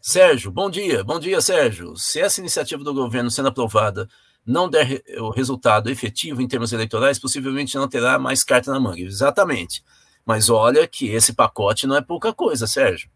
Sérgio, 0.00 0.52
bom 0.52 0.70
dia. 0.70 1.02
Bom 1.02 1.18
dia, 1.18 1.40
Sérgio. 1.40 1.96
Se 1.96 2.20
essa 2.20 2.40
iniciativa 2.40 2.84
do 2.84 2.94
governo 2.94 3.30
sendo 3.30 3.48
aprovada 3.48 4.08
não 4.46 4.68
der 4.68 5.02
o 5.18 5.30
resultado 5.30 5.90
efetivo 5.90 6.42
em 6.42 6.46
termos 6.46 6.72
eleitorais, 6.72 7.18
possivelmente 7.18 7.76
não 7.76 7.88
terá 7.88 8.18
mais 8.18 8.44
carta 8.44 8.70
na 8.70 8.78
manga. 8.78 9.00
Exatamente. 9.00 9.82
Mas 10.24 10.48
olha 10.48 10.86
que 10.86 11.08
esse 11.08 11.32
pacote 11.32 11.86
não 11.86 11.96
é 11.96 12.02
pouca 12.02 12.32
coisa, 12.32 12.66
Sérgio. 12.66 13.10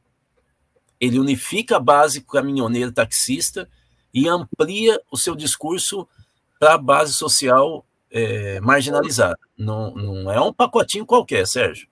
Ele 0.98 1.20
unifica 1.20 1.76
a 1.76 1.80
base 1.80 2.22
caminhoneiro 2.22 2.90
taxista 2.90 3.68
e 4.18 4.28
amplia 4.28 5.00
o 5.12 5.16
seu 5.16 5.36
discurso 5.36 6.08
para 6.58 6.74
a 6.74 6.78
base 6.78 7.12
social 7.12 7.86
é, 8.10 8.58
marginalizada. 8.60 9.38
Não, 9.56 9.94
não 9.94 10.32
é 10.32 10.40
um 10.40 10.52
pacotinho 10.52 11.06
qualquer, 11.06 11.46
Sérgio. 11.46 11.88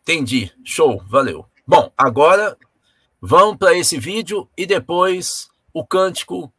Entendi. 0.00 0.50
Show, 0.64 1.02
valeu. 1.06 1.44
Bom, 1.66 1.92
agora 1.98 2.56
vamos 3.20 3.58
para 3.58 3.74
esse 3.74 3.98
vídeo 3.98 4.48
e 4.56 4.64
depois 4.64 5.48
o 5.72 5.84
cântico 5.86 6.50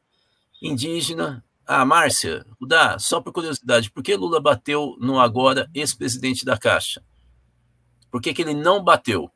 indígena. 0.61 1.43
Ah, 1.66 1.84
Márcia, 1.84 2.45
dá, 2.61 2.99
só 2.99 3.20
por 3.20 3.34
curiosidade, 3.34 3.89
por 3.89 4.03
que 4.03 4.16
Lula 4.16 4.39
bateu 4.39 4.95
no 4.99 5.20
agora 5.20 5.68
ex-presidente 5.74 6.45
da 6.45 6.59
Caixa? 6.59 7.03
Por 8.11 8.22
que, 8.22 8.36
que 8.36 8.43
ele 8.43 8.53
não 8.53 8.84
bateu? 8.84 9.32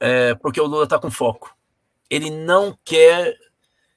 É, 0.00 0.34
porque 0.36 0.60
o 0.60 0.66
Lula 0.66 0.84
está 0.84 0.98
com 0.98 1.10
foco. 1.10 1.56
Ele 2.08 2.30
não 2.30 2.76
quer. 2.84 3.36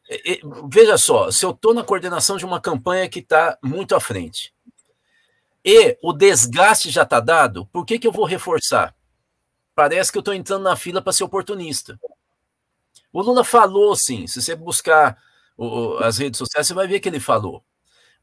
É, 0.10 0.34
é, 0.34 0.39
veja 0.70 0.97
só, 0.97 1.32
se 1.32 1.45
eu 1.45 1.52
estou 1.52 1.74
na 1.74 1.84
coordenação 1.84 2.38
de 2.38 2.45
uma 2.45 2.60
campanha 2.60 3.08
que 3.08 3.20
está 3.20 3.58
muito 3.64 3.95
à 3.95 3.99
frente 3.99 4.54
e 5.64 5.97
o 6.02 6.12
desgaste 6.12 6.89
já 6.89 7.04
está 7.04 7.20
dado, 7.20 7.66
por 7.68 7.86
que, 7.86 7.99
que 7.99 8.08
eu 8.08 8.12
vou 8.12 8.26
reforçar? 8.26 8.95
Parece 9.76 10.12
que 10.12 10.18
eu 10.18 10.22
estou 10.22 10.34
entrando 10.34 10.64
na 10.64 10.76
fila 10.76 11.02
para 11.02 11.14
ser 11.14 11.24
oportunista. 11.24 11.99
O 13.14 13.22
Lula 13.22 13.43
falou, 13.43 13.95
sim. 13.95 14.28
Se 14.28 14.41
você 14.41 14.56
buscar 14.56 15.18
o, 15.58 15.97
as 15.97 16.18
redes 16.18 16.38
sociais, 16.38 16.68
você 16.68 16.74
vai 16.74 16.88
ver 16.88 16.99
que 16.99 17.08
ele 17.08 17.20
falou. 17.20 17.64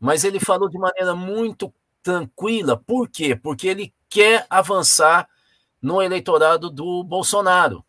Mas 0.00 0.24
ele 0.24 0.40
falou 0.40 0.68
de 0.68 0.78
maneira 0.78 1.14
muito 1.14 1.72
tranquila. 2.02 2.76
Por 2.76 3.08
quê? 3.08 3.34
Porque 3.36 3.68
ele 3.68 3.94
quer 4.08 4.46
avançar 4.50 5.28
no 5.80 6.02
eleitorado 6.02 6.70
do 6.70 7.02
Bolsonaro. 7.04 7.84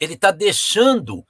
Ele 0.00 0.14
está 0.14 0.30
deixando 0.30 1.24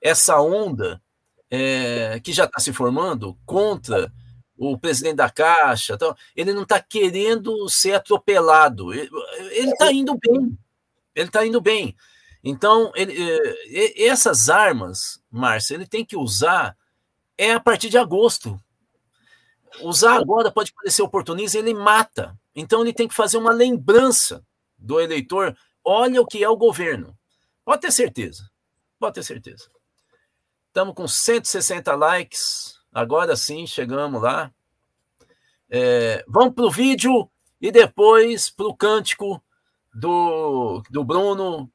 essa 0.00 0.40
onda 0.40 1.02
é, 1.50 2.20
que 2.20 2.32
já 2.32 2.44
está 2.44 2.60
se 2.60 2.72
formando 2.72 3.36
contra 3.44 4.12
o 4.56 4.78
presidente 4.78 5.16
da 5.16 5.30
Caixa. 5.30 5.94
Então, 5.94 6.14
ele 6.36 6.52
não 6.52 6.62
está 6.62 6.80
querendo 6.80 7.68
ser 7.68 7.94
atropelado. 7.94 8.92
Ele 8.92 9.10
está 9.70 9.92
indo 9.92 10.16
bem. 10.18 10.58
Ele 11.14 11.26
está 11.26 11.44
indo 11.44 11.60
bem. 11.60 11.96
Então, 12.44 12.92
ele, 12.94 13.14
eh, 13.20 14.04
essas 14.06 14.48
armas, 14.48 15.20
Márcia, 15.30 15.74
ele 15.74 15.86
tem 15.86 16.04
que 16.04 16.16
usar 16.16 16.76
é 17.38 17.52
a 17.52 17.60
partir 17.60 17.88
de 17.88 17.98
agosto. 17.98 18.60
usar 19.80 20.16
agora 20.16 20.50
pode 20.50 20.72
parecer 20.72 21.02
oportunismo, 21.02 21.58
ele 21.58 21.74
mata. 21.74 22.38
Então 22.54 22.82
ele 22.82 22.92
tem 22.92 23.08
que 23.08 23.14
fazer 23.14 23.38
uma 23.38 23.52
lembrança 23.52 24.44
do 24.82 25.00
eleitor. 25.00 25.56
Olha 25.84 26.20
o 26.20 26.26
que 26.26 26.42
é 26.42 26.48
o 26.48 26.56
governo. 26.56 27.16
Pode 27.64 27.82
ter 27.82 27.92
certeza. 27.92 28.50
Pode 28.98 29.14
ter 29.14 29.22
certeza. 29.22 29.70
Estamos 30.68 30.94
com 30.94 31.06
160 31.06 31.94
likes. 31.94 32.74
Agora 32.92 33.36
sim, 33.36 33.66
chegamos 33.66 34.20
lá. 34.22 34.52
É, 35.70 36.24
vamos 36.28 36.54
para 36.54 36.64
o 36.64 36.70
vídeo 36.70 37.30
e 37.60 37.70
depois 37.70 38.50
para 38.50 38.66
o 38.66 38.76
cântico 38.76 39.42
do, 39.94 40.82
do 40.90 41.04
Bruno, 41.04 41.70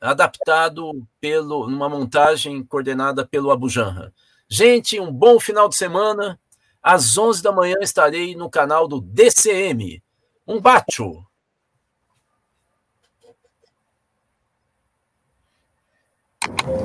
adaptado 0.00 1.06
pelo 1.20 1.68
numa 1.68 1.88
montagem 1.88 2.64
coordenada 2.64 3.26
pelo 3.26 3.50
Abujanra. 3.50 4.12
Gente, 4.48 5.00
um 5.00 5.12
bom 5.12 5.40
final 5.40 5.68
de 5.68 5.76
semana. 5.76 6.38
Às 6.82 7.16
11 7.16 7.42
da 7.42 7.52
manhã 7.52 7.76
estarei 7.80 8.34
no 8.34 8.50
canal 8.50 8.88
do 8.88 9.00
DCM. 9.00 10.02
Um 10.46 10.60
bacho. 10.60 11.24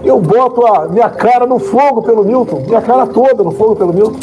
Eu 0.03 0.19
boto 0.19 0.65
a 0.65 0.87
minha 0.87 1.09
cara 1.09 1.45
no 1.45 1.59
fogo 1.59 2.01
pelo 2.01 2.23
Milton, 2.23 2.63
minha 2.67 2.81
cara 2.81 3.05
toda 3.07 3.43
no 3.43 3.51
fogo 3.51 3.75
pelo 3.75 3.93
Milton. 3.93 4.19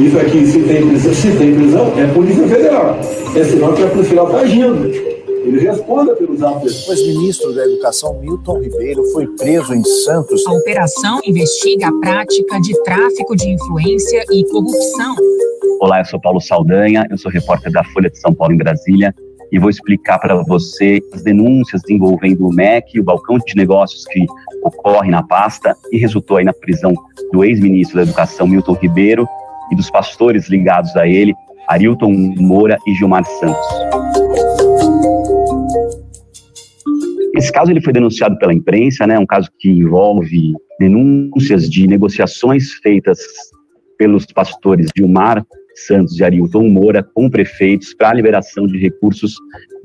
Isso 0.00 0.18
aqui, 0.18 0.46
se 0.46 0.62
tem 0.62 0.88
prisão, 0.88 1.14
se 1.14 1.36
tem 1.36 1.54
prisão, 1.54 1.92
é 1.96 2.06
Polícia 2.12 2.46
Federal. 2.46 2.96
É 3.34 3.44
sinal 3.44 3.72
que 3.72 3.82
a 3.82 3.86
Polícia 3.86 4.10
Federal 4.10 4.26
está 4.26 4.40
agindo 4.40 5.10
ele 5.44 5.60
responda 5.60 6.14
pelos 6.14 6.42
atos. 6.42 6.86
O 6.88 6.92
ex-ministro 6.92 7.54
da 7.54 7.64
Educação, 7.64 8.18
Milton 8.20 8.60
Ribeiro, 8.60 9.04
foi 9.12 9.26
preso 9.26 9.74
em 9.74 9.82
Santos. 9.82 10.46
A 10.46 10.52
operação 10.52 11.20
investiga 11.24 11.88
a 11.88 11.92
prática 12.00 12.60
de 12.60 12.80
tráfico 12.82 13.34
de 13.36 13.50
influência 13.50 14.24
e 14.30 14.44
corrupção. 14.44 15.14
Olá, 15.80 16.00
eu 16.00 16.04
sou 16.04 16.20
Paulo 16.20 16.40
Saldanha, 16.40 17.06
eu 17.10 17.18
sou 17.18 17.30
repórter 17.30 17.72
da 17.72 17.82
Folha 17.84 18.10
de 18.10 18.18
São 18.18 18.34
Paulo 18.34 18.54
em 18.54 18.58
Brasília 18.58 19.14
e 19.50 19.58
vou 19.58 19.70
explicar 19.70 20.18
para 20.18 20.36
você 20.42 21.00
as 21.12 21.22
denúncias 21.22 21.82
envolvendo 21.88 22.46
o 22.46 22.52
MEC, 22.52 23.00
o 23.00 23.04
balcão 23.04 23.38
de 23.38 23.56
negócios 23.56 24.04
que 24.04 24.24
ocorre 24.62 25.10
na 25.10 25.22
pasta 25.22 25.74
e 25.92 25.98
resultou 25.98 26.36
aí 26.36 26.44
na 26.44 26.52
prisão 26.52 26.92
do 27.32 27.44
ex-ministro 27.44 27.96
da 27.96 28.02
Educação, 28.02 28.46
Milton 28.46 28.74
Ribeiro, 28.74 29.26
e 29.70 29.76
dos 29.76 29.90
pastores 29.90 30.48
ligados 30.48 30.94
a 30.96 31.06
ele, 31.06 31.34
Arilton 31.68 32.12
Moura 32.36 32.76
e 32.86 32.94
Gilmar 32.94 33.24
Santos. 33.24 33.66
Esse 37.36 37.52
caso 37.52 37.70
ele 37.70 37.80
foi 37.80 37.92
denunciado 37.92 38.36
pela 38.38 38.52
imprensa, 38.52 39.06
né? 39.06 39.18
Um 39.18 39.26
caso 39.26 39.48
que 39.58 39.70
envolve 39.70 40.52
denúncias 40.78 41.70
de 41.70 41.86
negociações 41.86 42.72
feitas 42.82 43.18
pelos 43.96 44.26
pastores 44.26 44.88
Gilmar 44.96 45.44
Santos 45.86 46.18
e 46.18 46.24
Arilton 46.24 46.68
Moura 46.68 47.02
com 47.14 47.30
prefeitos 47.30 47.94
para 47.94 48.10
a 48.10 48.14
liberação 48.14 48.66
de 48.66 48.78
recursos 48.78 49.34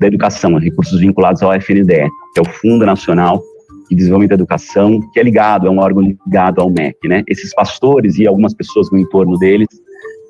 da 0.00 0.06
educação, 0.08 0.58
recursos 0.58 1.00
vinculados 1.00 1.42
ao 1.42 1.52
FNDE, 1.54 2.08
que 2.34 2.40
é 2.40 2.42
o 2.42 2.44
Fundo 2.44 2.84
Nacional 2.84 3.40
de 3.88 3.96
Desenvolvimento 3.96 4.30
da 4.30 4.34
Educação, 4.36 5.00
que 5.12 5.20
é 5.20 5.22
ligado, 5.22 5.66
é 5.66 5.70
um 5.70 5.78
órgão 5.78 6.02
ligado 6.02 6.60
ao 6.60 6.70
MEC, 6.70 7.08
né? 7.08 7.22
Esses 7.28 7.54
pastores 7.54 8.18
e 8.18 8.26
algumas 8.26 8.54
pessoas 8.54 8.90
no 8.90 8.98
entorno 8.98 9.38
deles 9.38 9.68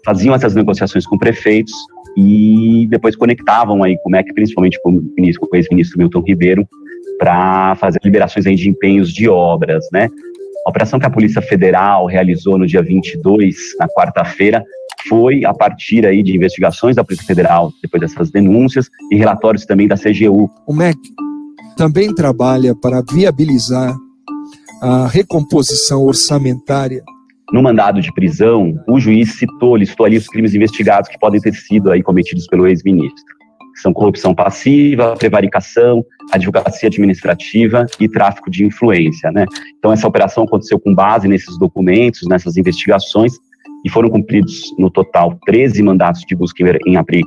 faziam 0.04 0.34
essas 0.34 0.54
negociações 0.54 1.06
com 1.06 1.18
prefeitos 1.18 1.72
e 2.16 2.86
depois 2.88 3.16
conectavam 3.16 3.82
aí 3.82 3.96
com 3.98 4.08
o 4.08 4.12
MEC, 4.12 4.32
principalmente 4.32 4.80
com 4.82 4.90
o 4.90 5.56
ex-ministro 5.56 5.98
Milton 5.98 6.22
Ribeiro, 6.26 6.66
para 7.18 7.74
fazer 7.76 7.98
liberações 8.04 8.46
aí 8.46 8.54
de 8.54 8.68
empenhos 8.68 9.12
de 9.12 9.28
obras, 9.28 9.84
né? 9.92 10.08
A 10.66 10.70
operação 10.70 10.98
que 10.98 11.06
a 11.06 11.10
Polícia 11.10 11.40
Federal 11.40 12.06
realizou 12.06 12.58
no 12.58 12.66
dia 12.66 12.82
22, 12.82 13.54
na 13.78 13.86
quarta-feira, 13.88 14.64
foi 15.08 15.44
a 15.44 15.54
partir 15.54 16.04
aí 16.04 16.22
de 16.22 16.34
investigações 16.34 16.96
da 16.96 17.04
Polícia 17.04 17.26
Federal, 17.26 17.70
depois 17.82 18.00
dessas 18.00 18.30
denúncias, 18.30 18.88
e 19.10 19.16
relatórios 19.16 19.64
também 19.64 19.86
da 19.86 19.96
CGU. 19.96 20.50
O 20.66 20.74
MEC 20.74 20.98
também 21.76 22.14
trabalha 22.14 22.74
para 22.74 23.02
viabilizar 23.02 23.94
a 24.82 25.06
recomposição 25.06 26.02
orçamentária. 26.04 27.02
No 27.52 27.62
mandado 27.62 28.00
de 28.00 28.12
prisão, 28.12 28.74
o 28.88 28.98
juiz 28.98 29.34
citou, 29.38 29.76
listou 29.76 30.06
ali 30.06 30.16
os 30.16 30.26
crimes 30.26 30.54
investigados 30.54 31.08
que 31.08 31.18
podem 31.18 31.40
ter 31.40 31.54
sido 31.54 31.92
aí 31.92 32.02
cometidos 32.02 32.46
pelo 32.46 32.66
ex-ministro 32.66 33.36
são 33.76 33.92
corrupção 33.92 34.34
passiva, 34.34 35.14
prevaricação, 35.16 36.04
advocacia 36.32 36.88
administrativa 36.88 37.86
e 38.00 38.08
tráfico 38.08 38.50
de 38.50 38.64
influência. 38.64 39.30
Né? 39.30 39.44
Então, 39.78 39.92
essa 39.92 40.08
operação 40.08 40.44
aconteceu 40.44 40.80
com 40.80 40.94
base 40.94 41.28
nesses 41.28 41.58
documentos, 41.58 42.26
nessas 42.26 42.56
investigações, 42.56 43.34
e 43.84 43.90
foram 43.90 44.08
cumpridos, 44.08 44.74
no 44.78 44.90
total, 44.90 45.38
13 45.46 45.82
mandatos 45.82 46.22
de 46.22 46.34
busca 46.34 46.64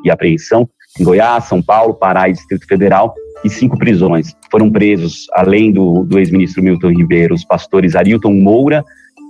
e 0.04 0.10
apreensão 0.12 0.68
em 1.00 1.04
Goiás, 1.04 1.46
São 1.46 1.62
Paulo, 1.62 1.94
Pará 1.94 2.30
e 2.30 2.34
Distrito 2.34 2.68
Federal, 2.68 3.14
e 3.44 3.50
cinco 3.50 3.78
prisões. 3.78 4.36
Foram 4.52 4.70
presos, 4.70 5.28
além 5.34 5.72
do, 5.72 6.04
do 6.04 6.20
ex-ministro 6.20 6.62
Milton 6.62 6.90
Ribeiro, 6.90 7.34
os 7.34 7.46
pastores 7.46 7.96
Arilton 7.96 8.34
Moura 8.34 8.84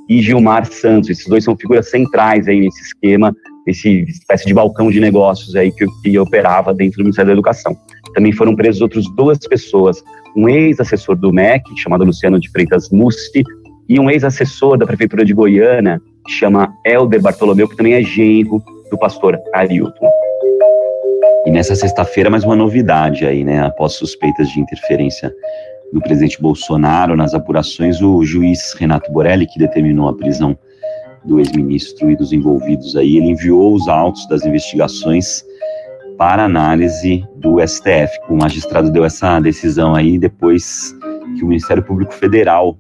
e 0.10 0.22
Gilmar 0.22 0.66
Santos. 0.66 1.10
Esses 1.10 1.28
dois 1.28 1.44
são 1.44 1.56
figuras 1.56 1.90
centrais 1.90 2.48
aí 2.48 2.60
nesse 2.60 2.82
esquema 2.82 3.36
esse 3.68 4.02
espécie 4.08 4.48
de 4.48 4.54
balcão 4.54 4.90
de 4.90 5.00
negócios 5.00 5.56
aí 5.56 5.72
que, 5.72 5.86
que 6.02 6.18
operava 6.18 6.74
dentro 6.74 6.98
do 6.98 7.04
Ministério 7.04 7.28
da 7.28 7.34
Educação. 7.34 7.78
Também 8.16 8.32
foram 8.32 8.56
presos 8.56 8.82
outras 8.82 9.06
duas 9.16 9.38
pessoas, 9.40 10.04
um 10.36 10.50
ex-assessor 10.50 11.16
do 11.16 11.32
MEC, 11.32 11.64
chamado 11.78 12.04
Luciano 12.04 12.40
de 12.40 12.50
Freitas 12.50 12.90
Mussi, 12.90 13.44
e 13.88 14.00
um 14.00 14.10
ex-assessor 14.10 14.78
da 14.78 14.88
Prefeitura 14.88 15.24
de 15.24 15.34
Goiânia, 15.34 16.02
que 16.26 16.32
chama 16.32 16.74
Helder 16.86 17.22
Bartolomeu, 17.22 17.68
que 17.68 17.76
também 17.76 17.94
é 17.94 18.02
genro 18.02 18.64
do 18.90 18.98
pastor 18.98 19.38
Arilton. 19.54 20.10
E 21.46 21.52
nessa 21.52 21.76
sexta-feira, 21.76 22.30
mais 22.30 22.44
uma 22.44 22.56
novidade 22.56 23.26
aí, 23.26 23.44
né? 23.44 23.62
Após 23.62 23.94
suspeitas 23.94 24.50
de 24.50 24.60
interferência 24.60 25.34
do 25.92 26.02
presidente 26.02 26.42
Bolsonaro 26.42 27.16
nas 27.16 27.34
apurações, 27.34 28.02
o 28.02 28.24
juiz 28.24 28.74
Renato 28.74 29.12
Borelli, 29.12 29.48
que 29.48 29.58
determinou 29.58 30.10
a 30.10 30.16
prisão 30.16 30.58
do 31.26 31.40
ex-ministro 31.40 32.10
e 32.12 32.16
dos 32.16 32.32
envolvidos 32.32 32.96
aí, 32.96 33.18
ele 33.18 33.32
enviou 33.32 33.74
os 33.74 33.88
autos 33.88 34.28
das 34.28 34.46
investigações 34.46 35.44
para 36.18 36.44
análise 36.46 37.26
do 37.38 37.66
STF. 37.66 38.20
O 38.30 38.36
magistrado 38.36 38.92
deu 38.92 39.06
essa 39.06 39.40
decisão 39.40 39.96
aí 39.96 40.18
depois 40.20 40.94
que 41.38 41.44
o 41.44 41.48
Ministério 41.48 41.84
Público 41.84 42.14
Federal 42.14 42.78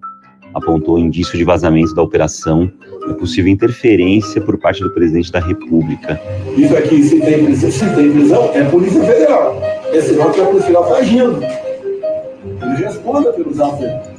apontou 0.53 0.99
indício 0.99 1.37
de 1.37 1.43
vazamento 1.43 1.93
da 1.93 2.01
operação 2.01 2.71
possível 3.15 3.51
interferência 3.51 4.41
por 4.41 4.57
parte 4.57 4.81
do 4.83 4.91
presidente 4.91 5.31
da 5.31 5.39
República. 5.39 6.19
Isso 6.57 6.75
aqui, 6.75 7.03
se 7.03 7.19
tem 7.19 7.45
prisão, 7.45 7.71
se 7.71 7.95
tem 7.95 8.11
prisão 8.11 8.51
é 8.53 8.63
Polícia 8.65 9.01
Federal. 9.01 9.61
É 9.93 10.01
sinal 10.01 10.31
que 10.31 10.41
a 10.41 10.45
Polícia 10.45 10.67
Federal 10.67 10.83
está 10.83 10.97
agindo. 10.97 11.43
Ele 12.61 12.85
responda 12.85 13.33
pelos 13.33 13.59
atos 13.59 14.09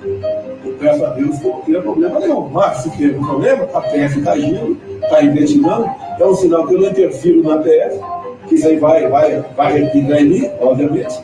peço 0.80 1.04
a 1.04 1.10
Deus 1.10 1.38
que 1.38 1.46
não 1.46 1.60
tenha 1.60 1.82
problema 1.82 2.18
nenhum. 2.18 2.48
Mas 2.48 2.78
se 2.78 2.90
teve 2.96 3.18
um 3.18 3.24
problema, 3.24 3.64
a 3.74 3.80
PF 3.82 4.18
está 4.18 4.32
agindo, 4.32 4.78
está 5.02 5.22
investigando, 5.22 5.88
é 6.18 6.24
um 6.24 6.34
sinal 6.34 6.66
que 6.66 6.74
eu 6.74 6.80
não 6.80 6.88
interfiro 6.88 7.42
na 7.42 7.58
PF, 7.58 8.00
que 8.48 8.54
isso 8.54 8.66
aí 8.66 8.78
vai, 8.78 9.06
vai, 9.08 9.44
vai 9.56 9.78
em 9.78 10.24
mim, 10.24 10.50
obviamente. 10.60 11.14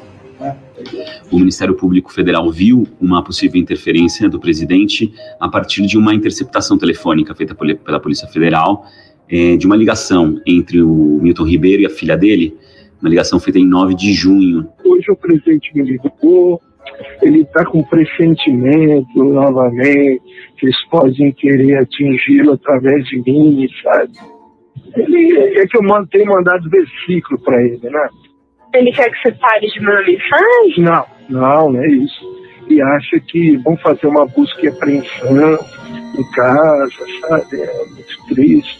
O 1.30 1.38
Ministério 1.38 1.74
Público 1.74 2.12
Federal 2.12 2.50
viu 2.50 2.86
uma 3.00 3.22
possível 3.22 3.60
interferência 3.60 4.28
do 4.28 4.38
presidente 4.38 5.12
a 5.40 5.48
partir 5.48 5.86
de 5.86 5.96
uma 5.96 6.14
interceptação 6.14 6.76
telefônica 6.78 7.34
feita 7.34 7.54
pela 7.54 8.00
Polícia 8.00 8.28
Federal 8.28 8.84
é, 9.28 9.56
de 9.56 9.66
uma 9.66 9.76
ligação 9.76 10.40
entre 10.46 10.80
o 10.82 11.18
Milton 11.22 11.44
Ribeiro 11.44 11.82
e 11.82 11.86
a 11.86 11.90
filha 11.90 12.16
dele, 12.16 12.56
uma 13.00 13.10
ligação 13.10 13.40
feita 13.40 13.58
em 13.58 13.66
9 13.66 13.94
de 13.94 14.12
junho. 14.12 14.68
Hoje 14.84 15.10
o 15.10 15.16
presidente 15.16 15.70
me 15.74 15.82
ligou, 15.82 16.60
ele 17.22 17.42
está 17.42 17.64
com 17.64 17.82
pressentimento 17.82 19.24
novamente, 19.24 20.22
que 20.56 20.66
eles 20.66 20.84
podem 20.90 21.32
querer 21.32 21.78
atingi-lo 21.78 22.52
através 22.52 23.04
de 23.06 23.22
mim, 23.22 23.68
sabe? 23.82 24.12
Ele 24.94 25.36
é 25.58 25.66
que 25.66 25.76
eu 25.76 26.06
tenho 26.10 26.26
mandado 26.26 26.70
versículo 26.70 27.38
para 27.40 27.62
ele, 27.62 27.80
né? 27.82 28.08
Ele 28.76 28.92
quer 28.92 29.10
que 29.10 29.18
você 29.22 29.32
pare 29.32 29.66
de 29.66 29.80
mandar 29.80 30.04
mensagem? 30.04 30.84
Não, 30.84 31.04
não, 31.28 31.72
não 31.72 31.82
é 31.82 31.88
isso. 31.88 32.36
Ele 32.68 32.82
acha 32.82 33.20
que 33.20 33.56
vão 33.58 33.76
fazer 33.76 34.06
uma 34.06 34.26
busca 34.26 34.64
e 34.64 34.68
apreensão 34.68 35.58
em 36.18 36.30
casa, 36.32 36.90
sabe? 37.20 37.62
É 37.62 37.84
muito 37.86 38.26
triste. 38.28 38.78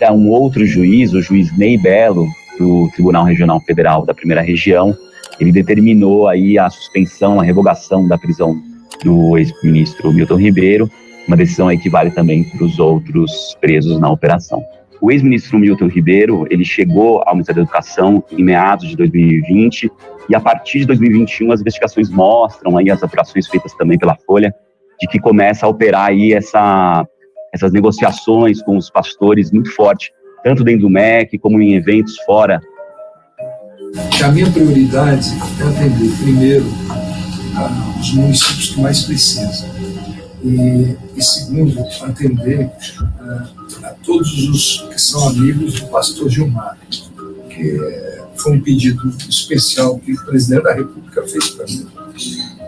É 0.00 0.10
um 0.10 0.28
outro 0.28 0.64
juiz, 0.66 1.12
o 1.12 1.22
juiz 1.22 1.56
Ney 1.56 1.78
Belo, 1.78 2.26
do 2.58 2.90
Tribunal 2.94 3.24
Regional 3.24 3.60
Federal 3.60 4.04
da 4.04 4.14
Primeira 4.14 4.42
Região, 4.42 4.96
ele 5.38 5.52
determinou 5.52 6.28
aí 6.28 6.58
a 6.58 6.68
suspensão, 6.70 7.40
a 7.40 7.44
revogação 7.44 8.06
da 8.08 8.18
prisão 8.18 8.54
do 9.04 9.36
ex-ministro 9.36 10.12
Milton 10.12 10.36
Ribeiro, 10.36 10.90
uma 11.28 11.36
decisão 11.36 11.68
aí 11.68 11.78
que 11.78 11.90
vale 11.90 12.10
também 12.10 12.44
para 12.44 12.64
os 12.64 12.78
outros 12.78 13.56
presos 13.60 13.98
na 14.00 14.10
operação. 14.10 14.62
O 15.00 15.10
ex-ministro 15.10 15.58
Milton 15.58 15.88
Ribeiro, 15.88 16.46
ele 16.50 16.64
chegou 16.64 17.22
ao 17.26 17.34
Ministério 17.34 17.62
da 17.62 17.64
Educação 17.64 18.24
em 18.30 18.42
meados 18.42 18.88
de 18.88 18.96
2020 18.96 19.90
e 20.28 20.34
a 20.34 20.40
partir 20.40 20.80
de 20.80 20.86
2021 20.86 21.52
as 21.52 21.60
investigações 21.60 22.08
mostram 22.10 22.76
aí 22.76 22.90
as 22.90 23.02
apurações 23.02 23.46
feitas 23.46 23.74
também 23.74 23.98
pela 23.98 24.16
Folha 24.26 24.54
de 25.00 25.06
que 25.08 25.18
começa 25.18 25.66
a 25.66 25.68
operar 25.68 26.06
aí 26.06 26.32
essa, 26.32 27.06
essas 27.52 27.72
negociações 27.72 28.62
com 28.62 28.76
os 28.76 28.90
pastores 28.90 29.52
muito 29.52 29.70
forte 29.72 30.10
tanto 30.42 30.62
dentro 30.62 30.82
do 30.82 30.90
MEC 30.90 31.38
como 31.38 31.60
em 31.60 31.74
eventos 31.74 32.16
fora? 32.20 32.60
A 34.22 34.28
minha 34.28 34.50
prioridade 34.50 35.28
é 35.60 35.68
atender, 35.68 36.16
primeiro, 36.22 36.66
os 38.00 38.14
municípios 38.14 38.70
que 38.70 38.80
mais 38.80 39.02
precisam. 39.02 39.68
E, 40.46 40.96
e 41.16 41.22
segundo, 41.22 41.80
atender 42.02 42.70
a 43.82 43.94
todos 44.04 44.48
os 44.48 44.88
que 44.92 45.00
são 45.00 45.28
amigos 45.28 45.80
do 45.80 45.88
pastor 45.88 46.30
Gilmar, 46.30 46.78
que 47.50 47.80
foi 48.36 48.52
um 48.52 48.60
pedido 48.60 49.08
especial 49.28 49.98
que 49.98 50.12
o 50.12 50.24
presidente 50.24 50.62
da 50.62 50.74
República 50.74 51.26
fez 51.26 51.50
para 51.50 51.66
mim 51.66 51.86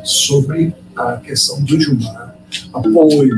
sobre 0.03 0.75
a 0.97 1.19
questão 1.19 1.63
do 1.63 1.81
Gilmar, 1.81 2.37
apoio. 2.75 3.37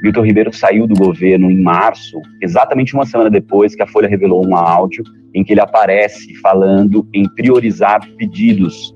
Milton 0.00 0.24
Ribeiro 0.24 0.54
saiu 0.54 0.86
do 0.86 0.94
governo 0.94 1.50
em 1.50 1.60
março, 1.60 2.18
exatamente 2.40 2.94
uma 2.94 3.04
semana 3.04 3.28
depois 3.28 3.74
que 3.74 3.82
a 3.82 3.86
Folha 3.86 4.08
revelou 4.08 4.46
um 4.46 4.56
áudio 4.56 5.04
em 5.34 5.44
que 5.44 5.52
ele 5.52 5.60
aparece 5.60 6.34
falando 6.36 7.06
em 7.12 7.28
priorizar 7.28 8.00
pedidos 8.16 8.94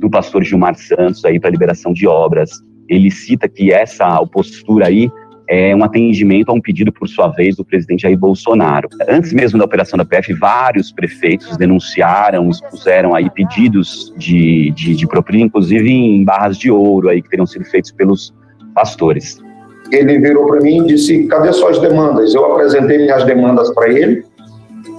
do 0.00 0.08
pastor 0.08 0.42
Gilmar 0.42 0.74
Santos 0.76 1.22
aí 1.24 1.38
para 1.38 1.50
liberação 1.50 1.92
de 1.92 2.06
obras. 2.06 2.50
Ele 2.88 3.10
cita 3.10 3.48
que 3.48 3.72
essa 3.72 4.24
postura 4.26 4.86
aí 4.86 5.10
é 5.48 5.74
um 5.74 5.82
atendimento 5.82 6.50
a 6.50 6.52
um 6.52 6.60
pedido, 6.60 6.92
por 6.92 7.08
sua 7.08 7.28
vez, 7.28 7.56
do 7.56 7.64
presidente 7.64 8.02
Jair 8.02 8.18
Bolsonaro. 8.18 8.88
Antes 9.08 9.32
mesmo 9.32 9.58
da 9.58 9.64
operação 9.64 9.96
da 9.96 10.04
PF, 10.04 10.34
vários 10.34 10.92
prefeitos 10.92 11.56
denunciaram, 11.56 12.50
expuseram 12.50 13.14
aí 13.14 13.30
pedidos 13.30 14.12
de, 14.16 14.70
de, 14.72 14.94
de 14.94 15.06
propina, 15.06 15.44
inclusive 15.44 15.90
em 15.90 16.22
barras 16.22 16.58
de 16.58 16.70
ouro 16.70 17.08
aí 17.08 17.22
que 17.22 17.30
teriam 17.30 17.46
sido 17.46 17.64
feitos 17.64 17.90
pelos 17.90 18.34
pastores. 18.74 19.42
Ele 19.90 20.18
virou 20.18 20.46
para 20.46 20.60
mim 20.60 20.84
e 20.84 20.86
disse: 20.88 21.26
cadê 21.28 21.50
suas 21.52 21.78
demandas? 21.78 22.34
Eu 22.34 22.52
apresentei 22.52 22.98
minhas 22.98 23.24
demandas 23.24 23.72
para 23.72 23.88
ele 23.88 24.22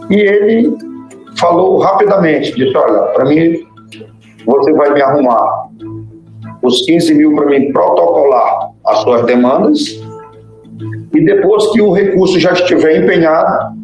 e 0.10 0.16
ele 0.16 0.76
falou 1.38 1.78
rapidamente: 1.78 2.56
disse, 2.56 2.76
olha, 2.76 3.14
para 3.14 3.26
mim, 3.26 3.68
você 4.48 4.74
vai 4.74 4.92
me 4.94 5.02
arrumar 5.02 5.69
os 6.62 6.86
15 6.86 7.14
mil 7.14 7.36
para 7.36 7.46
mim 7.46 7.72
protocolar 7.72 8.72
as 8.86 9.00
suas 9.00 9.26
demandas 9.26 10.00
e 11.14 11.26
depois 11.26 11.72
que 11.72 11.82
o 11.82 11.92
recurso 11.92 12.40
já 12.40 12.54
estiver 12.54 13.04
empenhado, 13.04 13.78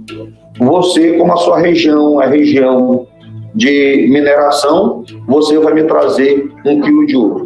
você, 0.60 1.14
como 1.18 1.34
a 1.34 1.38
sua 1.38 1.60
região 1.60 2.22
é 2.22 2.28
região 2.28 3.08
de 3.54 4.08
mineração, 4.10 5.04
você 5.28 5.58
vai 5.60 5.74
me 5.74 5.84
trazer 5.84 6.50
um 6.66 6.82
quilo 6.82 7.06
de 7.06 7.16
ouro. 7.16 7.46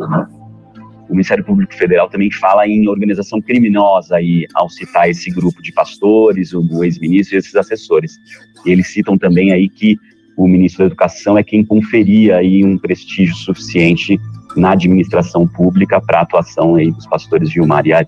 O 1.08 1.14
Ministério 1.14 1.44
Público 1.44 1.74
Federal 1.74 2.08
também 2.10 2.30
fala 2.32 2.68
em 2.68 2.88
organização 2.88 3.42
criminosa 3.42 4.18
aí, 4.18 4.46
ao 4.54 4.70
citar 4.70 5.10
esse 5.10 5.32
grupo 5.32 5.62
de 5.62 5.72
pastores, 5.72 6.54
o 6.54 6.84
ex-ministro 6.84 7.36
e 7.36 7.40
esses 7.40 7.56
assessores. 7.56 8.20
Eles 8.66 8.88
citam 8.94 9.18
também 9.18 9.52
aí 9.52 9.68
que 9.70 9.98
o 10.38 10.48
ministro 10.48 10.84
da 10.84 10.88
Educação 10.88 11.38
é 11.38 11.44
quem 11.44 11.66
conferia 11.66 12.38
aí 12.38 12.64
um 12.64 12.78
prestígio 12.78 13.36
suficiente 13.36 14.20
na 14.56 14.72
administração 14.72 15.48
pública 15.48 16.02
para 16.02 16.20
a 16.20 16.22
atuação 16.22 16.76
aí 16.76 16.92
dos 16.92 17.06
pastores 17.08 17.52
Gilmar 17.52 17.86
e 17.86 17.94
Ari. 17.94 18.08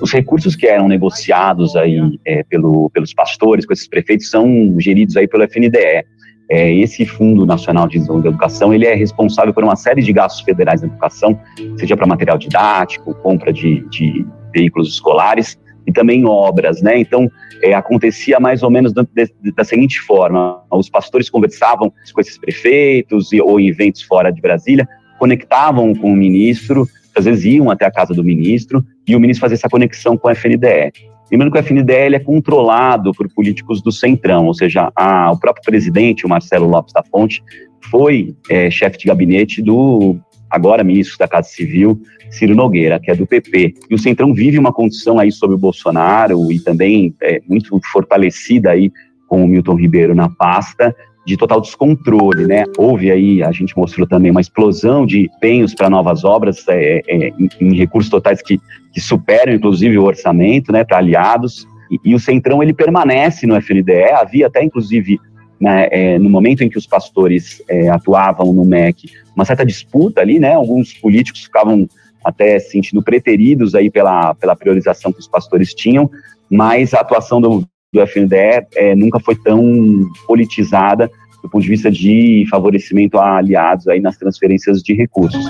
Os 0.00 0.12
recursos 0.12 0.56
que 0.56 0.66
eram 0.66 0.88
negociados 0.88 1.76
aí 1.76 2.18
é, 2.24 2.42
pelo, 2.42 2.90
pelos 2.90 3.14
pastores 3.14 3.64
com 3.64 3.72
esses 3.72 3.88
prefeitos 3.88 4.28
são 4.28 4.74
geridos 4.78 5.16
aí 5.16 5.26
pelo 5.26 5.44
FNDE. 5.44 6.04
É, 6.50 6.74
esse 6.74 7.06
Fundo 7.06 7.46
Nacional 7.46 7.88
de 7.88 7.98
Educação 7.98 8.74
ele 8.74 8.86
é 8.86 8.94
responsável 8.94 9.54
por 9.54 9.64
uma 9.64 9.76
série 9.76 10.02
de 10.02 10.12
gastos 10.12 10.42
federais 10.42 10.82
na 10.82 10.88
educação, 10.88 11.38
seja 11.78 11.96
para 11.96 12.06
material 12.06 12.36
didático, 12.36 13.14
compra 13.14 13.50
de, 13.52 13.80
de, 13.88 14.26
veículos 14.52 14.88
escolares 14.88 15.58
e 15.86 15.92
também 15.92 16.24
obras, 16.24 16.80
né? 16.82 16.98
Então 16.98 17.30
é, 17.62 17.74
acontecia 17.74 18.40
mais 18.40 18.62
ou 18.62 18.70
menos 18.70 18.92
da, 18.92 19.64
seguinte 19.64 20.00
forma: 20.00 20.62
os 20.70 20.88
pastores 20.88 21.30
conversavam 21.30 21.92
com 22.12 22.20
esses 22.20 22.38
prefeitos 22.38 23.32
e, 23.32 23.40
ou 23.40 23.60
em 23.60 23.68
eventos 23.68 24.02
fora 24.02 24.30
de 24.30 24.40
Brasília, 24.40 24.88
conectavam 25.18 25.94
com 25.94 26.12
o 26.12 26.16
ministro 26.16 26.86
às 27.14 27.24
vezes 27.24 27.44
iam 27.44 27.70
até 27.70 27.86
a 27.86 27.90
casa 27.90 28.12
do 28.12 28.24
ministro 28.24 28.84
e 29.06 29.14
o 29.14 29.20
ministro 29.20 29.42
fazia 29.42 29.54
essa 29.54 29.68
conexão 29.68 30.16
com 30.16 30.28
o 30.28 30.30
FNDE. 30.30 30.92
Lembrando 31.30 31.52
que 31.52 31.58
o 31.58 31.62
FNDE 31.62 32.14
é 32.14 32.18
controlado 32.18 33.12
por 33.12 33.32
políticos 33.32 33.80
do 33.80 33.90
Centrão, 33.90 34.46
ou 34.46 34.54
seja, 34.54 34.92
a, 34.94 35.30
o 35.32 35.38
próprio 35.38 35.64
presidente, 35.64 36.26
o 36.26 36.28
Marcelo 36.28 36.68
Lopes 36.68 36.92
da 36.92 37.02
Fonte, 37.02 37.42
foi 37.90 38.34
é, 38.50 38.70
chefe 38.70 38.98
de 38.98 39.06
gabinete 39.06 39.62
do 39.62 40.16
agora 40.50 40.84
ministro 40.84 41.18
da 41.18 41.28
Casa 41.28 41.48
Civil, 41.48 42.00
Ciro 42.30 42.54
Nogueira, 42.54 43.00
que 43.00 43.10
é 43.10 43.14
do 43.14 43.26
PP. 43.26 43.74
E 43.90 43.94
o 43.94 43.98
Centrão 43.98 44.32
vive 44.32 44.58
uma 44.58 44.72
condição 44.72 45.18
aí 45.18 45.30
sobre 45.30 45.56
o 45.56 45.58
Bolsonaro 45.58 46.50
e 46.50 46.58
também 46.60 47.14
é, 47.22 47.40
muito 47.48 47.78
fortalecida 47.92 48.70
aí 48.70 48.92
com 49.28 49.44
o 49.44 49.48
Milton 49.48 49.74
Ribeiro 49.74 50.14
na 50.14 50.28
pasta, 50.28 50.94
de 51.26 51.36
total 51.36 51.60
descontrole, 51.60 52.46
né? 52.46 52.64
Houve 52.76 53.10
aí, 53.10 53.42
a 53.42 53.50
gente 53.50 53.76
mostrou 53.76 54.06
também 54.06 54.30
uma 54.30 54.40
explosão 54.40 55.06
de 55.06 55.30
empenhos 55.34 55.74
para 55.74 55.88
novas 55.88 56.22
obras 56.22 56.66
é, 56.68 57.00
é, 57.06 57.28
em, 57.28 57.48
em, 57.60 57.74
recursos 57.74 58.10
totais 58.10 58.42
que, 58.42 58.60
que, 58.92 59.00
superam, 59.00 59.54
inclusive, 59.54 59.96
o 59.98 60.04
orçamento, 60.04 60.70
né, 60.70 60.84
para 60.84 60.98
aliados. 60.98 61.66
E, 61.90 61.98
e, 62.04 62.14
o 62.14 62.20
Centrão, 62.20 62.62
ele 62.62 62.74
permanece 62.74 63.46
no 63.46 63.56
FNDE, 63.56 64.12
havia 64.12 64.48
até, 64.48 64.62
inclusive, 64.62 65.18
né, 65.60 65.88
é, 65.90 66.18
no 66.18 66.28
momento 66.28 66.62
em 66.62 66.68
que 66.68 66.78
os 66.78 66.86
pastores 66.86 67.62
é, 67.68 67.88
atuavam 67.88 68.52
no 68.52 68.64
MEC, 68.64 69.10
uma 69.34 69.44
certa 69.44 69.64
disputa 69.64 70.20
ali, 70.20 70.38
né? 70.38 70.54
Alguns 70.54 70.92
políticos 70.94 71.44
ficavam 71.44 71.88
até 72.24 72.58
se 72.58 72.70
sentindo 72.70 73.02
preteridos 73.02 73.74
aí 73.74 73.90
pela, 73.90 74.34
pela 74.34 74.56
priorização 74.56 75.12
que 75.12 75.20
os 75.20 75.28
pastores 75.28 75.74
tinham, 75.74 76.10
mas 76.50 76.94
a 76.94 77.00
atuação 77.00 77.40
do, 77.40 77.66
do 77.92 78.00
FNDE 78.00 78.66
é, 78.74 78.94
nunca 78.94 79.20
foi 79.20 79.36
tão 79.36 80.08
politizada 80.26 81.10
do 81.42 81.50
ponto 81.50 81.62
de 81.62 81.68
vista 81.68 81.90
de 81.90 82.46
favorecimento 82.48 83.18
a 83.18 83.36
aliados 83.36 83.86
aí 83.86 84.00
nas 84.00 84.16
transferências 84.16 84.82
de 84.82 84.94
recursos. 84.94 85.44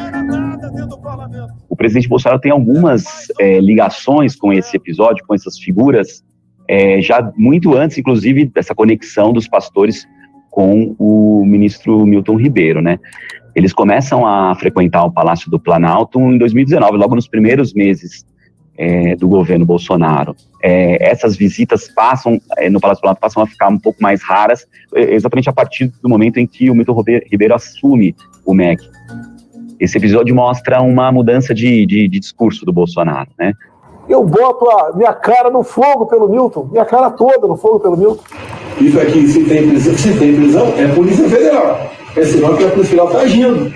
O 1.68 1.76
presidente 1.76 2.08
Bolsonaro 2.08 2.40
tem 2.40 2.50
algumas 2.50 3.28
é, 3.38 3.60
ligações 3.60 4.34
com 4.34 4.52
esse 4.52 4.76
episódio, 4.76 5.24
com 5.24 5.34
essas 5.36 5.56
figuras, 5.56 6.24
é, 6.68 7.00
já 7.00 7.32
muito 7.36 7.74
antes, 7.74 7.98
inclusive, 7.98 8.46
dessa 8.46 8.74
conexão 8.74 9.32
dos 9.32 9.48
pastores 9.48 10.06
com 10.50 10.94
o 10.98 11.44
ministro 11.44 12.06
Milton 12.06 12.36
Ribeiro, 12.36 12.80
né? 12.80 12.98
Eles 13.54 13.72
começam 13.72 14.26
a 14.26 14.54
frequentar 14.54 15.04
o 15.04 15.12
Palácio 15.12 15.50
do 15.50 15.58
Planalto 15.58 16.18
em 16.20 16.38
2019, 16.38 16.96
logo 16.96 17.14
nos 17.14 17.28
primeiros 17.28 17.72
meses 17.72 18.24
é, 18.76 19.14
do 19.16 19.28
governo 19.28 19.64
Bolsonaro. 19.64 20.34
É, 20.62 21.10
essas 21.10 21.36
visitas 21.36 21.88
passam, 21.94 22.40
é, 22.56 22.68
no 22.68 22.80
Palácio 22.80 23.00
Planalto, 23.00 23.20
passam 23.20 23.42
a 23.42 23.46
ficar 23.46 23.68
um 23.68 23.78
pouco 23.78 24.02
mais 24.02 24.22
raras, 24.22 24.66
é, 24.94 25.14
exatamente 25.14 25.48
a 25.48 25.52
partir 25.52 25.92
do 26.02 26.08
momento 26.08 26.38
em 26.38 26.46
que 26.46 26.70
o 26.70 26.74
Milton 26.74 27.02
Ribeiro 27.30 27.54
assume 27.54 28.14
o 28.44 28.54
MEC. 28.54 28.82
Esse 29.78 29.98
episódio 29.98 30.34
mostra 30.34 30.80
uma 30.80 31.10
mudança 31.12 31.54
de, 31.54 31.84
de, 31.86 32.08
de 32.08 32.20
discurso 32.20 32.64
do 32.64 32.72
Bolsonaro, 32.72 33.30
né? 33.38 33.52
Eu 34.08 34.22
boto 34.24 34.68
a 34.70 34.92
minha 34.94 35.12
cara 35.12 35.50
no 35.50 35.62
fogo 35.62 36.06
pelo 36.06 36.28
Milton, 36.28 36.68
minha 36.70 36.84
cara 36.84 37.10
toda 37.10 37.46
no 37.46 37.56
fogo 37.56 37.80
pelo 37.80 37.96
Milton. 37.96 38.22
Isso 38.80 39.00
aqui, 39.00 39.26
se 39.26 39.44
tem 39.44 39.68
prisão, 39.68 39.94
se 39.94 40.18
tem 40.18 40.34
prisão 40.34 40.66
é 40.76 40.94
Polícia 40.94 41.28
Federal. 41.28 41.90
É 42.16 42.24
sinal 42.24 42.56
que 42.56 42.64
a 42.64 42.70
Polícia 42.70 42.90
Federal 42.90 43.06
está 43.08 43.20
agindo. 43.20 43.72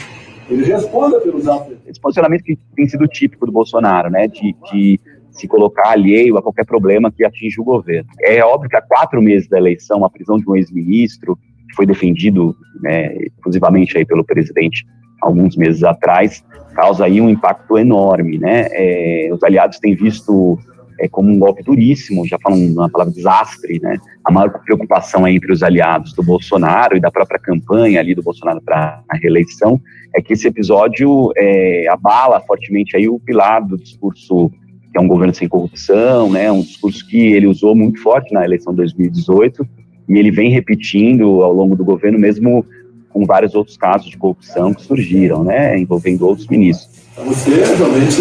Ele 0.50 0.64
responda 0.64 1.20
pelos 1.20 1.46
atos. 1.46 1.76
Esse 1.86 2.00
posicionamento 2.00 2.42
que 2.42 2.58
tem 2.74 2.88
sido 2.88 3.06
típico 3.06 3.46
do 3.46 3.52
Bolsonaro, 3.52 4.10
né, 4.10 4.26
de, 4.28 4.54
de 4.70 5.00
se 5.30 5.46
colocar 5.46 5.90
alheio 5.90 6.36
a 6.36 6.42
qualquer 6.42 6.64
problema 6.64 7.10
que 7.10 7.24
atinja 7.24 7.60
o 7.60 7.64
governo. 7.64 8.08
É 8.20 8.42
óbvio 8.44 8.68
que 8.68 8.76
há 8.76 8.82
quatro 8.82 9.22
meses 9.22 9.48
da 9.48 9.58
eleição, 9.58 10.04
a 10.04 10.10
prisão 10.10 10.36
de 10.36 10.48
um 10.48 10.56
ex-ministro, 10.56 11.36
que 11.68 11.76
foi 11.76 11.86
defendido 11.86 12.56
né, 12.80 13.14
exclusivamente 13.16 13.96
aí 13.96 14.04
pelo 14.04 14.24
presidente 14.24 14.84
alguns 15.20 15.56
meses 15.56 15.82
atrás, 15.84 16.44
causa 16.74 17.04
aí 17.04 17.20
um 17.20 17.28
impacto 17.28 17.78
enorme, 17.78 18.38
né? 18.38 18.68
É, 18.70 19.30
os 19.32 19.42
aliados 19.42 19.78
têm 19.78 19.94
visto 19.94 20.58
é, 21.00 21.08
como 21.08 21.30
um 21.30 21.38
golpe 21.38 21.62
duríssimo, 21.62 22.26
já 22.26 22.38
falam 22.38 22.58
uma 22.58 22.88
palavra 22.88 23.12
desastre, 23.12 23.80
né? 23.80 23.98
A 24.24 24.32
maior 24.32 24.50
preocupação 24.64 25.26
entre 25.26 25.52
os 25.52 25.62
aliados 25.62 26.12
do 26.12 26.22
Bolsonaro 26.22 26.96
e 26.96 27.00
da 27.00 27.10
própria 27.10 27.38
campanha 27.38 28.00
ali 28.00 28.14
do 28.14 28.22
Bolsonaro 28.22 28.60
para 28.60 29.02
a 29.08 29.16
reeleição 29.16 29.80
é 30.14 30.20
que 30.20 30.32
esse 30.32 30.46
episódio 30.48 31.32
é, 31.36 31.86
abala 31.88 32.40
fortemente 32.40 32.96
aí 32.96 33.08
o 33.08 33.20
pilar 33.20 33.64
do 33.64 33.76
discurso 33.76 34.50
que 34.90 34.96
é 34.96 35.00
um 35.00 35.06
governo 35.06 35.34
sem 35.34 35.48
corrupção, 35.48 36.30
né? 36.30 36.50
Um 36.50 36.62
discurso 36.62 37.06
que 37.06 37.18
ele 37.18 37.46
usou 37.46 37.74
muito 37.74 38.00
forte 38.00 38.32
na 38.32 38.44
eleição 38.44 38.72
de 38.72 38.78
2018 38.78 39.66
e 40.08 40.18
ele 40.18 40.30
vem 40.30 40.50
repetindo 40.50 41.42
ao 41.42 41.52
longo 41.52 41.76
do 41.76 41.84
governo 41.84 42.18
mesmo 42.18 42.64
com 43.18 43.26
vários 43.26 43.54
outros 43.54 43.76
casos 43.76 44.08
de 44.08 44.16
corrupção 44.16 44.72
que 44.72 44.82
surgiram, 44.82 45.42
né? 45.42 45.76
Envolvendo 45.76 46.24
outros 46.24 46.46
ministros. 46.46 46.88
Você 47.16 47.50
realmente 47.50 48.12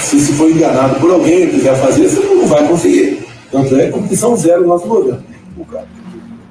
se, 0.00 0.18
se 0.18 0.32
for 0.32 0.50
enganado 0.50 0.98
por 0.98 1.10
alguém 1.10 1.44
e 1.44 1.50
quiser 1.50 1.76
fazer, 1.76 2.08
você 2.08 2.26
não 2.26 2.46
vai 2.46 2.66
conseguir. 2.66 3.26
Tanto 3.50 3.76
é 3.76 3.90
competição 3.90 4.34
zero 4.34 4.62
no 4.62 4.68
nosso 4.68 4.88
governo. 4.88 5.22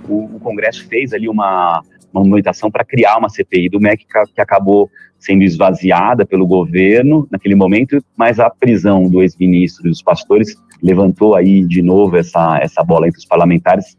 O, 0.07 0.35
o 0.35 0.39
Congresso 0.39 0.87
fez 0.87 1.13
ali 1.13 1.27
uma, 1.27 1.81
uma 2.13 2.21
movimentação 2.21 2.69
para 2.69 2.85
criar 2.85 3.17
uma 3.17 3.27
CPI 3.27 3.69
do 3.69 3.79
MEC 3.79 4.05
que 4.33 4.41
acabou 4.41 4.89
sendo 5.17 5.43
esvaziada 5.43 6.27
pelo 6.27 6.45
governo 6.45 7.27
naquele 7.31 7.55
momento, 7.55 7.97
mas 8.15 8.39
a 8.39 8.51
prisão 8.51 9.09
do 9.09 9.23
ex-ministro 9.23 9.87
e 9.87 9.89
dos 9.89 10.03
pastores 10.03 10.55
levantou 10.83 11.33
aí 11.33 11.63
de 11.65 11.81
novo 11.81 12.17
essa, 12.17 12.59
essa 12.61 12.83
bola 12.83 13.07
entre 13.07 13.17
os 13.17 13.25
parlamentares 13.25 13.97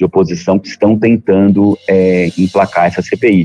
de 0.00 0.04
oposição 0.06 0.58
que 0.58 0.68
estão 0.68 0.98
tentando 0.98 1.78
é, 1.86 2.28
emplacar 2.38 2.86
essa 2.86 3.02
CPI. 3.02 3.44